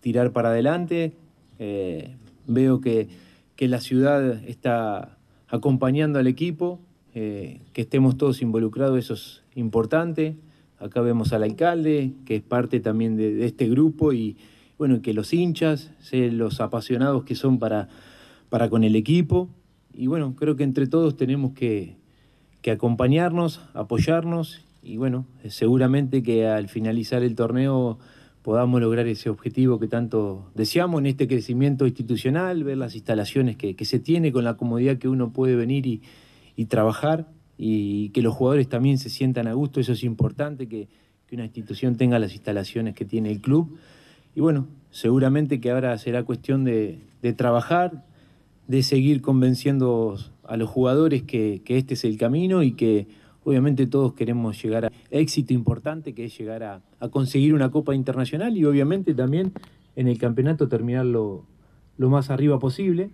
[0.00, 1.12] tirar para adelante.
[1.60, 2.16] Eh,
[2.48, 3.08] veo que,
[3.54, 5.18] que, la ciudad está
[5.48, 6.80] acompañando al equipo,
[7.14, 10.36] eh, que estemos todos involucrados, eso es importante.
[10.78, 14.36] Acá vemos al alcalde, que es parte también de, de este grupo y,
[14.78, 17.88] bueno, que los hinchas, los apasionados que son para,
[18.48, 19.48] para con el equipo.
[19.94, 21.96] Y bueno, creo que entre todos tenemos que,
[22.62, 27.98] que acompañarnos, apoyarnos y bueno, seguramente que al finalizar el torneo
[28.42, 33.76] podamos lograr ese objetivo que tanto deseamos en este crecimiento institucional, ver las instalaciones que,
[33.76, 36.02] que se tiene con la comodidad que uno puede venir y,
[36.56, 37.28] y, trabajar
[37.58, 40.88] y que los jugadores también se sientan a gusto, eso es importante, que,
[41.26, 43.76] que una institución tenga las instalaciones que tiene el club.
[44.34, 47.00] Y bueno, seguramente que ahora será cuestión de,
[47.36, 48.04] trabajar,
[48.68, 53.08] de seguir convenciendo a los jugadores que, este es el camino y que
[53.44, 58.56] obviamente todos queremos llegar a éxito importante, que es llegar a, conseguir una Copa Internacional
[58.56, 59.52] y obviamente también
[59.96, 61.44] en el campeonato terminarlo
[61.98, 63.10] lo más arriba posible.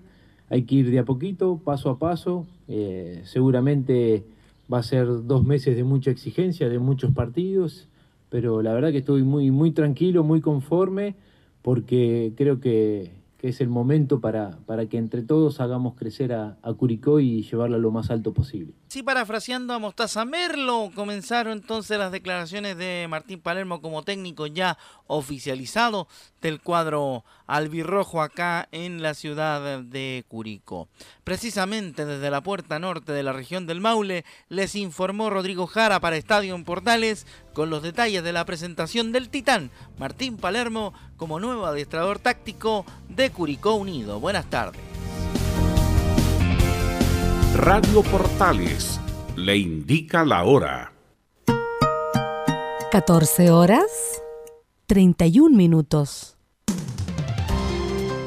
[0.51, 2.47] Hay que ir de a poquito, paso a paso.
[2.69, 4.25] Eh, seguramente
[4.73, 7.89] va a ser dos meses de mucha exigencia, de muchos partidos
[8.31, 11.15] pero la verdad que estoy muy, muy tranquilo, muy conforme,
[11.63, 16.59] porque creo que, que es el momento para, para que entre todos hagamos crecer a,
[16.77, 18.75] Curicó y llevarlo a lo más alto posible.
[18.89, 24.77] Sí, parafraseando a Mostaza Merlo, comenzaron entonces las declaraciones de Martín Palermo como técnico ya
[25.07, 26.09] oficializado
[26.41, 30.89] del cuadro albirrojo acá en la ciudad de Curicó.
[31.25, 36.17] Precisamente desde la puerta norte de la región del Maule les informó Rodrigo Jara para
[36.17, 37.27] Estadio en Portales
[37.59, 43.31] con los detalles de la presentación del Titán Martín Palermo como nuevo adiestrador táctico de
[43.31, 44.21] Curicó Unido.
[44.21, 44.81] Buenas tardes.
[47.57, 49.01] Radio Portales
[49.35, 50.93] le indica la hora.
[52.93, 53.91] 14 horas
[54.87, 56.38] 31 minutos.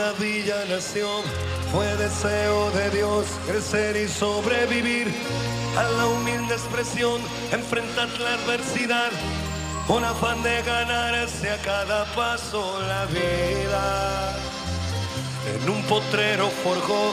[0.00, 1.22] Una villa nación
[1.72, 5.08] fue deseo de Dios crecer y sobrevivir
[5.76, 7.20] a la humilde expresión,
[7.52, 9.10] enfrentar la adversidad,
[9.86, 14.36] con afán de ganarse a cada paso la vida.
[15.54, 17.12] En un potrero forjó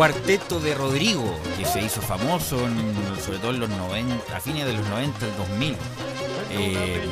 [0.00, 4.64] Cuarteto de Rodrigo, que se hizo famoso en- sobre todo en los 90, a fines
[4.64, 5.76] de los 90, el 2000,
[6.52, 7.02] eh,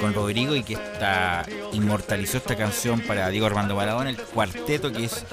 [0.00, 5.06] con Rodrigo y que esta, inmortalizó esta canción para Diego Armando Maradona, el cuarteto que
[5.06, 5.24] es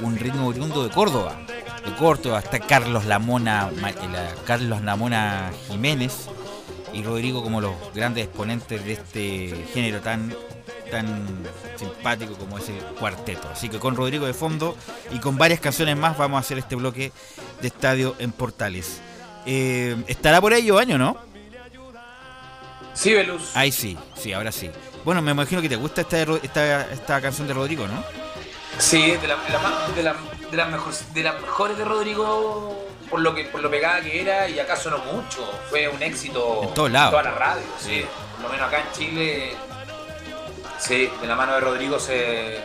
[0.00, 1.40] un ritmo oriundo de Córdoba.
[1.84, 6.28] De Córdoba está Carlos Lamona, eh, la- Carlos Lamona Jiménez
[6.92, 10.32] y Rodrigo como los grandes exponentes de este género tan
[10.90, 11.26] tan
[11.76, 13.48] simpático como es el cuarteto.
[13.52, 14.76] Así que con Rodrigo de fondo
[15.12, 17.12] y con varias canciones más vamos a hacer este bloque
[17.60, 19.00] de estadio en Portales.
[19.46, 21.16] Eh, estará por ahí año, ¿no?
[22.94, 23.56] Sí, Velus.
[23.56, 24.70] Ahí sí, sí, ahora sí.
[25.04, 28.04] Bueno, me imagino que te gusta esta, esta, esta canción de Rodrigo, ¿no?
[28.78, 30.16] Sí, de, la- de la más- de la-
[30.50, 34.20] de las mejores, de las mejores de Rodrigo por lo que por lo pegada que
[34.20, 35.48] era y acá sonó mucho.
[35.68, 37.10] Fue un éxito En todos lados.
[37.10, 38.04] toda la radio, sí.
[38.36, 39.56] Por lo menos acá en Chile,
[40.80, 42.58] sí, de la mano de Rodrigo se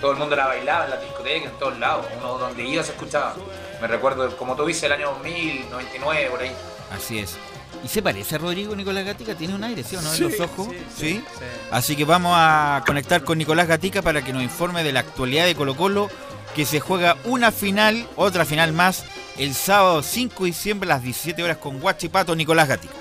[0.00, 2.06] todo el mundo la bailaba en la discoteca, en todos lados.
[2.18, 3.34] Uno donde iba se escuchaba.
[3.80, 6.52] Me recuerdo, como tú dices, el año 2000, 99, por ahí.
[6.90, 7.36] Así es.
[7.82, 9.34] ¿Y se parece a Rodrigo Nicolás Gatica?
[9.34, 10.10] ¿Tiene un aire, sí o no?
[10.10, 10.68] Sí, en los ojos.
[10.68, 11.44] sí, Sí, sí, sí.
[11.70, 15.46] Así que vamos a conectar con Nicolás Gatica para que nos informe de la actualidad
[15.46, 16.10] de Colo Colo,
[16.54, 19.04] que se juega una final, otra final más,
[19.38, 22.94] el sábado 5 de diciembre a las 17 horas con Guachipato, Nicolás Gatica.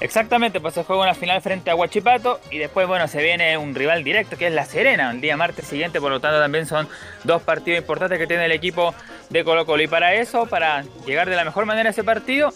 [0.00, 3.74] Exactamente, pues se juega una final frente a Huachipato y después, bueno, se viene un
[3.74, 6.88] rival directo que es La Serena, el día martes siguiente, por lo tanto también son
[7.24, 8.94] dos partidos importantes que tiene el equipo
[9.28, 9.82] de Colo Colo.
[9.82, 12.50] Y para eso, para llegar de la mejor manera a ese partido,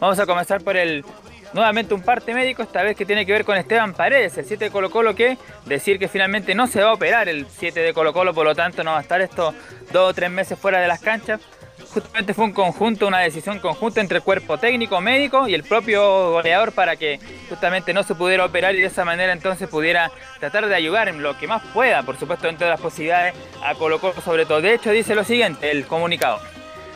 [0.00, 1.02] vamos a comenzar por el
[1.54, 4.66] nuevamente un parte médico, esta vez que tiene que ver con Esteban Paredes, el 7
[4.66, 7.94] de Colo Colo, que decir que finalmente no se va a operar el 7 de
[7.94, 9.54] Colo Colo, por lo tanto no va a estar estos
[9.92, 11.40] dos o tres meses fuera de las canchas.
[11.92, 16.30] Justamente fue un conjunto, una decisión conjunta entre el cuerpo técnico, médico y el propio
[16.30, 17.18] goleador para que
[17.48, 21.20] justamente no se pudiera operar y de esa manera entonces pudiera tratar de ayudar en
[21.20, 23.34] lo que más pueda, por supuesto dentro de las posibilidades
[23.64, 24.60] a Colo sobre todo.
[24.60, 26.38] De hecho dice lo siguiente, el comunicado.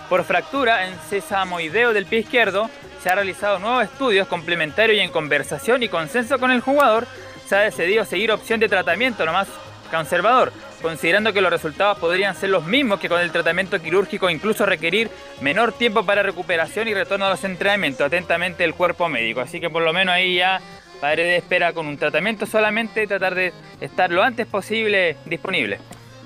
[0.09, 2.71] Por fractura en sesamoideo del pie izquierdo,
[3.03, 7.09] se ha realizado nuevos estudios complementarios y en conversación y consenso con el jugador,
[7.47, 9.49] se ha decidido seguir opción de tratamiento lo más
[9.91, 10.53] conservador,
[10.85, 15.09] considerando que los resultados podrían ser los mismos que con el tratamiento quirúrgico, incluso requerir
[15.41, 18.07] menor tiempo para recuperación y retorno a los entrenamientos.
[18.07, 19.41] Atentamente el cuerpo médico.
[19.41, 20.61] Así que por lo menos ahí ya
[21.01, 25.79] padre de espera con un tratamiento solamente tratar de estar lo antes posible disponible.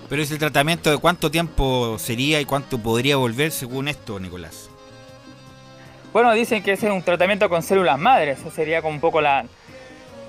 [0.08, 4.70] Pero ese tratamiento de cuánto tiempo sería y cuánto podría volver según esto, Nicolás.
[6.12, 9.20] Bueno, dicen que ese es un tratamiento con células madres, eso sería como un poco
[9.20, 9.44] la,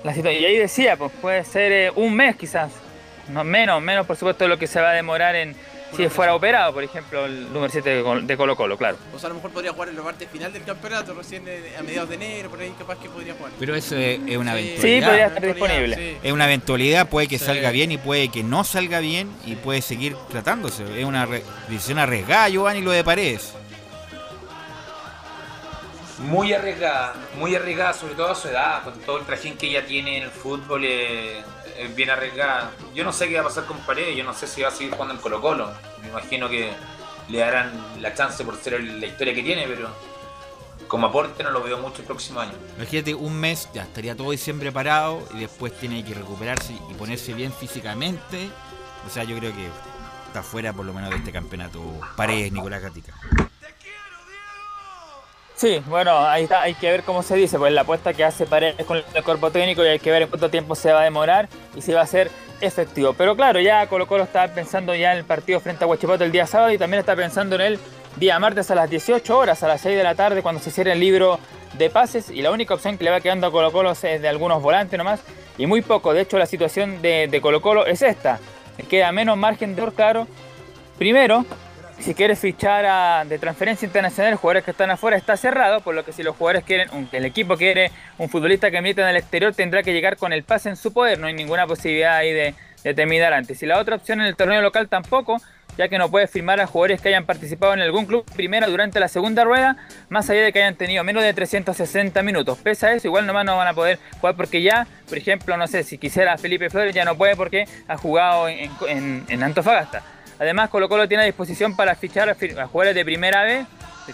[0.04, 0.44] la situación.
[0.44, 2.70] Y ahí decía, pues puede ser eh, un mes quizás,
[3.32, 5.54] no, menos, menos por supuesto de lo que se va a demorar en
[5.96, 8.96] si fuera operado, por ejemplo, el número 7 de Col- de Colo Colo, claro.
[9.12, 11.74] O sea, a lo mejor podría jugar en la parte final del campeonato, recién eh,
[11.76, 13.50] a mediados de enero, por ahí capaz que podría jugar.
[13.58, 14.60] Pero eso es, es una Sí.
[14.60, 15.00] eventualidad.
[15.00, 15.96] Sí, podría estar disponible.
[15.96, 16.16] Sí.
[16.22, 17.44] Es una eventualidad, puede que Sí.
[17.44, 20.84] salga bien y puede que no salga bien y puede seguir tratándose.
[20.96, 21.26] Es una
[21.68, 23.54] decisión arriesgada, Giovanni, lo de Paredes.
[26.20, 29.86] Muy arriesgada, muy arriesgada, sobre todo a su edad, con todo el trajín que ella
[29.86, 31.42] tiene en el fútbol, eh,
[31.80, 32.72] es bien arriesgada.
[32.94, 34.70] Yo no sé qué va a pasar con Paredes, yo no sé si va a
[34.70, 35.72] seguir jugando en Colo Colo.
[36.02, 36.72] Me imagino que
[37.28, 39.88] le darán la chance por ser la historia que tiene, pero
[40.88, 42.52] como aporte no lo veo mucho el próximo año.
[42.76, 47.32] Imagínate, un mes ya estaría todo diciembre parado y después tiene que recuperarse y ponerse
[47.32, 48.50] bien físicamente.
[49.06, 49.66] O sea, yo creo que
[50.26, 51.80] está fuera por lo menos de este campeonato.
[52.16, 53.14] Paredes, Nicolás Gatica.
[55.60, 58.46] Sí, bueno, ahí está, hay que ver cómo se dice, pues la apuesta que hace
[58.46, 61.04] Paredes con el cuerpo técnico y hay que ver en cuánto tiempo se va a
[61.04, 62.30] demorar y si va a ser
[62.62, 63.12] efectivo.
[63.12, 66.32] Pero claro, ya Colo Colo está pensando ya en el partido frente a Huachipato el
[66.32, 67.78] día sábado y también está pensando en el
[68.16, 70.92] día martes a las 18 horas, a las 6 de la tarde, cuando se cierre
[70.92, 71.38] el libro
[71.76, 74.28] de pases y la única opción que le va quedando a Colo Colo es de
[74.28, 75.20] algunos volantes nomás
[75.58, 76.14] y muy poco.
[76.14, 78.40] De hecho, la situación de, de Colo Colo es esta.
[78.88, 80.26] Queda menos margen de error.
[80.96, 81.44] Primero,
[82.00, 86.04] si quieres fichar a- de transferencia internacional, jugadores que están afuera está cerrado, por lo
[86.04, 89.54] que si los jugadores quieren, el equipo quiere un futbolista que milita en el exterior,
[89.54, 92.54] tendrá que llegar con el pase en su poder, no hay ninguna posibilidad ahí de,
[92.84, 93.62] de terminar antes.
[93.62, 95.38] Y la otra opción en el torneo local tampoco,
[95.78, 98.98] ya que no puede firmar a jugadores que hayan participado en algún club primera durante
[99.00, 99.76] la segunda rueda,
[100.08, 102.58] más allá de que hayan tenido menos de 360 minutos.
[102.58, 105.66] Pese a eso, igual nomás no van a poder jugar porque ya, por ejemplo, no
[105.68, 110.02] sé, si quisiera Felipe Flores ya no puede porque ha jugado en Antofagasta.
[110.40, 113.66] Además, Colo Colo tiene a disposición para fichar a, jugadores de primera vez,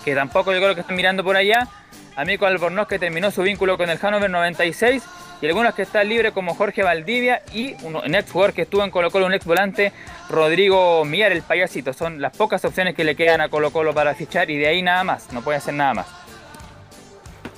[0.04, 1.68] que tampoco yo creo que están mirando por allá.
[2.16, 5.04] A Albornoz, que terminó su vínculo con el Hannover 96,
[5.40, 8.90] y algunos que están libres como Jorge Valdivia y un, ex jugador que estuvo en
[8.90, 9.92] Colo Colo, un ex volante,
[10.28, 11.92] Rodrigo Mier, el payasito.
[11.92, 14.82] Son las pocas opciones que le quedan a Colo Colo para fichar y de ahí
[14.82, 16.06] nada más, no puede hacer nada más.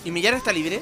[0.05, 0.81] ¿Y Millar está libre?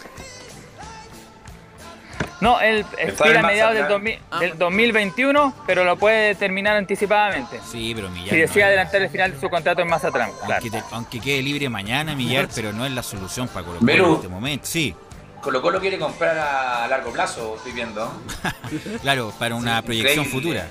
[2.40, 3.88] No, él expira a mediados del.
[3.88, 7.60] 2000 del 2021, pero lo puede terminar anticipadamente.
[7.70, 8.28] Sí, pero Millar.
[8.30, 10.30] Si no decide es- adelantar el final de su contrato en Mazatlán.
[10.44, 10.52] Claro.
[10.62, 13.92] aunque, te- aunque quede libre mañana, Millar, pero no es la solución para Colo Colo
[14.08, 14.66] en este momento.
[14.66, 14.94] Sí,
[15.40, 18.10] Colo Colo quiere comprar a largo plazo, estoy viendo.
[19.02, 20.60] claro, para una proyección increíble.
[20.60, 20.68] futura.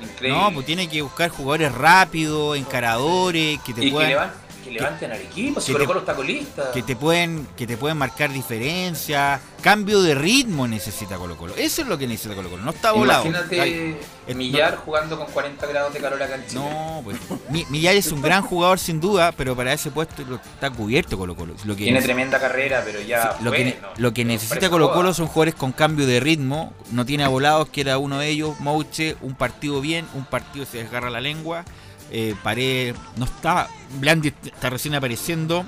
[0.00, 0.38] Increíble.
[0.38, 4.10] No, pues tiene que buscar jugadores rápidos, encaradores, que te y que, puedan.
[4.10, 4.30] levan-
[4.68, 6.70] que levanten al equipo, si Colo Colo está colista.
[6.72, 9.40] que te pueden que te pueden marcar diferencia.
[9.62, 11.54] Cambio de ritmo necesita Colo Colo.
[11.56, 12.62] Eso es lo que necesita Colo Colo.
[12.62, 13.24] No está volado.
[13.26, 16.60] Imagínate Ay, Millar no- jugando con 40 grados de calor acá en Chile.
[16.60, 17.16] no, pues
[17.50, 21.18] Mi- Millar es un gran jugador sin duda pero para ese puesto lo- está cubierto
[21.18, 21.54] Colo Colo.
[21.64, 24.92] Lo que Tiene tremenda carrera, pero ya lo fue, que, lo que necesita Colo.
[24.92, 26.72] Colo son jugadores con cambio de ritmo.
[26.92, 28.58] No tiene a volados que era uno de ellos.
[28.60, 31.64] Mouche un partido bien un partido se desgarra la lengua
[32.10, 33.68] eh, no está
[33.98, 35.64] Blandi está recién apareciendo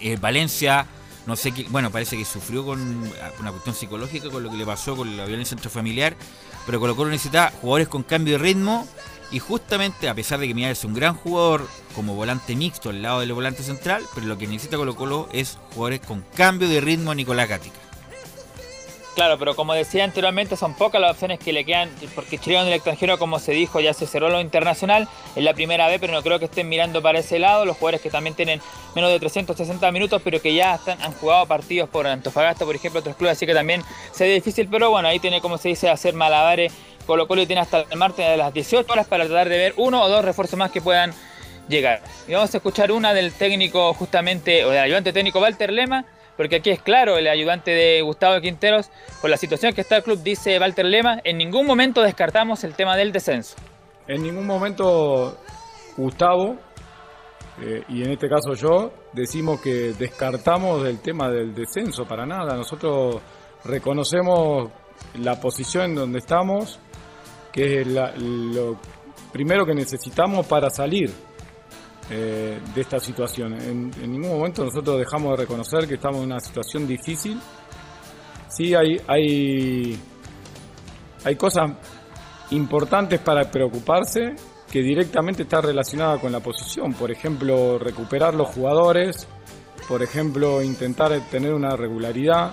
[0.00, 0.86] eh, Valencia,
[1.26, 2.80] no sé qué, bueno, parece que sufrió con
[3.40, 6.16] una cuestión psicológica con lo que le pasó con la violencia intrafamiliar,
[6.66, 8.86] pero Colo Colo necesita jugadores con cambio de ritmo
[9.30, 13.02] y justamente, a pesar de que Millar es un gran jugador como volante mixto al
[13.02, 16.80] lado del volante central, pero lo que necesita Colo Colo es jugadores con cambio de
[16.80, 17.83] ritmo Nicolás Gatica.
[19.14, 22.66] Claro, pero como decía anteriormente, son pocas las opciones que le quedan, porque Chile en
[22.66, 26.12] el extranjero, como se dijo, ya se cerró lo internacional, es la primera vez, pero
[26.12, 27.64] no creo que estén mirando para ese lado.
[27.64, 28.60] Los jugadores que también tienen
[28.96, 33.14] menos de 360 minutos, pero que ya han jugado partidos por Antofagasta, por ejemplo, otros
[33.14, 36.14] clubes, así que también se ve difícil, pero bueno, ahí tiene, como se dice, hacer
[36.14, 36.72] malabares.
[37.06, 40.02] Colo Colo tiene hasta el martes a las 18 horas para tratar de ver uno
[40.02, 41.12] o dos refuerzos más que puedan
[41.68, 42.00] llegar.
[42.26, 46.04] Y vamos a escuchar una del técnico, justamente, o del ayudante técnico Walter Lema,
[46.36, 48.90] porque aquí es claro, el ayudante de Gustavo Quinteros,
[49.20, 52.74] por la situación que está el club, dice Walter Lema, en ningún momento descartamos el
[52.74, 53.56] tema del descenso.
[54.06, 55.38] En ningún momento
[55.96, 56.56] Gustavo,
[57.62, 62.56] eh, y en este caso yo, decimos que descartamos del tema del descenso, para nada.
[62.56, 63.20] Nosotros
[63.64, 64.70] reconocemos
[65.18, 66.78] la posición en donde estamos,
[67.52, 68.76] que es lo
[69.32, 71.12] primero que necesitamos para salir.
[72.10, 73.54] Eh, de esta situación.
[73.54, 77.40] En, en ningún momento nosotros dejamos de reconocer que estamos en una situación difícil.
[78.48, 79.98] Sí hay, hay,
[81.24, 81.72] hay cosas
[82.50, 84.36] importantes para preocuparse
[84.70, 86.92] que directamente está relacionada con la posición.
[86.92, 89.26] Por ejemplo, recuperar los jugadores,
[89.88, 92.52] por ejemplo, intentar tener una regularidad.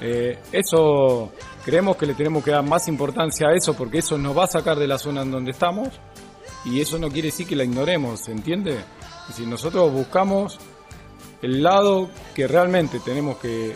[0.00, 1.32] Eh, eso
[1.64, 4.46] creemos que le tenemos que dar más importancia a eso porque eso nos va a
[4.48, 5.88] sacar de la zona en donde estamos
[6.68, 8.74] y eso no quiere decir que la ignoremos, ¿se entiende?
[9.22, 10.58] Es decir, nosotros buscamos
[11.42, 13.74] el lado que realmente tenemos que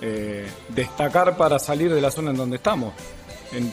[0.00, 2.92] eh, destacar para salir de la zona en donde estamos.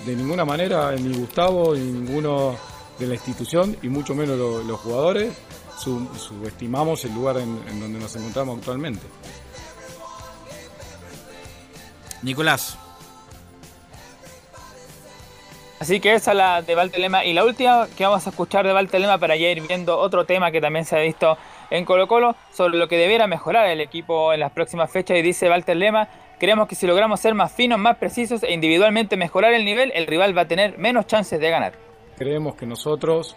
[0.05, 2.55] De ninguna manera, ni Gustavo, ni ninguno
[2.99, 5.34] de la institución, y mucho menos lo- los jugadores,
[5.80, 9.01] su- subestimamos el lugar en donde nos encontramos actualmente.
[12.22, 12.77] Nicolás.
[15.82, 17.26] Así que esa es la de Valtelema.
[17.26, 20.52] Y la última que vamos a escuchar de Valtelema para ya ir viendo otro tema
[20.52, 21.36] que también se ha visto
[21.72, 25.18] en Colo Colo sobre lo que debiera mejorar el equipo en las próximas fechas.
[25.18, 29.56] Y dice Valtelema, creemos que si logramos ser más finos, más precisos e individualmente mejorar
[29.56, 31.74] el nivel, el rival va a tener menos chances de ganar.
[32.16, 33.36] Creemos que nosotros,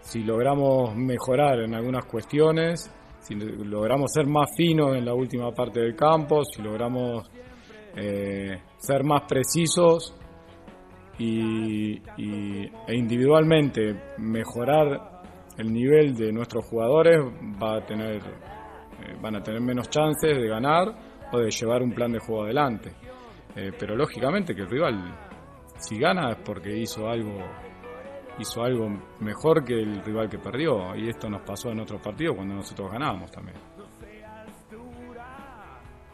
[0.00, 2.90] si logramos mejorar en algunas cuestiones,
[3.20, 7.30] si logramos ser más finos en la última parte del campo, si logramos
[7.94, 10.14] eh, ser más precisos
[11.18, 15.22] y, y- e individualmente mejorar
[15.56, 17.16] el nivel de nuestros jugadores,
[17.62, 20.94] va a tener, eh, van a tener menos chances de ganar
[21.32, 22.92] o de llevar un plan de juego adelante.
[23.56, 25.18] Eh, pero lógicamente que el rival,
[25.78, 27.38] si gana, es porque hizo algo
[28.40, 28.88] hizo algo
[29.18, 32.88] mejor que el rival que perdió y esto nos pasó en otros partidos cuando nosotros
[32.92, 33.56] ganábamos también.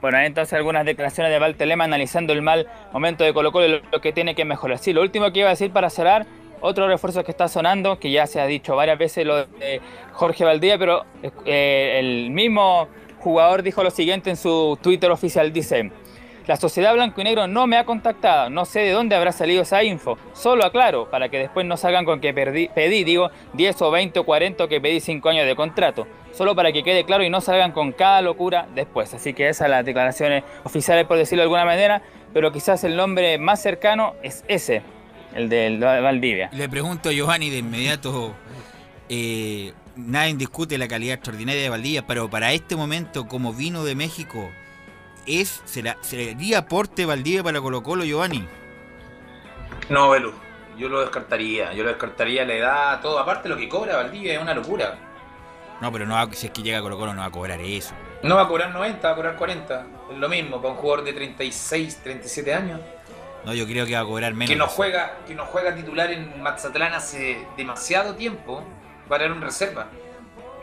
[0.04, 3.80] Bueno, entonces algunas declaraciones de Valtelema analizando el mal momento de Colo Colo y lo,
[3.90, 4.76] lo que tiene que mejorar.
[4.76, 6.26] Sí, lo último que iba a decir para cerrar,
[6.60, 9.80] otro refuerzo que está sonando, que ya se ha dicho varias veces lo de
[10.12, 11.06] Jorge Valdía, pero
[11.46, 12.86] eh, el mismo
[13.20, 15.90] jugador dijo lo siguiente en su Twitter oficial, dice...
[16.46, 19.62] La sociedad blanco y negro no me ha contactado, no sé de dónde habrá salido
[19.62, 20.18] esa info.
[20.34, 24.24] Solo aclaro, para que después no salgan con que pedí, digo, 10 o 20 o
[24.24, 26.06] 40 o que pedí 5 años de contrato.
[26.32, 29.14] Solo para que quede claro y no salgan con cada locura después.
[29.14, 32.02] Así que esas son las declaraciones oficiales, por decirlo de alguna manera,
[32.34, 34.82] pero quizás el nombre más cercano es ese,
[35.34, 36.50] el de Valdivia.
[36.52, 38.34] Le pregunto a Giovanni de inmediato.
[39.08, 43.94] eh, nadie discute la calidad extraordinaria de Valdivia, pero para este momento, como vino de
[43.94, 44.50] México,
[45.26, 48.46] es será, ¿sería aporte Valdivia para Colo Colo, Giovanni?
[49.88, 50.32] No, Belu,
[50.78, 51.72] yo lo descartaría.
[51.72, 53.18] Yo lo descartaría la edad, todo.
[53.18, 54.98] Aparte, lo que cobra Valdivia es una locura.
[55.80, 57.60] No, pero no va- si es que llega a Colo Colo no va a cobrar
[57.60, 57.94] eso.
[58.22, 59.86] No va a cobrar 90, va a cobrar 40.
[60.10, 62.80] Es lo mismo para un jugador de 36, 37 años.
[63.44, 64.48] No, yo creo que va a cobrar menos.
[64.50, 68.64] Que no juega, que no juega titular en Mazatlán hace demasiado tiempo
[69.08, 69.88] para ir en reserva.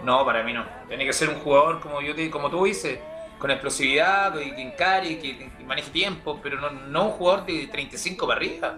[0.03, 0.65] No, para mí no.
[0.88, 2.97] Tiene que ser un jugador como yo te, como tú dices,
[3.41, 7.68] con explosividad, que, que encare, que, que maneje tiempo, pero no, no un jugador de
[7.68, 8.76] 35 para arriba.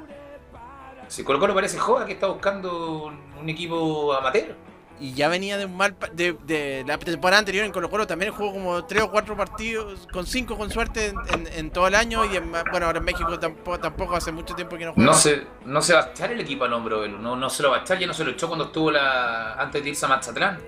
[1.07, 4.55] Si Colo Colo parece joda que está buscando un, equipo amateur.
[4.99, 8.07] Y ya venía de un mal pa- de, de la temporada anterior en Colo Colo
[8.07, 11.87] también jugó como tres o cuatro partidos, con cinco con suerte en, en- en todo
[11.87, 14.93] el año y en, bueno ahora en México tampoco, tampoco hace mucho tiempo que no
[14.93, 15.11] juega.
[15.11, 17.17] No se, no se va a echar el equipo al hombro, Belu.
[17.19, 19.55] No, no se lo va a echar, ya no se lo echó cuando estuvo la,
[19.55, 20.59] antes de irse a Mazatlán.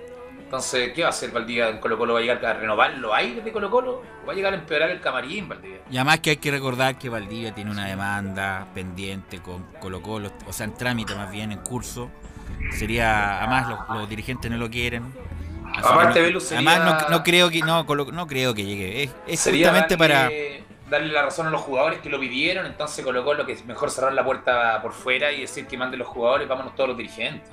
[0.46, 2.14] Entonces, ¿qué va a hacer Valdivia en Colo Colo?
[2.14, 4.02] ¿Va a llegar a renovar los aires de Colo Colo?
[4.22, 5.78] ¿O va a llegar a empeorar el camarín, Valdivia?
[5.90, 10.30] Y además que hay que recordar que Valdivia tiene una demanda pendiente con Colo Colo,
[10.46, 12.10] o sea, en trámite más bien, en curso.
[12.70, 15.12] Sería, además los, los dirigentes no lo quieren.
[15.76, 19.02] Aparte, no- sería- Además no, no creo que no, Colo- no creo que llegue.
[19.02, 22.66] Es, es Sería justamente darle, para darle la razón a los jugadores que lo pidieron,
[22.66, 25.98] entonces Colo Colo que es mejor cerrar la puerta por fuera y decir que manden
[25.98, 27.50] los jugadores, vámonos todos los dirigentes.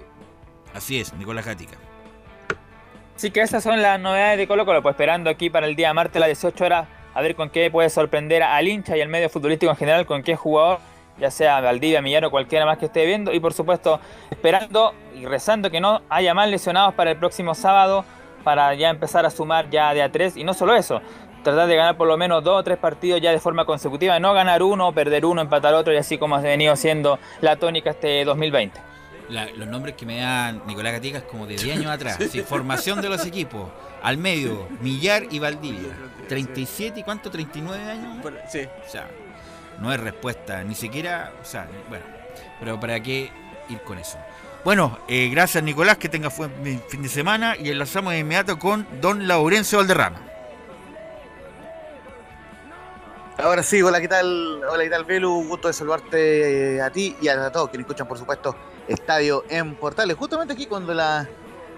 [0.76, 1.76] Así es, Nicolás Gatica.
[3.16, 5.94] Así que esas son las novedades de Colo Colo, pues esperando aquí para el día
[5.94, 9.08] martes a las 18 horas a ver con qué puede sorprender al hincha y al
[9.08, 10.80] medio futbolístico en general, con qué jugador,
[11.20, 14.00] ya sea Valdivia, Millán o cualquiera más que esté viendo, y por supuesto
[14.32, 18.04] esperando y rezando que no haya más lesionados para el próximo sábado,
[18.44, 21.02] para ya empezar a sumar ya de a tres, y no solo eso,
[21.44, 24.34] tratar de ganar por lo menos dos o tres partidos ya de forma consecutiva, no
[24.34, 28.26] ganar uno, perder uno, empatar otro, y así como ha venido siendo la tónica este
[28.26, 28.93] 2020.
[29.30, 32.18] La- los nombres que me da Nicolás Gatica es como de 10 años atrás.
[32.30, 33.70] Sí, formación de los equipos.
[34.02, 35.94] Al medio, Millar y Valdivia.
[36.28, 38.26] 37 y cuánto, 39 años.
[38.50, 38.68] Sí.
[38.86, 39.08] O sea,
[39.80, 42.06] no es respuesta, ni siquiera, o sea, bueno,
[42.60, 43.32] pero para qué
[43.70, 44.18] ir con eso.
[44.64, 48.88] Bueno, eh, gracias Nicolás, que tenga buen fin de semana y enlazamos de inmediato con
[49.02, 50.22] don Laurencio Valderrama.
[53.38, 54.62] Ahora sí, hola, ¿qué tal?
[54.70, 55.44] Hola, ¿qué tal, Belu?
[55.48, 58.56] Gusto de saludarte eh, a ti y a todos que nos escuchan, por supuesto,
[58.88, 60.18] Estadio en Portales.
[60.18, 60.94] Justamente aquí cuando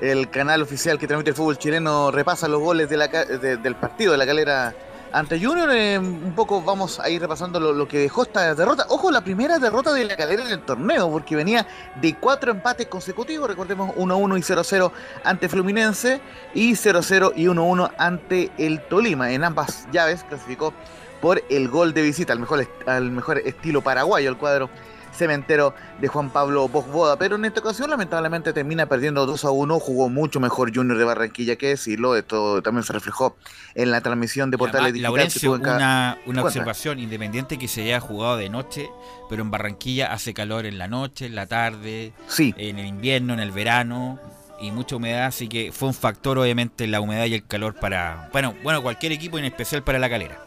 [0.02, 4.26] el canal oficial que transmite el fútbol chileno repasa los goles del partido de la
[4.26, 4.76] calera
[5.16, 5.70] ante Junior.
[5.72, 8.86] eh, un poco vamos a ir repasando lo, que dejó esta derrota.
[8.90, 11.66] Ojo, la primera derrota de la calera en el torneo, porque venía
[12.02, 13.48] de cuatro empates consecutivos.
[13.48, 14.92] Recordemos 1-1 y 0-0
[15.24, 16.20] ante Fluminense
[16.54, 19.32] y 0-0 y 1-1 ante el Tolima.
[19.32, 20.74] En ambas llaves clasificó
[21.22, 24.70] por el gol de visita, al mejor, al mejor estilo paraguayo, el cuadro
[25.16, 29.80] cementero de Juan Pablo Bosboda, pero en esta ocasión lamentablemente termina perdiendo 2 a 1,
[29.80, 33.36] jugó mucho mejor Junior de Barranquilla que decirlo, esto también se reflejó
[33.74, 38.38] en la transmisión de Portales Digital Laurencio, una, una observación independiente que se haya jugado
[38.38, 38.90] de noche,
[39.30, 43.40] pero en Barranquilla hace calor en la noche, en la tarde, en el invierno, en
[43.40, 44.20] el verano
[44.60, 48.30] y mucha humedad, así que fue un factor obviamente la humedad y el calor para,
[48.32, 50.45] bueno, bueno cualquier equipo y en especial para la calera.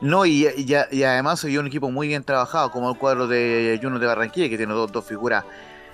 [0.00, 3.78] No, y, y- y además soy un equipo muy bien trabajado, como el cuadro de
[3.82, 5.44] Junior de Barranquilla, que tiene dos, dos figuras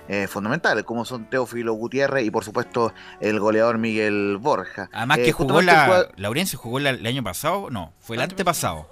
[0.09, 4.89] eh, fundamentales, como son Teófilo Gutiérrez y por supuesto el goleador Miguel Borja.
[4.93, 7.91] Además Eh, que jugó justamente el la, cuadro- Laurencio jugó la- el año pasado, no,
[7.99, 8.87] fue el antepasado,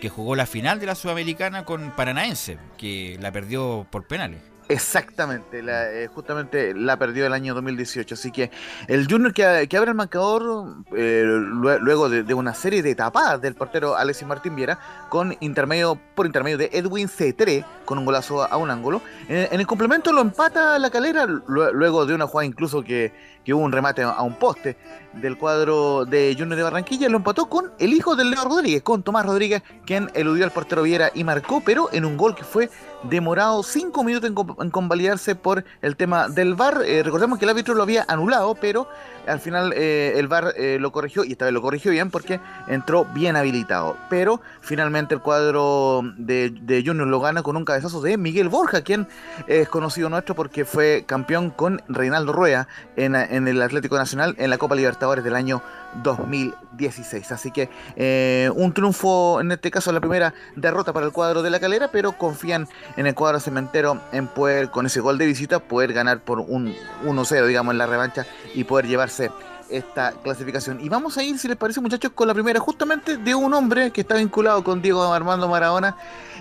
[0.00, 4.42] que jugó la final de la Sudamericana con Paranaense, que la perdió por penales.
[4.66, 8.14] Exactamente, la, eh, justamente la perdió el año 2018.
[8.14, 8.50] Así que
[8.88, 9.44] el Junior que,
[9.76, 14.56] abre el marcador eh, lue- luego de, una serie de tapadas del portero Alexis Martín
[14.56, 14.78] Viera
[15.10, 19.02] con intermedio por intermedio de Edwin C3 con un golazo a, un ángulo.
[19.28, 23.12] En, el complemento lo empata la calera lue- luego de una jugada incluso que,
[23.46, 24.78] hubo un remate a, un poste
[25.12, 27.10] del cuadro de Junior de Barranquilla.
[27.10, 30.82] Lo empató con el hijo del Leo Rodríguez, con Tomás Rodríguez, quien eludió al portero
[30.82, 32.70] Viera y marcó, pero en un gol que fue
[33.02, 36.82] demorado cinco minutos en, en convalidarse por el tema del VAR.
[36.84, 38.88] Eh, recordemos que el árbitro lo había anulado, pero
[39.26, 42.40] al final eh, el VAR eh, lo corrigió y esta vez lo corrigió bien porque
[42.68, 43.96] entró bien habilitado.
[44.10, 48.82] Pero finalmente el cuadro de, de Junior lo gana con un cabezazo de Miguel Borja,
[48.82, 49.08] quien
[49.46, 54.50] es conocido nuestro porque fue campeón con Reinaldo Rueda en, en el Atlético Nacional en
[54.50, 55.62] la Copa Libertadores del año
[56.02, 57.32] 2016.
[57.32, 61.50] Así que eh, un triunfo, en este caso la primera derrota para el cuadro de
[61.50, 65.60] la calera, pero confían en el cuadro cementero en poder, con ese gol de visita,
[65.60, 69.30] poder ganar por un 1-0, digamos, en la revancha y poder llevarse
[69.70, 70.80] esta clasificación.
[70.80, 73.90] Y vamos a ir, si les parece, muchachos, con la primera, justamente de un hombre
[73.90, 75.96] que está vinculado con Diego Armando Maradona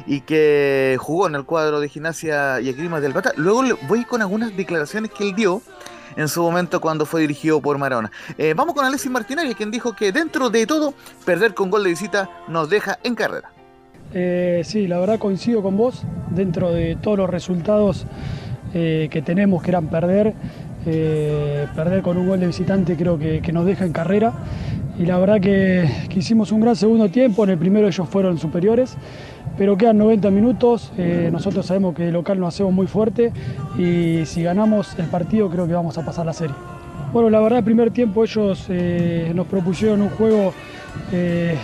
[0.05, 3.31] y que jugó en el cuadro de gimnasia y esgrima del Plata.
[3.35, 5.61] Luego voy con algunas declaraciones que él dio
[6.15, 8.11] en su momento cuando fue dirigido por Maradona.
[8.37, 10.93] Eh, vamos con Alexis Martinelli, quien dijo que dentro de todo,
[11.25, 13.51] perder con gol de visita nos deja en carrera.
[14.13, 16.03] Eh, sí, la verdad coincido con vos.
[16.29, 18.05] Dentro de todos los resultados
[18.73, 20.33] eh, que tenemos, que eran perder,
[20.83, 24.33] perder con un gol de visitante creo que, nos deja en carrera.
[24.97, 27.43] Y la verdad que hicimos un gran segundo tiempo.
[27.43, 28.95] En el primero ellos fueron superiores,
[29.57, 30.91] pero quedan 90 minutos.
[30.97, 33.31] Eh, nosotros sabemos que de local nos hacemos muy fuerte
[33.77, 36.55] y si ganamos el partido creo que vamos a pasar la serie.
[37.11, 40.53] Bueno, la verdad, el primer tiempo ellos eh, nos propusieron un juego
[41.11, 41.55] eh,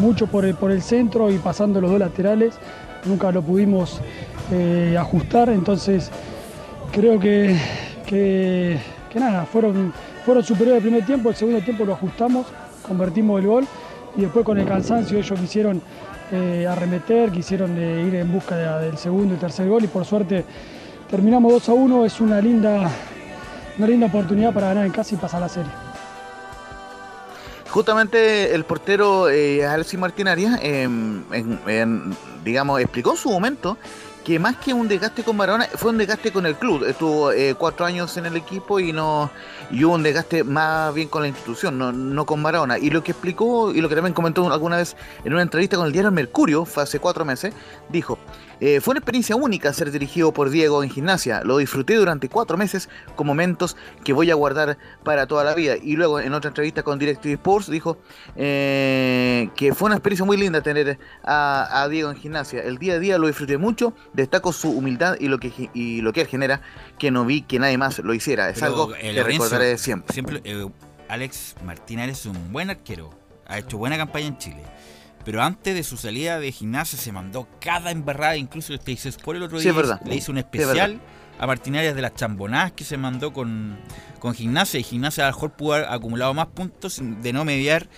[0.00, 2.58] mucho por el, por el centro y pasando los dos laterales.
[3.04, 4.00] Nunca lo pudimos
[4.98, 6.10] ajustar, entonces
[6.92, 7.56] creo que,
[8.06, 8.78] que,
[9.10, 9.92] que nada, fueron,
[10.24, 12.46] fueron superiores el primer tiempo, el segundo tiempo lo ajustamos,
[12.86, 13.64] convertimos el gol
[14.16, 15.82] y después con el cansancio ellos quisieron
[16.32, 20.04] eh, arremeter, quisieron eh, ir en busca de- del segundo y tercer gol y por
[20.04, 20.44] suerte
[21.10, 22.90] terminamos 2 a 1, es una linda,
[23.78, 25.70] una linda oportunidad para ganar en casa y pasar la serie.
[27.70, 32.14] Justamente el portero eh, Alexis Martín Arias, en-
[32.44, 33.76] digamos, explicó su momento
[34.24, 36.84] que más que un desgaste con Maradona, fue un desgaste con el club.
[36.84, 39.30] Estuvo eh, cuatro años en el equipo y no
[39.70, 42.78] y hubo un desgaste más bien con la institución, no, no con Maradona.
[42.78, 45.86] Y lo que explicó y lo que también comentó alguna vez en una entrevista con
[45.86, 47.54] el diario Mercurio, fue hace cuatro meses,
[47.90, 48.18] dijo,
[48.60, 51.42] eh, fue una experiencia única ser dirigido por Diego en gimnasia.
[51.44, 55.76] Lo disfruté durante cuatro meses con momentos que voy a guardar para toda la vida.
[55.82, 57.98] Y luego en otra entrevista con Directive Sports dijo
[58.36, 62.62] eh, que fue una experiencia muy linda tener a, a Diego en gimnasia.
[62.62, 63.94] El día a día lo disfruté mucho.
[64.12, 66.62] Destaco su humildad y lo que y lo que él genera
[66.98, 68.48] que no vi que nadie más lo hiciera.
[68.48, 70.12] Es Pero, algo eh, que recordaré siempre.
[70.12, 70.66] siempre eh,
[71.08, 73.10] Alex Martínez es un buen arquero.
[73.46, 74.62] Ha hecho buena campaña en Chile.
[75.24, 79.36] Pero antes de su salida de gimnasia se mandó cada embarrada, incluso este dice por
[79.36, 80.00] el otro Sí, día verdad.
[80.04, 81.06] le hizo un Sí, es especial verdad.
[81.38, 83.78] a Martínez de las chambonadas que se mandó con,
[84.18, 84.78] con gimnasia.
[84.80, 87.88] Y gimnasia a lo mejor pudo haber acumulado más puntos de no mediar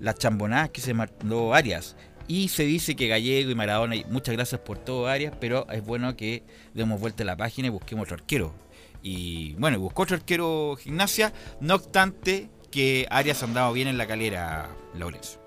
[0.00, 1.96] las chambonadas que se mandó Arias.
[2.26, 5.84] Y se dice que Gallego y Maradona, y muchas gracias por todo Arias, pero es
[5.84, 6.44] bueno que
[6.74, 8.54] demos vuelta a la página y busquemos otro arquero.
[9.02, 14.70] Y bueno, buscó otro arquero gimnasia, no obstante que Arias andaba bien en la calera,
[14.94, 15.40] Laurencio.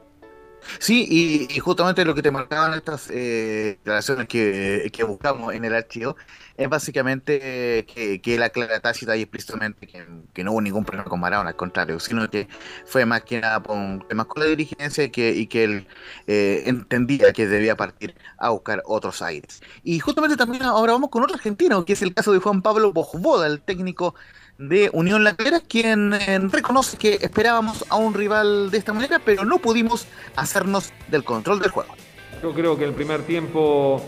[0.79, 6.15] Sí, y, justamente lo que te marcaban estas eh, declaraciones que, buscamos en el archivo
[6.55, 11.19] es básicamente que, que la clara tácita y explícitamente que, no hubo ningún problema con
[11.19, 12.47] Maradona, al contrario, sino que
[12.85, 15.87] fue más que nada por un con la dirigencia y que, y que él
[16.27, 19.61] eh, entendía que debía partir a buscar otros aires.
[19.83, 22.93] Y justamente también ahora vamos con otro argentino, que es el caso de Juan Pablo
[22.93, 24.15] Bojboda, el técnico
[24.57, 29.19] de Unión La Calera, quien eh, reconoce que esperábamos a un rival de esta manera,
[29.23, 31.93] pero no pudimos hacernos del control del juego.
[32.41, 34.01] Yo creo que el primer tiempo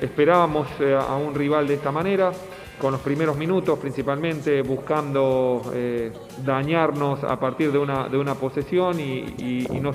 [0.00, 2.32] esperábamos eh, a un rival de esta manera,
[2.80, 6.12] con los primeros minutos principalmente buscando eh,
[6.44, 9.92] dañarnos a partir de una, de una posesión y, y- no,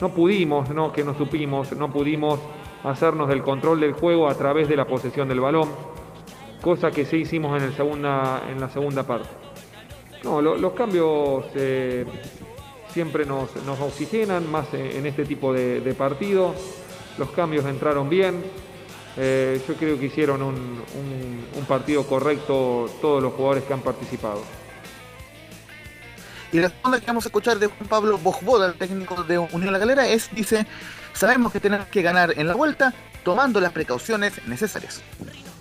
[0.00, 2.38] no pudimos, no que no supimos, no pudimos
[2.84, 5.68] hacernos del control del juego a través de la posesión del balón,
[6.64, 9.28] cosa que sí hicimos en, el segunda, en la segunda parte.
[10.24, 12.06] No, lo- los cambios eh,
[12.90, 16.54] siempre nos, nos oxigenan, más en, este tipo de, de partido.
[17.18, 18.42] Los cambios entraron bien.
[19.18, 24.42] Eh, yo creo que hicieron un, un- partido correcto todos los jugadores que han participado.
[26.52, 29.72] Y la segunda que vamos a escuchar de Juan Pablo Bojboda, el técnico de Unión
[29.72, 30.66] La Calera, es, dice,
[31.12, 35.02] sabemos que tenemos que ganar en la vuelta tomando las precauciones necesarias.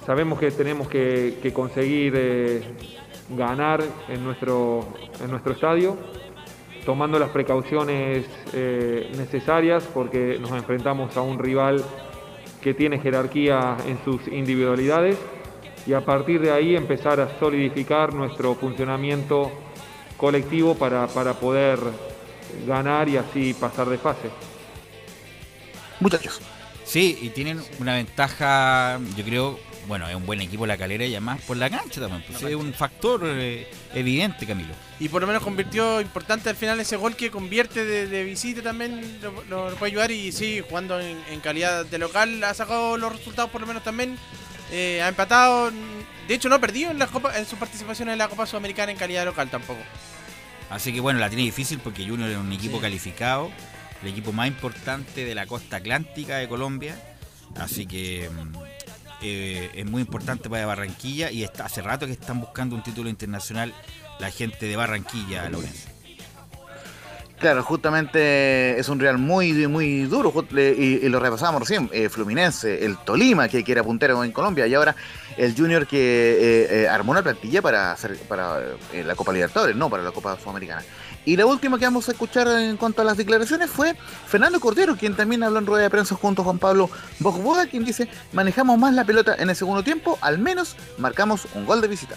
[0.06, 2.62] Sabemos que tenemos que, conseguir eh,
[3.30, 4.94] ganar en nuestro,
[5.24, 5.98] en nuestro estadio,
[6.86, 11.84] tomando las precauciones eh, necesarias porque nos enfrentamos a un rival
[12.62, 15.18] que tiene jerarquía en sus individualidades
[15.86, 19.52] y a partir de ahí empezar a solidificar nuestro funcionamiento
[20.18, 21.80] colectivo para, para poder
[22.68, 24.30] ganar y así pasar de fase.
[26.02, 26.42] Muchachos.
[26.84, 31.12] Sí, y tienen una ventaja, yo creo, bueno, es un buen equipo la calera y
[31.12, 32.24] además por la cancha también.
[32.28, 34.74] pues, es un factor eh, evidente, Camilo.
[35.00, 38.62] Y por lo menos convirtió importante al final ese gol que convierte de, de visita
[38.62, 42.54] también lo, lo- lo puede ayudar y sí, jugando en, en calidad de local ha
[42.54, 44.18] sacado los resultados por lo menos también.
[44.72, 45.72] eh, ha empatado,
[46.28, 48.92] de hecho no ha perdido en, la Copa, en su participación en la Copa Sudamericana
[48.92, 49.82] en calidad local tampoco.
[50.70, 53.52] Así que bueno, la tiene difícil porque Junior es un equipo calificado,
[54.02, 56.96] el equipo más importante de la costa atlántica de Colombia.
[57.56, 58.58] Así que mm,
[59.24, 63.10] eh, es muy importante para Barranquilla y está, hace rato que están buscando un título
[63.10, 63.74] internacional
[64.20, 65.90] la gente de Barranquilla, Lorenzo.
[67.44, 72.98] Claro, justamente es un Real muy, muy duro y, lo repasamos recién, eh, Fluminense, el
[73.00, 74.96] Tolima que, era puntero en Colombia y ahora
[75.36, 78.62] el Junior que eh, eh, armó una plantilla para hacer para
[78.94, 80.84] eh, la Copa Libertadores, no para la Copa Sudamericana.
[81.26, 83.96] Y la última que vamos a escuchar en cuanto a las declaraciones fue
[84.28, 86.90] Fernando Cordero, quien también habló en rueda de prensa junto Juan Pablo
[87.20, 91.66] Bojboda, quien dice, manejamos más la pelota en el segundo tiempo, al menos marcamos un
[91.66, 92.16] gol de visita.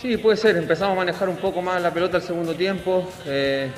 [0.00, 0.56] Sí, puede ser.
[0.56, 3.10] Empezamos a manejar un poco más la pelota al segundo tiempo.
[3.26, 3.70] Eh,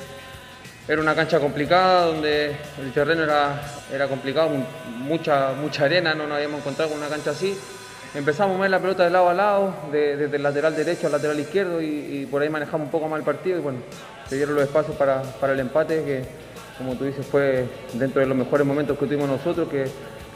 [0.87, 3.61] era una cancha complicada donde el terreno era,
[3.93, 4.65] era complicado, mu-
[4.99, 7.57] mucha, mucha arena, no nos habíamos encontrado con una cancha así.
[8.15, 11.13] Empezamos a mover la pelota de lado a lado, de- desde el lateral derecho al
[11.13, 13.79] lateral izquierdo y, por ahí manejamos un poco más el partido y bueno,
[14.27, 16.23] se dieron los espacios para, para el empate que,
[16.77, 19.85] como tú dices, fue dentro de los mejores momentos que tuvimos nosotros, que,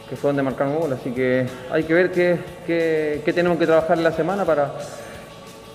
[0.10, 0.94] que fue donde marcamos gol.
[0.94, 2.38] Así que hay que ver qué,
[2.68, 4.74] qué- tenemos que trabajar en la semana para,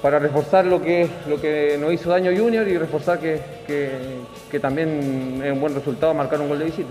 [0.03, 3.41] para reforzar lo que, lo que nos hizo daño Junior y reforzar que-
[4.51, 6.91] que también es un buen resultado marcar un gol de visita.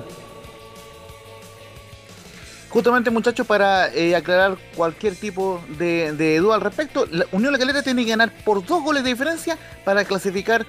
[2.76, 8.03] Justamente, muchachos, para eh, aclarar cualquier tipo de, duda al respecto, la Unión La tiene
[8.03, 10.65] que ganar por dos goles de diferencia para clasificar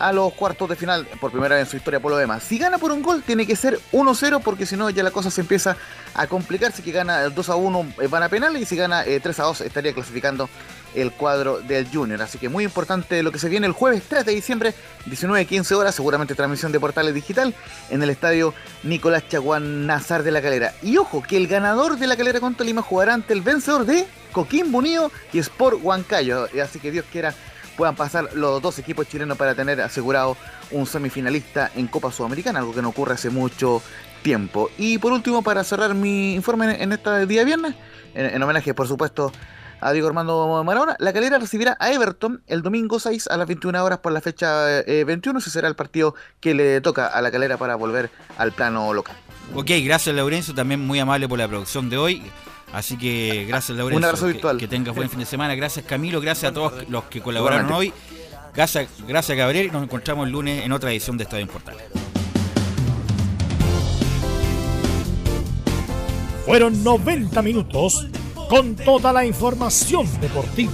[0.00, 2.42] a los cuartos de final por primera vez en su historia por lo demás.
[2.42, 5.30] Si gana por un gol, tiene que ser 1-0 porque si no ya la cosa
[5.30, 5.76] se empieza
[6.14, 6.72] a complicar.
[6.72, 10.48] Si que gana 2-1 eh, van a penales y si gana eh, 3-2 estaría clasificando
[10.94, 12.22] el cuadro del Junior.
[12.22, 14.74] Así que muy importante lo que se viene el jueves 3 de diciembre,
[15.06, 17.54] 19-15 horas, seguramente transmisión de Portales Digital
[17.90, 20.72] en el estadio Nicolás Chaguán Nazar de la Calera.
[20.82, 24.06] Y ojo, que el ganador de la Calera con Tolima jugará ante el vencedor de
[24.32, 26.48] Coquimbo Unido y Sport Huancayo.
[26.62, 27.34] Así que Dios quiera
[27.80, 30.36] puedan pasar los dos equipos chilenos para tener asegurado
[30.70, 33.80] un semifinalista en Copa Sudamericana, algo que no ocurre hace mucho
[34.20, 34.68] tiempo.
[34.76, 37.74] Y por último, para cerrar mi informe en este día viernes,
[38.12, 39.32] en, en homenaje por supuesto
[39.80, 43.82] a Diego Armando Maradona, la calera recibirá a Everton el domingo 6 a las 21
[43.82, 47.30] horas por la fecha eh, 21, ese será el partido que le toca a la
[47.30, 49.16] calera para volver al plano local.
[49.54, 52.22] Ok, gracias Laurencio, también muy amable por la producción de hoy.
[52.72, 53.98] Así que gracias Laurencio.
[53.98, 54.58] Un abrazo que, virtual.
[54.58, 55.54] Que tengas buen fin de semana.
[55.54, 57.96] Gracias Camilo, gracias a todos los que colaboraron Igualmente.
[57.96, 58.20] hoy.
[58.54, 61.84] Gracias, gracias Gabriel y nos encontramos el lunes en otra edición de Estadio en Portales.
[66.46, 68.06] Fueron 90 minutos
[68.48, 70.72] con toda la información deportiva.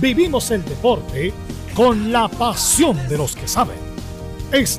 [0.00, 1.32] Vivimos el deporte
[1.74, 3.76] con la pasión de los que saben.
[4.50, 4.76] Es